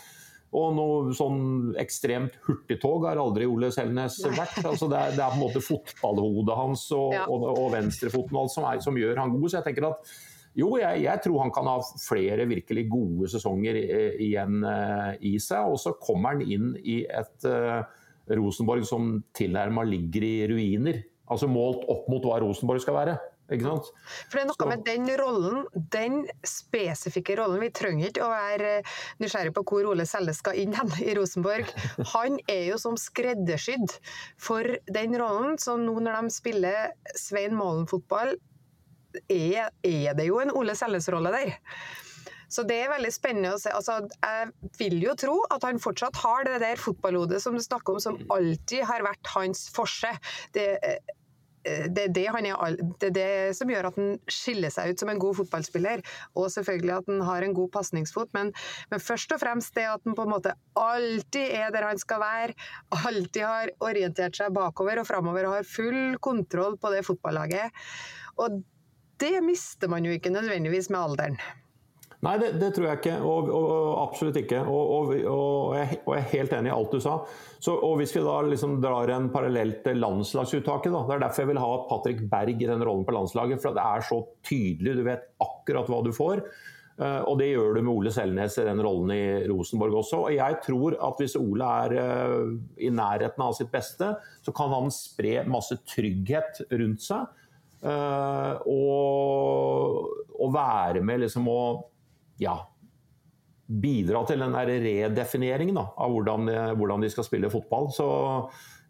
og, 0.51 0.67
noe 0.77 1.15
sånn 1.17 1.73
ekstremt 1.81 2.37
hurtigtog 2.45 3.09
har 3.09 3.21
aldri 3.21 3.49
Ole 3.49 3.71
Selnes 3.73 4.19
vært. 4.27 4.61
Altså 4.61 4.89
det, 4.91 4.99
er, 5.01 5.17
det, 5.17 5.23
er, 5.23 5.33
på 5.33 5.39
en 5.39 5.45
måte 5.47 5.63
fotballhodet 5.65 6.61
hans 6.61 6.87
og, 6.95 7.13
ja. 7.17 7.25
og, 7.31 7.49
og 7.49 7.71
venstrefoten 7.73 8.53
som, 8.53 8.69
er, 8.69 8.83
som 8.83 8.99
gjør 8.99 9.23
han 9.23 9.33
god. 9.33 9.49
Så 9.49 9.61
jeg 9.61 9.71
tenker 9.71 9.89
at 9.89 10.17
jo, 10.57 10.71
jeg, 10.81 11.03
jeg, 11.05 11.21
tror 11.21 11.43
han 11.43 11.53
kan 11.53 11.69
ha 11.69 11.77
flere 12.01 12.47
virkelig 12.49 12.87
gode 12.89 13.29
sesonger 13.29 13.77
igjen 13.77 14.63
uh, 14.65 15.13
i 15.21 15.35
seg. 15.43 15.69
Og 15.69 15.77
så 15.81 15.93
kommer 16.01 16.33
han 16.33 16.41
inn 16.41 16.71
i 16.81 17.03
et 17.05 17.45
uh, 17.45 17.83
Rosenborg 18.37 18.85
som 18.89 19.19
tilnærma 19.37 19.85
ligger 19.87 20.25
i 20.25 20.35
ruiner. 20.49 21.01
Altså 21.29 21.49
målt 21.51 21.85
opp 21.91 22.07
mot 22.09 22.25
hva 22.25 22.39
Rosenborg 22.41 22.81
skal 22.81 22.97
være. 22.97 23.17
Ikke 23.47 23.63
sant? 23.63 23.91
For 24.27 24.35
det 24.35 24.41
er 24.41 24.47
noe 24.49 24.57
så. 24.57 24.67
med 24.67 24.81
den 24.83 25.05
rollen, 25.21 25.61
den 25.93 26.17
spesifikke 26.47 27.37
rollen. 27.39 27.61
Vi 27.63 27.69
trenger 27.75 28.09
ikke 28.09 28.25
å 28.25 28.31
være 28.33 28.73
nysgjerrig 29.21 29.53
på 29.55 29.63
hvor 29.69 29.87
Ole 29.93 30.07
Selle 30.09 30.35
skal 30.35 30.59
inn 30.59 30.75
hen 30.75 30.91
i 31.05 31.13
Rosenborg. 31.15 31.69
Han 32.15 32.41
er 32.51 32.65
jo 32.73 32.81
som 32.81 32.97
skreddersydd 32.99 33.95
for 34.41 34.75
den 34.91 35.15
rollen. 35.21 35.55
Så 35.63 35.77
nå 35.79 35.95
når 36.01 36.19
de 36.19 36.35
spiller 36.35 36.91
Svein 37.15 37.55
Målen-fotball, 37.55 38.35
er, 39.31 39.71
er 39.83 40.17
det 40.17 40.27
jo 40.29 40.41
en 40.43 40.53
Ole 40.55 40.75
Selles-rolle 40.77 41.33
der. 41.33 41.57
Så 42.47 42.63
det 42.63 42.77
er 42.79 42.93
veldig 42.93 43.11
spennende 43.11 43.53
å 43.55 43.59
se. 43.59 43.73
Altså, 43.75 43.99
jeg 44.23 44.71
vil 44.79 45.01
jo 45.03 45.15
tro 45.19 45.35
at 45.51 45.65
han 45.67 45.81
fortsatt 45.83 46.15
har 46.23 46.47
det 46.47 46.61
der 46.63 46.79
fotballhodet 46.79 47.41
som 47.43 47.57
du 47.57 47.63
snakker 47.63 47.97
om, 47.97 48.03
som 48.03 48.19
alltid 48.33 48.87
har 48.87 49.03
vært 49.05 49.35
hans 49.35 49.67
forse. 49.75 50.13
Det, 50.55 50.69
eh, 50.79 51.15
det 51.67 52.05
er 52.05 52.13
det, 52.15 52.23
er, 52.23 52.77
det, 53.01 53.07
er 53.09 53.15
det 53.15 53.55
som 53.57 53.67
gjør 53.67 53.89
at 53.89 53.97
han 53.99 54.13
skiller 54.31 54.71
seg 54.71 54.93
ut 54.93 55.01
som 55.01 55.11
en 55.11 55.19
god 55.19 55.35
fotballspiller. 55.41 56.03
Og 56.39 56.47
selvfølgelig 56.53 56.93
at 56.95 57.11
han 57.11 57.25
har 57.27 57.43
en 57.43 57.57
god 57.57 57.73
pasningsfot, 57.73 58.31
men, 58.37 58.53
men, 58.93 59.03
først 59.03 59.35
og 59.35 59.41
fremst 59.43 59.75
det 59.75 59.83
at 59.89 60.07
han 60.07 60.15
på 60.15 60.23
en 60.23 60.31
måte 60.31 60.55
alltid 60.79 61.51
er 61.59 61.75
der 61.75 61.89
han 61.89 61.99
skal 61.99 62.23
være. 62.23 62.55
Alltid 62.95 63.43
har 63.43 63.75
orientert 63.83 64.39
seg 64.39 64.55
bakover 64.55 65.03
og 65.03 65.09
framover 65.09 65.49
og 65.49 65.59
har 65.59 65.67
full 65.67 66.15
kontroll 66.23 66.79
på 66.79 66.95
det 66.95 67.03
fotballaget. 67.09 67.85
Og 68.39 68.61
det 69.21 69.39
mister 69.45 69.91
man 69.91 70.05
jo 70.05 70.13
ikke 70.15 70.33
nødvendigvis 70.33 70.91
med 70.93 70.99
alderen. 70.99 71.39
Nei, 72.25 72.33
det, 72.41 72.47
det 72.57 72.71
tror 72.73 72.87
jeg 72.87 72.97
ikke. 72.97 73.17
Og, 73.21 73.49
og, 73.53 73.65
og 73.71 73.97
absolutt 74.07 74.39
ikke. 74.39 74.63
Og, 74.65 75.11
og, 75.29 75.75
jeg, 75.77 75.99
jeg 75.99 76.15
er 76.17 76.31
helt 76.31 76.55
enig 76.57 76.71
i 76.71 76.73
alt 76.73 76.95
du 76.95 77.01
sa. 77.03 77.19
Så, 77.61 77.75
og 77.75 77.99
Hvis 77.99 78.15
vi 78.15 78.23
da 78.25 78.39
liksom 78.47 78.79
drar 78.81 79.11
en 79.13 79.29
parallell 79.33 79.75
til 79.85 80.01
landslagsuttaket, 80.01 80.93
da, 80.93 81.03
det 81.05 81.17
er 81.17 81.21
derfor 81.27 81.45
jeg 81.45 81.51
vil 81.51 81.61
ha 81.61 81.75
Patrick 81.91 82.23
Berg 82.31 82.57
i 82.57 82.71
den 82.71 82.81
rollen 82.81 83.05
på 83.05 83.13
landslaget. 83.13 83.61
For 83.61 83.77
det 83.77 83.85
er 83.85 84.09
så 84.09 84.23
tydelig, 84.49 84.97
du 84.97 85.05
vet 85.05 85.29
akkurat 85.45 85.93
hva 85.93 86.01
du 86.07 86.11
får. 86.15 86.41
Uh, 86.97 87.21
og 87.29 87.35
det 87.37 87.51
gjør 87.51 87.75
du 87.77 87.83
med 87.83 87.93
Ole 87.93 88.09
Selnes 88.09 88.55
i 88.57 88.65
den 88.65 88.81
rollen 88.81 89.11
i 89.13 89.25
Rosenborg 89.45 89.99
også. 89.99 90.23
Og 90.25 90.33
jeg 90.33 90.57
tror 90.65 90.97
at 91.05 91.19
hvis 91.21 91.37
Ole 91.37 91.67
er 91.85 91.93
uh, 92.01 92.55
i 92.81 92.89
nærheten 92.89 93.43
av 93.45 93.53
sitt 93.53 93.69
beste, 93.69 94.15
så 94.41 94.53
kan 94.57 94.73
han 94.73 94.89
spre 94.93 95.43
masse 95.45 95.77
trygghet 95.85 96.63
rundt 96.73 97.05
seg. 97.05 97.29
Uh, 97.77 98.57
og, 98.65 100.07
og, 100.33 100.47
være 100.53 101.03
med 101.05 101.21
liksom 101.21 101.45
å 101.51 101.59
ja, 102.41 102.55
bidra 103.67 104.23
til 104.25 104.41
den 104.41 104.55
der 104.55 104.71
redefineringen 104.81 105.77
da, 105.77 105.85
av 105.93 106.15
hvordan, 106.15 106.49
hvordan, 106.79 107.05
de 107.05 107.11
skal 107.13 107.27
spille 107.27 107.51
fotball. 107.53 107.91
Så 107.93 108.07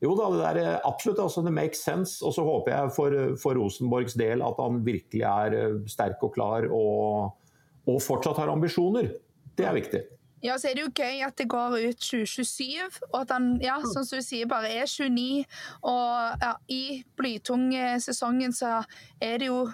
jo 0.04 0.14
da, 0.14 0.28
det 0.54 0.62
er 0.62 0.86
absolutt 0.86 1.20
altså, 1.24 1.42
det 1.46 1.54
makes 1.56 1.82
sense. 1.82 2.20
Og 2.26 2.36
så 2.36 2.46
håper 2.46 2.74
jeg 2.74 2.94
for, 2.96 3.18
for, 3.42 3.58
Rosenborgs 3.58 4.18
del 4.20 4.44
at 4.46 4.60
han 4.62 4.84
virkelig 4.86 5.26
er 5.26 5.58
eh, 5.58 5.80
sterk 5.90 6.22
og 6.28 6.36
klar 6.36 6.68
og, 6.70 7.34
og 7.90 8.04
fortsatt 8.06 8.44
har 8.44 8.54
ambisjoner. 8.54 9.10
Det 9.58 9.66
er 9.66 9.78
viktig. 9.78 10.04
Ja, 10.44 10.60
så 10.60 10.70
er 10.70 10.78
det 10.78 10.86
jo 10.86 10.94
gøy 10.94 11.24
at 11.26 11.38
det 11.40 11.48
går 11.50 11.80
ut 11.80 11.98
2027, 11.98 13.02
og 13.10 13.20
at 13.24 13.34
han 13.34 13.50
ja, 13.64 13.80
mm. 13.82 13.90
som 13.94 14.06
du 14.06 14.22
sier, 14.22 14.50
bare 14.50 14.70
er 14.70 14.86
29. 14.86 15.44
Og 15.82 16.44
ja, 16.44 16.54
i 16.70 17.02
blytung-sesongen 17.18 18.54
så 18.54 18.80
er 19.22 19.42
det 19.42 19.50
jo 19.50 19.66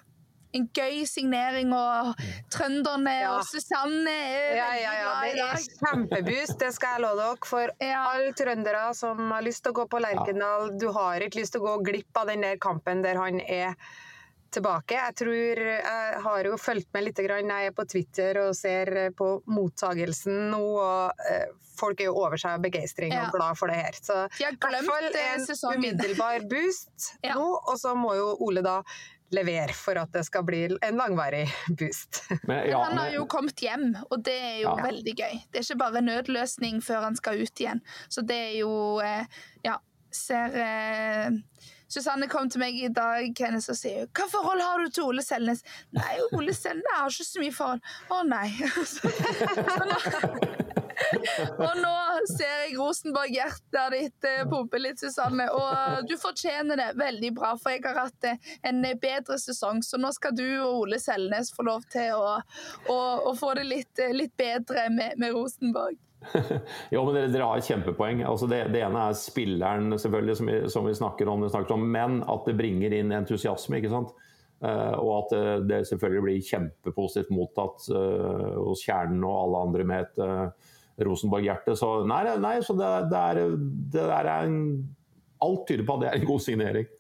en 0.54 0.68
gøy 0.70 1.02
signering, 1.10 1.74
og 1.74 2.14
mm. 2.14 2.32
trønderne 2.54 3.16
ja. 3.18 3.34
og 3.34 3.48
Susanne 3.50 4.14
er 4.14 4.56
ja, 4.60 4.70
ja, 4.78 4.94
ja. 5.02 5.14
Det 5.26 5.44
er 5.48 5.68
kjempeboost, 5.82 6.60
det 6.62 6.72
skal 6.76 6.98
jeg 6.98 7.06
love 7.08 7.20
dere. 7.24 7.50
For 7.50 7.76
ja. 7.92 8.06
alle 8.14 8.34
trøndere 8.38 8.86
som 8.98 9.34
har 9.34 9.46
lyst 9.46 9.66
til 9.66 9.74
å 9.74 9.80
gå 9.82 9.88
på 9.92 10.02
Lerkendal, 10.04 10.74
du 10.80 10.90
har 10.96 11.26
ikke 11.26 11.42
lyst 11.42 11.58
til 11.58 11.64
å 11.64 11.74
gå 11.74 11.78
glipp 11.92 12.22
av 12.22 12.30
den 12.32 12.46
der 12.46 12.62
kampen 12.62 13.04
der 13.06 13.20
han 13.20 13.42
er 13.44 13.76
tilbake. 14.54 14.98
Jeg 14.98 15.18
tror 15.24 15.64
jeg 15.64 16.22
har 16.28 16.50
jo 16.50 16.60
fulgt 16.62 16.90
med 16.96 17.08
litt 17.08 17.22
når 17.24 17.42
jeg 17.42 17.72
er 17.72 17.76
på 17.76 17.86
Twitter 17.90 18.40
og 18.44 18.56
ser 18.58 18.94
på 19.18 19.36
mottagelsen 19.50 20.50
nå. 20.54 20.64
og 20.78 21.28
eh, 21.30 21.50
Folk 21.74 22.04
er 22.04 22.12
jo 22.12 22.20
over 22.22 22.38
seg 22.38 22.60
av 22.60 22.62
begeistring 22.62 23.16
ja. 23.16 23.26
og 23.26 23.34
glad 23.34 23.58
for 23.58 23.72
det 23.72 23.80
her. 23.80 23.96
Så 23.98 24.20
i 24.38 24.46
hvert 24.46 24.62
fall 24.62 24.78
en 24.78 25.48
umiddelbar 25.80 26.46
boost 26.52 27.16
ja. 27.26 27.34
nå. 27.34 27.48
Og 27.58 27.80
så 27.82 27.96
må 27.98 28.14
jo 28.20 28.30
Ole 28.46 28.62
da 28.66 28.82
levere 29.34 29.74
for 29.74 29.98
at 29.98 30.12
det 30.14 30.24
skal 30.28 30.46
bli 30.46 30.62
en 30.70 31.00
langvarig 31.00 31.48
boost. 31.80 32.24
Men, 32.48 32.68
ja, 32.70 32.84
han 32.84 32.98
har 33.02 33.14
jo 33.16 33.26
kommet 33.30 33.62
hjem, 33.66 33.90
og 34.10 34.22
det 34.26 34.36
er 34.38 34.60
jo 34.62 34.70
ja. 34.70 34.84
veldig 34.86 35.16
gøy. 35.18 35.40
Det 35.50 35.62
er 35.62 35.66
ikke 35.66 35.82
bare 35.82 36.04
nødløsning 36.06 36.84
før 36.86 37.08
han 37.10 37.18
skal 37.20 37.42
ut 37.42 37.64
igjen. 37.66 37.82
Så 38.14 38.26
det 38.28 38.40
er 38.52 38.54
jo 38.62 38.74
eh, 39.04 39.26
Ja, 39.66 39.80
ser 40.14 40.54
Susanne 41.94 42.30
kom 42.32 42.50
til 42.50 42.64
meg 42.64 42.78
i 42.80 42.92
dag 42.94 43.30
Kenneth, 43.38 43.70
og 43.74 43.80
sier 43.80 44.10
hva 44.12 44.28
forhold 44.32 44.64
har 44.64 44.84
du 44.84 44.94
til 44.94 45.12
Ole 45.12 45.26
Selnes? 45.26 45.64
Nei, 45.96 46.18
Ole 46.34 46.56
Selnes 46.58 46.94
har 46.96 47.12
ikke 47.12 47.30
så 47.30 47.44
mye 47.44 47.58
forhold. 47.62 47.82
Å 48.14 48.24
nei. 48.28 48.50
og 51.64 51.74
nå 51.80 51.94
ser 52.30 52.52
jeg 52.66 52.78
Rosenborg-hjertet 52.78 53.96
ditt 53.96 54.28
eh, 54.28 54.44
pumpe 54.50 54.80
litt, 54.82 55.02
Susanne. 55.02 55.48
Og 55.54 55.68
eh, 55.70 56.00
du 56.10 56.16
fortjener 56.22 56.80
det 56.80 56.90
veldig 57.00 57.34
bra, 57.38 57.54
for 57.60 57.76
jeg 57.76 57.84
har 57.88 58.00
hatt 58.06 58.30
eh, 58.30 58.54
en 58.70 58.84
bedre 59.02 59.40
sesong. 59.42 59.84
Så 59.86 60.00
nå 60.02 60.14
skal 60.16 60.36
du 60.38 60.46
og 60.64 60.84
Ole 60.84 61.02
Selnes 61.02 61.54
få 61.56 61.68
lov 61.68 61.86
til 61.94 62.16
å, 62.18 62.40
å, 62.92 63.00
å 63.30 63.36
få 63.40 63.54
det 63.60 63.68
litt, 63.70 64.04
litt 64.14 64.36
bedre 64.40 64.90
med, 64.94 65.20
med 65.22 65.36
Rosenborg. 65.36 66.00
jo, 66.94 67.04
men 67.04 67.16
dere, 67.16 67.32
dere, 67.32 67.48
har 67.48 67.62
et 67.62 67.70
kjempepoeng. 67.70 68.24
Altså 68.28 68.48
det, 68.52 68.66
det, 68.74 68.84
ene 68.86 69.08
er 69.10 69.18
spilleren, 69.18 69.94
selvfølgelig, 70.00 70.36
som 70.40 70.52
vi, 70.52 70.60
som 70.76 70.88
vi 70.90 70.96
snakker, 70.98 71.32
om, 71.32 71.48
snakker, 71.50 71.76
om, 71.76 71.88
men 71.96 72.22
at 72.30 72.48
det 72.50 72.58
bringer 72.60 72.96
inn 72.98 73.14
entusiasme. 73.16 73.80
ikke 73.80 73.94
sant? 73.94 74.14
Uh, 74.64 74.96
og 74.96 75.12
at 75.18 75.34
det, 75.34 75.48
det, 75.68 75.78
selvfølgelig 75.90 76.24
blir 76.24 76.46
kjempepositivt 76.48 77.34
mottatt 77.36 77.84
uh, 77.92 78.54
hos 78.64 78.86
Kjernen 78.86 79.26
og 79.28 79.40
alle 79.42 79.64
andre 79.68 79.88
med 79.90 80.06
et 80.06 80.22
uh, 80.24 80.74
Rosenborg-hjerte. 81.04 81.76
Så 81.76 81.90
nei, 82.08 82.24
nei 82.40 82.58
så 82.64 82.76
det, 82.80 82.92
det, 83.12 83.24
er, 83.34 83.56
det 83.94 84.06
er 84.08 84.34
en, 84.38 84.60
Alt 85.44 85.66
tyder 85.68 85.84
på 85.84 85.98
at 85.98 86.06
det 86.06 86.12
er 86.12 86.22
en 86.22 86.30
god 86.30 86.44
signering. 86.46 86.92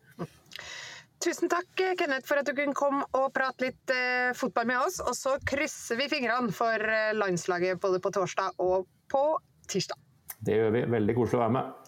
Tusen 1.23 1.47
takk, 1.47 1.69
Kenneth, 1.95 2.27
for 2.27 2.41
at 2.41 2.49
du 2.49 2.51
kunne 2.57 2.75
komme 2.75 3.05
og 3.15 3.29
prate 3.31 3.69
litt 3.69 3.91
eh, 3.95 4.33
fotball 4.35 4.67
med 4.67 4.81
oss. 4.81 4.97
Og 4.99 5.15
så 5.15 5.37
krysser 5.47 5.95
vi 5.95 6.09
fingrene 6.11 6.51
for 6.51 6.83
landslaget 7.15 7.79
både 7.79 8.01
på 8.03 8.11
torsdag 8.17 8.59
og 8.59 8.89
på 9.13 9.23
tirsdag. 9.69 9.99
Det 10.43 10.57
gjør 10.59 10.73
vi. 10.75 10.83
Veldig 10.97 11.15
koselig 11.17 11.39
å 11.39 11.43
være 11.45 11.55
med. 11.59 11.82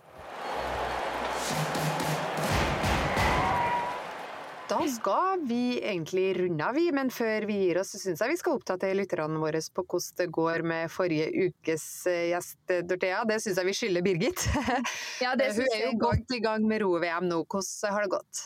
Da 4.70 4.88
skal 4.89 5.43
vi 5.45 5.80
egentlig 5.84 6.38
runde 6.38 6.66
av, 6.66 6.74
vi. 6.74 6.88
Men 6.91 7.11
før 7.13 7.45
vi 7.45 7.57
gir 7.68 7.78
oss, 7.78 7.91
syns 8.01 8.22
jeg 8.22 8.32
vi 8.32 8.38
skal 8.39 8.57
oppdatere 8.57 8.97
lytterne 8.97 9.38
våre 9.41 9.61
på 9.61 9.84
hvordan 9.86 10.18
det 10.22 10.28
går 10.34 10.66
med 10.66 10.91
forrige 10.93 11.28
ukes 11.45 11.86
eh, 12.09 12.32
gjest, 12.32 12.57
eh, 12.74 12.82
Dorthea. 12.88 13.22
Det 13.30 13.38
syns 13.43 13.61
jeg 13.61 13.70
vi 13.70 13.76
skylder 13.78 14.05
Birgit. 14.05 14.47
Ja, 15.24 15.36
det 15.38 15.51
hun 15.55 15.68
er 15.70 15.84
jo 15.86 15.91
godt 16.01 16.34
i 16.34 16.41
gang 16.41 16.66
med 16.68 16.82
ro-VM 16.82 17.28
nå. 17.30 17.43
Hvordan 17.45 17.93
har 17.93 18.05
det 18.05 18.13
gått? 18.16 18.41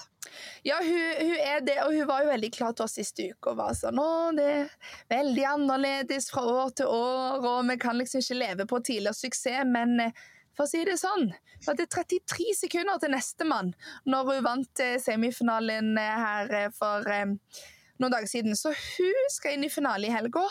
Ja, 0.67 0.81
hun, 0.83 1.05
hun, 1.21 1.37
er 1.39 1.63
det, 1.65 1.77
og 1.85 1.95
hun 1.95 2.07
var 2.09 2.25
jo 2.25 2.33
veldig 2.33 2.49
klar 2.53 2.75
til 2.75 2.85
oss 2.85 2.97
siste 2.99 3.29
uke 3.31 3.53
og 3.53 3.61
var 3.61 3.77
sånn 3.77 4.01
Å, 4.03 4.09
det 4.35 4.49
er 4.57 4.73
veldig 5.15 5.45
annerledes 5.53 6.27
fra 6.33 6.43
år 6.43 6.75
til 6.81 6.91
år, 6.91 7.47
og 7.47 7.63
vi 7.71 7.79
kan 7.81 7.97
liksom 7.97 8.21
ikke 8.21 8.41
leve 8.41 8.67
på 8.69 8.81
tidligere 8.83 9.15
suksess, 9.17 9.63
men 9.71 9.95
eh, 10.03 10.27
for 10.59 10.67
å 10.67 10.71
si 10.73 10.81
det 10.83 10.97
sånn. 10.99 11.29
Det 11.63 11.85
er 11.85 11.87
33 11.87 12.49
sekunder 12.65 12.99
til 12.99 13.13
nestemann 13.13 13.71
når 14.11 14.33
hun 14.33 14.43
vant 14.43 14.81
eh, 14.83 14.97
semifinalen 14.99 15.93
eh, 15.95 16.17
her 16.19 16.51
eh, 16.57 16.73
for 16.75 17.07
noen 17.07 18.11
dager 18.11 18.27
siden. 18.27 18.59
Så 18.59 18.73
hun 18.75 19.31
skal 19.31 19.55
inn 19.55 19.63
i 19.63 19.71
finale 19.71 20.09
i 20.09 20.11
helga. 20.11 20.43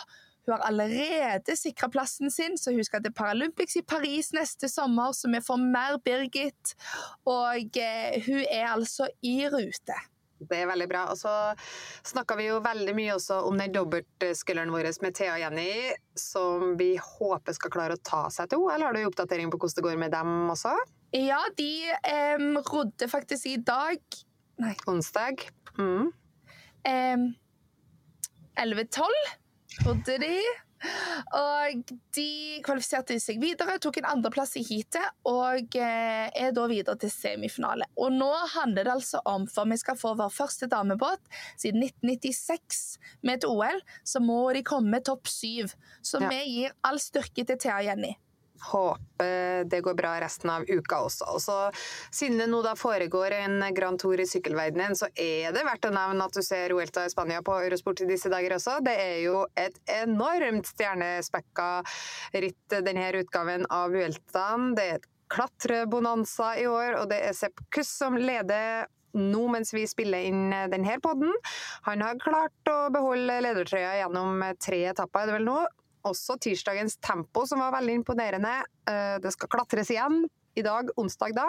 Hun 0.48 0.54
har 0.54 0.64
allerede 0.64 1.58
sikra 1.60 1.90
plassen 1.92 2.32
sin, 2.32 2.56
så 2.56 2.72
hun 2.72 2.86
skal 2.88 3.04
til 3.04 3.12
Paralympics 3.12 3.76
i 3.76 3.84
Paris 3.84 4.32
neste 4.32 4.70
sommer, 4.72 5.12
så 5.12 5.28
vi 5.28 5.44
får 5.44 5.60
mer 5.60 6.00
Birgit. 6.00 6.72
Og 7.28 7.76
hun 8.24 8.46
er 8.46 8.70
altså 8.70 9.10
i 9.20 9.42
rute. 9.52 9.98
Det 10.38 10.60
er 10.60 10.68
veldig 10.70 10.88
bra. 10.90 11.06
Og 11.12 11.18
så 11.18 11.32
snakka 12.06 12.36
vi 12.38 12.48
jo 12.48 12.60
veldig 12.64 12.94
mye 12.96 13.16
også 13.16 13.40
om 13.48 13.58
den 13.58 13.74
dobbeltskulderen 13.74 14.72
vår 14.74 14.90
med 15.04 15.16
Thea 15.18 15.34
og 15.34 15.42
Jenny, 15.42 15.72
som 16.18 16.76
vi 16.78 16.92
håper 17.02 17.56
skal 17.56 17.74
klare 17.74 17.98
å 17.98 18.04
ta 18.04 18.26
seg 18.32 18.50
til 18.52 18.68
Eller 18.72 18.88
har 18.88 18.96
du 18.96 19.04
oppdatering 19.08 19.50
på 19.52 19.60
hvordan 19.60 19.78
det 19.78 19.86
går 19.88 20.00
med 20.00 20.14
dem 20.14 20.32
også? 20.54 20.74
Ja, 21.16 21.40
de 21.56 21.72
um, 22.38 22.58
rodde 22.68 23.08
faktisk 23.08 23.46
i 23.48 23.56
dag 23.56 24.00
Nei. 24.58 24.72
Onsdag. 24.90 25.44
Mm. 25.78 26.08
Um, 26.10 27.28
11-12 28.58 29.06
rodde 29.86 30.16
de. 30.18 30.32
Og 31.38 31.92
de 32.16 32.28
kvalifiserte 32.66 33.18
seg 33.22 33.40
videre, 33.42 33.78
tok 33.82 34.00
en 34.00 34.10
andreplass 34.12 34.56
i 34.60 34.64
heatet 34.66 35.28
og 35.28 35.78
eh, 35.78 36.28
er 36.30 36.54
da 36.56 36.66
videre 36.70 36.98
til 37.00 37.12
semifinale. 37.12 37.88
Og 37.98 38.14
nå 38.14 38.30
handler 38.54 38.86
det 38.86 38.94
altså 38.98 39.22
om, 39.28 39.48
for 39.50 39.68
vi 39.70 39.78
skal 39.80 39.98
få 39.98 40.14
vår 40.18 40.32
første 40.34 40.70
damebåt 40.70 41.22
siden 41.58 41.82
1996 41.86 42.98
med 43.26 43.40
et 43.40 43.48
OL, 43.48 43.82
så 44.06 44.22
må 44.22 44.40
de 44.56 44.64
komme 44.66 45.02
topp 45.04 45.30
syv. 45.30 45.74
Så 46.02 46.22
ja. 46.22 46.30
vi 46.32 46.42
gir 46.54 46.78
all 46.86 47.02
styrke 47.02 47.44
til 47.44 47.60
Thea 47.60 47.82
Jenny. 47.90 48.14
Håper 48.72 49.64
det 49.64 49.80
går 49.80 49.94
bra 49.94 50.20
resten 50.20 50.50
av 50.50 50.64
uka 50.68 51.00
også. 51.06 51.28
Og 51.34 51.42
så, 51.42 51.56
siden 52.14 52.38
det 52.40 52.48
nå 52.50 52.60
da 52.64 52.74
foregår 52.78 53.34
en 53.40 53.62
Grand 53.74 54.00
Tour 54.00 54.20
i 54.20 54.26
sykkelverdenen, 54.28 54.96
så 54.98 55.10
er 55.14 55.54
det 55.54 55.64
verdt 55.66 55.88
å 55.88 55.94
nevne 55.94 56.26
at 56.28 56.36
du 56.36 56.42
ser 56.44 56.74
Uelta 56.76 57.06
i 57.06 57.12
Spania 57.12 57.42
på 57.44 57.56
Eurosport 57.64 58.04
i 58.04 58.10
disse 58.10 58.30
dager 58.32 58.56
også. 58.58 58.78
Det 58.84 58.94
er 58.98 59.16
jo 59.24 59.44
et 59.58 59.78
enormt 59.98 60.68
stjernespekka 60.70 61.70
ritt, 62.34 62.60
denne 62.68 63.08
utgaven 63.18 63.66
av 63.72 63.94
Ueltaen. 63.94 64.74
Det 64.78 64.84
er 64.84 65.00
et 65.00 65.08
klatrebonanza 65.32 66.54
i 66.60 66.68
år, 66.68 67.00
og 67.02 67.10
det 67.10 67.18
er 67.26 67.34
Sepp 67.36 67.60
Kuss 67.74 67.90
som 68.00 68.16
leder 68.16 68.86
nå 69.18 69.46
mens 69.50 69.72
vi 69.74 69.86
spiller 69.88 70.28
inn 70.28 70.52
denne 70.70 70.98
podden. 71.02 71.32
Han 71.88 72.04
har 72.04 72.20
klart 72.22 72.70
å 72.70 72.78
beholde 72.94 73.40
ledertrøya 73.44 73.96
gjennom 74.02 74.44
tre 74.62 74.82
etapper, 74.92 75.24
er 75.24 75.30
det 75.30 75.36
vel 75.38 75.48
nå, 75.48 75.58
også 76.08 76.38
tirsdagens 76.42 76.98
tempo, 77.04 77.44
som 77.46 77.62
var 77.62 77.74
veldig 77.78 78.00
imponerende. 78.00 78.58
Eh, 78.88 79.16
det 79.22 79.32
skal 79.34 79.50
klatres 79.52 79.92
igjen 79.94 80.24
i 80.58 80.62
dag, 80.62 80.90
onsdag 80.98 81.34
da. 81.36 81.46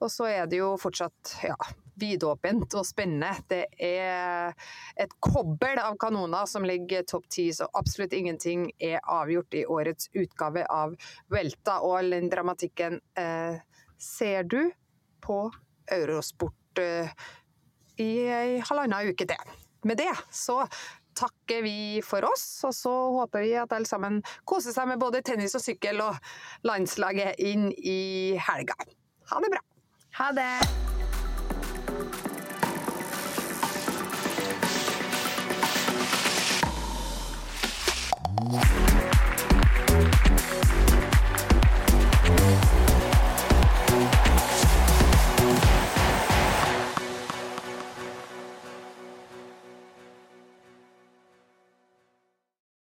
Og 0.00 0.10
så 0.10 0.26
er 0.30 0.46
det 0.50 0.58
jo 0.62 0.72
fortsatt 0.80 1.34
ja, 1.44 1.56
vidåpent 2.00 2.74
og 2.78 2.86
spennende. 2.88 3.34
Det 3.50 3.66
er 3.76 4.54
et 5.00 5.12
kobbel 5.22 5.80
av 5.82 5.98
kanoner 6.00 6.48
som 6.50 6.66
ligger 6.66 7.04
topp 7.08 7.28
ti, 7.32 7.48
så 7.54 7.68
absolutt 7.78 8.16
ingenting 8.16 8.70
er 8.80 9.02
avgjort 9.02 9.58
i 9.58 9.66
årets 9.68 10.10
utgave 10.16 10.64
av 10.70 10.96
Velta. 11.32 11.80
Og 11.84 11.98
all 12.00 12.16
den 12.16 12.32
dramatikken 12.32 13.00
eh, 13.18 13.60
ser 14.00 14.48
du 14.48 14.62
på 15.22 15.44
Eurosport 15.92 16.82
eh, 16.82 17.12
i 18.00 18.12
ei 18.32 18.62
halvannen 18.64 19.12
uke 19.12 19.28
til. 19.28 19.58
Med 19.84 19.98
det 19.98 20.12
så 20.30 20.62
takker 21.18 21.62
vi 21.64 21.76
for 22.04 22.24
oss, 22.28 22.46
og 22.68 22.74
så 22.76 22.92
håper 23.18 23.44
vi 23.46 23.52
at 23.60 23.72
alle 23.76 23.88
sammen 23.88 24.20
koser 24.48 24.74
seg 24.74 24.90
med 24.92 25.02
både 25.02 25.22
tennis 25.26 25.56
og 25.58 25.64
sykkel 25.64 26.02
og 26.04 26.18
landslaget 26.66 27.40
inn 27.42 27.70
i 27.76 28.38
helga. 28.48 28.78
Ha 29.32 29.42
det 29.44 29.52
bra. 29.54 29.66
Ha 30.20 30.32
det. 30.36 30.52
Yeah. 38.52 39.11